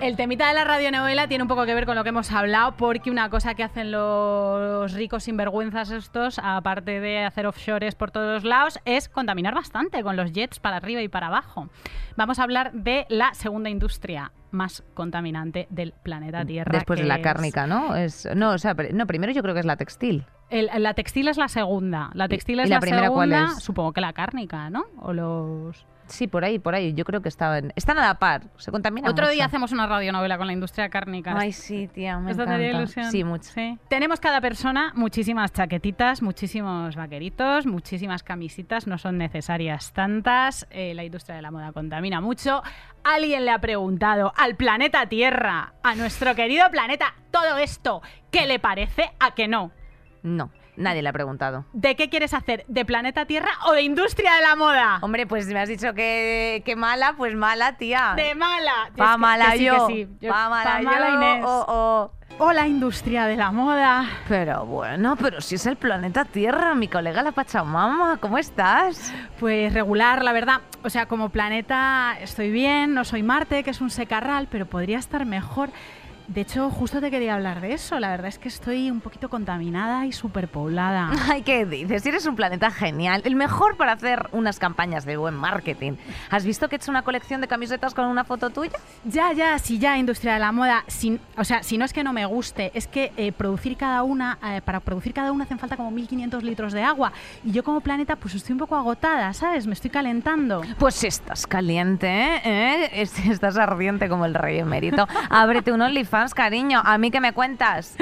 El 0.00 0.16
temita 0.16 0.48
de 0.48 0.54
la 0.54 0.64
radionovela 0.64 1.28
tiene 1.28 1.42
un 1.42 1.48
poco 1.48 1.64
que 1.64 1.74
ver 1.74 1.86
con 1.86 1.94
lo 1.94 2.02
que 2.02 2.08
hemos 2.08 2.32
hablado, 2.32 2.72
porque 2.76 3.08
una 3.10 3.30
cosa 3.30 3.54
que 3.54 3.62
hacen 3.62 3.92
los 3.92 4.92
ricos 4.94 5.22
sinvergüenzas 5.24 5.92
estos, 5.92 6.40
aparte 6.42 6.98
de 6.98 7.24
hacer 7.24 7.46
offshores 7.46 7.94
por 7.94 8.10
todos 8.10 8.32
los 8.34 8.44
lados, 8.44 8.80
es 8.84 9.08
contaminar 9.08 9.54
bastante 9.54 10.02
con 10.02 10.16
los 10.16 10.32
jets 10.32 10.58
para 10.58 10.78
arriba 10.78 11.02
y 11.02 11.08
para 11.08 11.28
abajo. 11.28 11.68
Vamos 12.16 12.40
a 12.40 12.42
hablar 12.42 12.72
de 12.72 13.06
la 13.10 13.32
segunda 13.34 13.70
industria 13.70 14.32
más 14.52 14.84
contaminante 14.94 15.66
del 15.70 15.92
planeta 16.02 16.44
Tierra. 16.44 16.70
Después 16.72 17.00
de 17.00 17.06
la 17.06 17.16
es- 17.16 17.22
cárnica, 17.22 17.66
¿no? 17.66 17.96
Es, 17.96 18.28
no, 18.36 18.50
o 18.50 18.58
sea, 18.58 18.74
no, 18.92 19.06
primero 19.06 19.32
yo 19.32 19.42
creo 19.42 19.54
que 19.54 19.60
es 19.60 19.66
la 19.66 19.76
textil. 19.76 20.24
El- 20.52 20.70
la 20.82 20.94
textil 20.94 21.28
es 21.28 21.36
la 21.36 21.48
segunda. 21.48 22.10
La 22.14 22.28
textil 22.28 22.58
y 22.58 22.62
es 22.62 22.68
la 22.68 22.76
la, 22.76 22.80
primera 22.80 23.10
cuál 23.10 23.32
es? 23.32 23.56
Supongo 23.62 23.92
que 23.92 24.00
la 24.00 24.12
cárnica, 24.12 24.70
¿no? 24.70 24.84
O 25.00 25.12
los. 25.12 25.86
Sí, 26.08 26.26
por 26.26 26.44
ahí, 26.44 26.58
por 26.58 26.74
ahí. 26.74 26.92
Yo 26.92 27.04
creo 27.06 27.22
que 27.22 27.28
estaban, 27.30 27.72
están 27.74 27.96
a 27.98 28.02
la 28.02 28.18
par. 28.18 28.42
Se 28.58 28.70
contamina 28.70 29.08
Otro 29.08 29.24
mucho. 29.24 29.34
día 29.34 29.46
hacemos 29.46 29.72
una 29.72 29.86
radionovela 29.86 30.36
con 30.36 30.46
la 30.46 30.52
industria 30.52 30.90
cárnica. 30.90 31.34
Ay, 31.38 31.52
sí, 31.52 31.88
tía, 31.88 32.18
me 32.18 32.32
¿Esto 32.32 32.42
encanta. 32.42 32.62
ilusión? 32.62 33.10
Sí, 33.10 33.24
mucho. 33.24 33.50
Tenemos 33.88 34.20
cada 34.20 34.40
persona 34.42 34.92
muchísimas 34.94 35.52
chaquetitas, 35.52 36.20
muchísimos 36.20 36.96
vaqueritos, 36.96 37.64
muchísimas 37.66 38.22
camisitas, 38.24 38.86
no 38.86 38.98
son 38.98 39.16
necesarias 39.16 39.92
tantas. 39.94 40.66
Eh, 40.70 40.92
la 40.92 41.04
industria 41.04 41.36
de 41.36 41.42
la 41.42 41.50
moda 41.50 41.72
contamina 41.72 42.20
mucho. 42.20 42.62
Alguien 43.04 43.46
le 43.46 43.52
ha 43.52 43.60
preguntado 43.60 44.32
al 44.36 44.56
planeta 44.56 45.06
Tierra, 45.06 45.72
a 45.82 45.94
nuestro 45.94 46.34
querido 46.34 46.68
planeta, 46.70 47.14
todo 47.30 47.56
esto, 47.56 48.02
¿qué 48.30 48.44
le 48.46 48.58
parece 48.58 49.12
a 49.18 49.34
que 49.34 49.48
no? 49.48 49.70
No, 50.22 50.50
nadie 50.76 51.02
le 51.02 51.08
ha 51.08 51.12
preguntado. 51.12 51.64
¿De 51.72 51.96
qué 51.96 52.08
quieres 52.08 52.32
hacer? 52.34 52.64
¿De 52.68 52.84
planeta 52.84 53.26
Tierra 53.26 53.50
o 53.66 53.72
de 53.72 53.82
industria 53.82 54.34
de 54.34 54.42
la 54.42 54.56
moda? 54.56 54.98
Hombre, 55.02 55.26
pues 55.26 55.46
si 55.46 55.52
me 55.54 55.60
has 55.60 55.68
dicho 55.68 55.94
que, 55.94 56.62
que 56.64 56.76
mala, 56.76 57.14
pues 57.16 57.34
mala, 57.34 57.76
tía. 57.76 58.14
De 58.16 58.34
mala. 58.34 58.72
Pa' 58.96 59.04
Es 59.06 59.10
que- 59.12 59.18
mala 59.18 59.50
que 59.52 59.58
sí, 59.58 59.64
yo. 59.64 59.86
que 59.86 59.92
sí. 59.94 60.08
Yo- 60.20 60.30
Pa' 60.30 60.48
mala 60.48 60.70
pa' 60.74 60.82
mala 60.82 61.08
yo, 61.08 61.14
Inés. 61.16 61.44
o- 61.44 61.64
o- 61.68 62.22
O 62.38 62.50
la 62.50 62.66
industria 62.66 63.26
de 63.26 63.36
la 63.36 63.50
moda. 63.52 64.06
Pero 64.26 64.64
bueno, 64.64 65.16
pero 65.16 65.42
si 65.42 65.56
es 65.56 65.66
el 65.66 65.76
planeta 65.76 66.24
Tierra, 66.24 66.74
mi 66.74 66.88
colega 66.88 67.22
la 67.22 67.32
Pachamama, 67.32 68.16
¿cómo 68.22 68.38
estás? 68.38 69.12
Pues 69.38 69.72
regular, 69.74 70.24
la 70.24 70.32
verdad. 70.32 70.62
O 70.82 70.88
sea, 70.88 71.04
como 71.06 71.28
planeta 71.28 72.16
estoy 72.20 72.50
bien, 72.50 72.94
no 72.94 73.04
soy 73.04 73.22
Marte, 73.22 73.62
que 73.62 73.70
es 73.70 73.82
un 73.82 73.90
secarral, 73.90 74.48
pero 74.50 74.64
podría 74.64 74.98
estar 74.98 75.26
mejor. 75.26 75.68
De 76.32 76.40
hecho, 76.40 76.70
justo 76.70 76.98
te 77.00 77.10
quería 77.10 77.34
hablar 77.34 77.60
de 77.60 77.74
eso. 77.74 78.00
La 78.00 78.08
verdad 78.08 78.28
es 78.28 78.38
que 78.38 78.48
estoy 78.48 78.90
un 78.90 79.00
poquito 79.02 79.28
contaminada 79.28 80.06
y 80.06 80.12
superpoblada. 80.12 81.10
Ay, 81.30 81.42
¿qué 81.42 81.66
dices? 81.66 82.06
Eres 82.06 82.24
un 82.24 82.36
planeta 82.36 82.70
genial, 82.70 83.20
el 83.26 83.34
mejor 83.36 83.76
para 83.76 83.92
hacer 83.92 84.30
unas 84.32 84.58
campañas 84.58 85.04
de 85.04 85.18
buen 85.18 85.34
marketing. 85.34 85.92
¿Has 86.30 86.46
visto 86.46 86.68
que 86.70 86.76
he 86.76 86.78
hecho 86.78 86.90
una 86.90 87.02
colección 87.02 87.42
de 87.42 87.48
camisetas 87.48 87.92
con 87.92 88.06
una 88.06 88.24
foto 88.24 88.48
tuya? 88.48 88.72
Ya, 89.04 89.32
ya, 89.34 89.58
sí, 89.58 89.78
ya, 89.78 89.98
industria 89.98 90.32
de 90.34 90.38
la 90.38 90.52
moda. 90.52 90.84
Sin, 90.86 91.20
o 91.36 91.44
sea, 91.44 91.62
si 91.62 91.76
no 91.76 91.84
es 91.84 91.92
que 91.92 92.02
no 92.02 92.14
me 92.14 92.24
guste, 92.24 92.70
es 92.72 92.86
que 92.86 93.12
eh, 93.18 93.32
producir 93.32 93.76
cada 93.76 94.02
una, 94.02 94.38
eh, 94.42 94.62
para 94.64 94.80
producir 94.80 95.12
cada 95.12 95.32
una 95.32 95.44
hacen 95.44 95.58
falta 95.58 95.76
como 95.76 95.90
1500 95.90 96.42
litros 96.44 96.72
de 96.72 96.82
agua. 96.82 97.12
Y 97.44 97.52
yo 97.52 97.62
como 97.62 97.82
planeta, 97.82 98.16
pues 98.16 98.34
estoy 98.36 98.54
un 98.54 98.58
poco 98.58 98.76
agotada, 98.76 99.34
¿sabes? 99.34 99.66
Me 99.66 99.74
estoy 99.74 99.90
calentando. 99.90 100.62
Pues 100.78 101.04
estás 101.04 101.46
caliente, 101.46 102.06
¿eh? 102.08 102.40
¿Eh? 102.44 102.90
Es- 103.02 103.18
Estás 103.32 103.56
ardiente 103.58 104.08
como 104.08 104.24
el 104.24 104.32
rey 104.34 104.58
emérito. 104.60 105.06
Ábrete 105.28 105.72
un 105.72 105.82
OnlyFans, 105.82 106.21
cariño. 106.30 106.80
¿A 106.84 106.98
mí 106.98 107.10
qué 107.10 107.20
me 107.20 107.32
cuentas? 107.32 107.96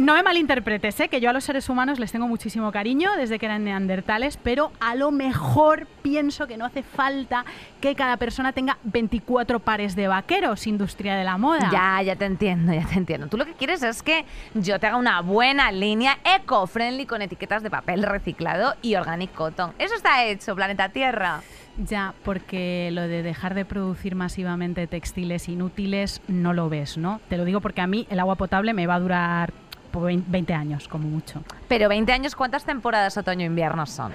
No 0.00 0.14
me 0.14 0.22
malinterpretes, 0.22 1.00
¿eh? 1.00 1.08
que 1.08 1.20
yo 1.20 1.30
a 1.30 1.32
los 1.32 1.44
seres 1.44 1.68
humanos 1.68 1.98
les 1.98 2.12
tengo 2.12 2.28
muchísimo 2.28 2.70
cariño 2.70 3.10
desde 3.16 3.38
que 3.38 3.46
eran 3.46 3.64
neandertales, 3.64 4.38
pero 4.42 4.72
a 4.80 4.94
lo 4.94 5.10
mejor 5.10 5.86
pienso 6.02 6.46
que 6.46 6.56
no 6.56 6.64
hace 6.64 6.82
falta 6.82 7.44
que 7.80 7.94
cada 7.94 8.16
persona 8.16 8.52
tenga 8.52 8.78
24 8.84 9.60
pares 9.60 9.96
de 9.96 10.08
vaqueros, 10.08 10.66
industria 10.66 11.16
de 11.16 11.24
la 11.24 11.38
moda. 11.38 11.70
Ya, 11.72 12.02
ya 12.02 12.16
te 12.16 12.24
entiendo, 12.24 12.72
ya 12.72 12.86
te 12.86 12.98
entiendo. 12.98 13.26
Tú 13.28 13.36
lo 13.36 13.46
que 13.46 13.54
quieres 13.54 13.82
es 13.82 14.02
que 14.02 14.24
yo 14.54 14.78
te 14.78 14.86
haga 14.86 14.96
una 14.96 15.20
buena 15.22 15.72
línea 15.72 16.18
eco-friendly 16.24 17.06
con 17.06 17.22
etiquetas 17.22 17.62
de 17.62 17.70
papel 17.70 18.02
reciclado 18.02 18.74
y 18.82 18.94
organic 18.94 19.32
cotton. 19.32 19.72
Eso 19.78 19.94
está 19.94 20.24
hecho, 20.24 20.54
planeta 20.54 20.88
Tierra. 20.90 21.42
Ya, 21.76 22.14
porque 22.24 22.90
lo 22.92 23.02
de 23.02 23.22
dejar 23.24 23.54
de 23.54 23.64
producir 23.64 24.14
masivamente 24.14 24.86
textiles 24.86 25.48
inútiles 25.48 26.20
no 26.28 26.52
lo 26.52 26.68
ves, 26.68 26.96
¿no? 26.96 27.20
Te 27.28 27.36
lo 27.36 27.44
digo 27.44 27.60
porque 27.60 27.80
a 27.80 27.86
mí 27.88 28.06
el 28.10 28.20
agua 28.20 28.36
potable 28.36 28.72
me 28.74 28.86
va 28.86 28.94
a 28.94 29.00
durar 29.00 29.52
por 29.90 30.04
vein- 30.04 30.24
20 30.28 30.54
años, 30.54 30.86
como 30.86 31.08
mucho. 31.08 31.42
Pero 31.66 31.88
20 31.88 32.12
años, 32.12 32.36
¿cuántas 32.36 32.64
temporadas 32.64 33.16
otoño-invierno 33.16 33.86
son? 33.86 34.12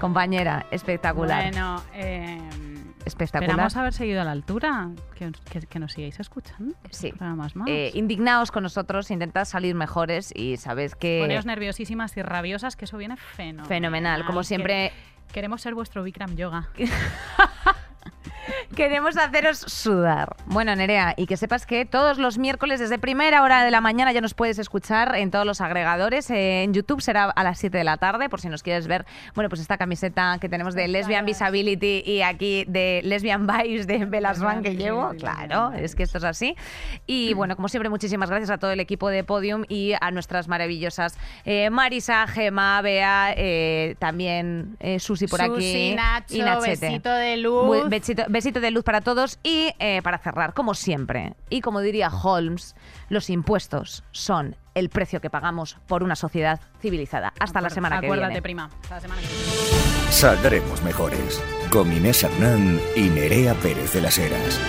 Compañera, 0.00 0.66
espectacular. 0.70 1.42
Bueno, 1.50 1.82
eh, 1.92 2.38
espectacular. 3.08 3.50
esperamos 3.50 3.76
haber 3.76 3.92
seguido 3.92 4.20
a 4.20 4.24
la 4.24 4.30
altura, 4.32 4.90
que, 5.16 5.32
que- 5.50 5.66
que 5.66 5.78
nos 5.78 5.92
sigáis 5.92 6.20
escuchando. 6.20 6.74
Sí. 6.90 7.12
Más. 7.18 7.52
Eh, 7.66 7.90
indignaos 7.94 8.50
con 8.52 8.62
nosotros, 8.62 9.10
intentad 9.10 9.44
salir 9.44 9.74
mejores 9.74 10.32
y 10.34 10.56
sabéis 10.56 10.94
que... 10.94 11.18
Poneos 11.22 11.44
nerviosísimas 11.46 12.16
y 12.16 12.22
rabiosas, 12.22 12.76
que 12.76 12.84
eso 12.84 12.96
viene 12.96 13.16
fenomenal. 13.16 13.66
Fenomenal, 13.66 14.24
como 14.26 14.40
Que- 14.40 14.46
siempre- 14.46 14.92
Queremos 15.32 15.60
ser 15.60 15.74
vuestro 15.74 16.02
Bikram 16.02 16.36
Yoga. 16.36 16.68
Queremos 18.76 19.16
haceros 19.16 19.58
sudar. 19.58 20.36
Bueno, 20.46 20.76
Nerea, 20.76 21.14
y 21.16 21.26
que 21.26 21.36
sepas 21.36 21.64
que 21.66 21.84
todos 21.86 22.18
los 22.18 22.36
miércoles 22.38 22.78
desde 22.78 22.98
primera 22.98 23.42
hora 23.42 23.64
de 23.64 23.70
la 23.70 23.80
mañana 23.80 24.12
ya 24.12 24.20
nos 24.20 24.34
puedes 24.34 24.58
escuchar 24.58 25.16
en 25.16 25.30
todos 25.30 25.46
los 25.46 25.60
agregadores. 25.60 26.30
Eh, 26.30 26.62
en 26.64 26.74
YouTube 26.74 27.00
será 27.00 27.24
a 27.24 27.44
las 27.44 27.58
7 27.58 27.76
de 27.78 27.84
la 27.84 27.96
tarde, 27.96 28.28
por 28.28 28.40
si 28.40 28.48
nos 28.48 28.62
quieres 28.62 28.86
ver. 28.86 29.06
Bueno, 29.34 29.48
pues 29.48 29.60
esta 29.62 29.78
camiseta 29.78 30.36
que 30.40 30.48
tenemos 30.48 30.74
de 30.74 30.86
Lesbian 30.86 31.24
Visibility 31.24 32.02
y 32.04 32.20
aquí 32.22 32.64
de 32.68 33.00
Lesbian 33.04 33.46
Vibes 33.46 33.86
de 33.86 34.04
Belas 34.04 34.38
Van 34.40 34.62
que 34.62 34.76
llevo. 34.76 35.12
Claro, 35.18 35.72
es 35.72 35.94
que 35.96 36.02
esto 36.02 36.18
es 36.18 36.24
así. 36.24 36.54
Y 37.06 37.32
bueno, 37.34 37.56
como 37.56 37.68
siempre, 37.68 37.88
muchísimas 37.88 38.28
gracias 38.28 38.50
a 38.50 38.58
todo 38.58 38.70
el 38.70 38.80
equipo 38.80 39.08
de 39.08 39.24
Podium 39.24 39.64
y 39.68 39.94
a 40.00 40.10
nuestras 40.10 40.46
maravillosas 40.46 41.16
eh, 41.46 41.70
Marisa, 41.70 42.26
Gema, 42.26 42.80
Bea, 42.82 43.32
eh, 43.36 43.96
también 43.98 44.76
eh, 44.80 45.00
Susi 45.00 45.26
por 45.26 45.40
aquí. 45.40 45.54
Susi, 45.54 45.94
Nacho, 45.96 46.36
y 46.36 46.40
Nachete. 46.42 46.86
besito 46.86 47.10
de 47.10 47.36
luz. 47.38 47.64
Muy- 47.64 47.88
besito, 47.88 48.24
de 48.60 48.70
luz 48.70 48.84
para 48.84 49.00
todos 49.00 49.38
y 49.42 49.70
eh, 49.78 50.00
para 50.02 50.18
cerrar, 50.18 50.54
como 50.54 50.74
siempre, 50.74 51.34
y 51.50 51.60
como 51.60 51.80
diría 51.80 52.08
Holmes, 52.08 52.74
los 53.08 53.30
impuestos 53.30 54.04
son 54.12 54.56
el 54.74 54.88
precio 54.90 55.20
que 55.20 55.30
pagamos 55.30 55.76
por 55.86 56.02
una 56.02 56.16
sociedad 56.16 56.60
civilizada. 56.80 57.32
Hasta 57.40 57.60
la 57.60 57.70
semana 57.70 57.96
que 57.96 58.06
viene. 58.06 58.16
Acuérdate, 58.16 58.42
prima. 58.42 58.70
Hasta 58.82 58.94
la 58.96 59.00
semana 59.00 59.20
que 59.20 59.28
viene. 59.28 60.12
Saldremos 60.12 60.82
mejores 60.82 61.42
con 61.70 61.92
Inés 61.92 62.22
Hernán 62.22 62.80
y 62.96 63.08
Nerea 63.08 63.54
Pérez 63.54 63.92
de 63.92 64.00
las 64.00 64.18
Heras. 64.18 64.60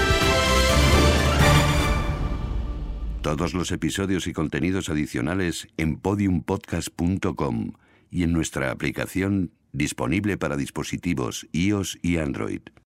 Todos 3.22 3.54
los 3.54 3.72
episodios 3.72 4.28
y 4.28 4.34
contenidos 4.34 4.90
adicionales 4.90 5.68
en 5.78 5.98
podiumpodcast.com 5.98 7.74
y 8.10 8.24
en 8.24 8.34
nuestra 8.34 8.72
aplicación 8.72 9.52
disponible 9.72 10.38
para 10.38 10.58
dispositivos 10.58 11.48
iOS 11.52 12.00
y 12.02 12.18
Android. 12.18 12.62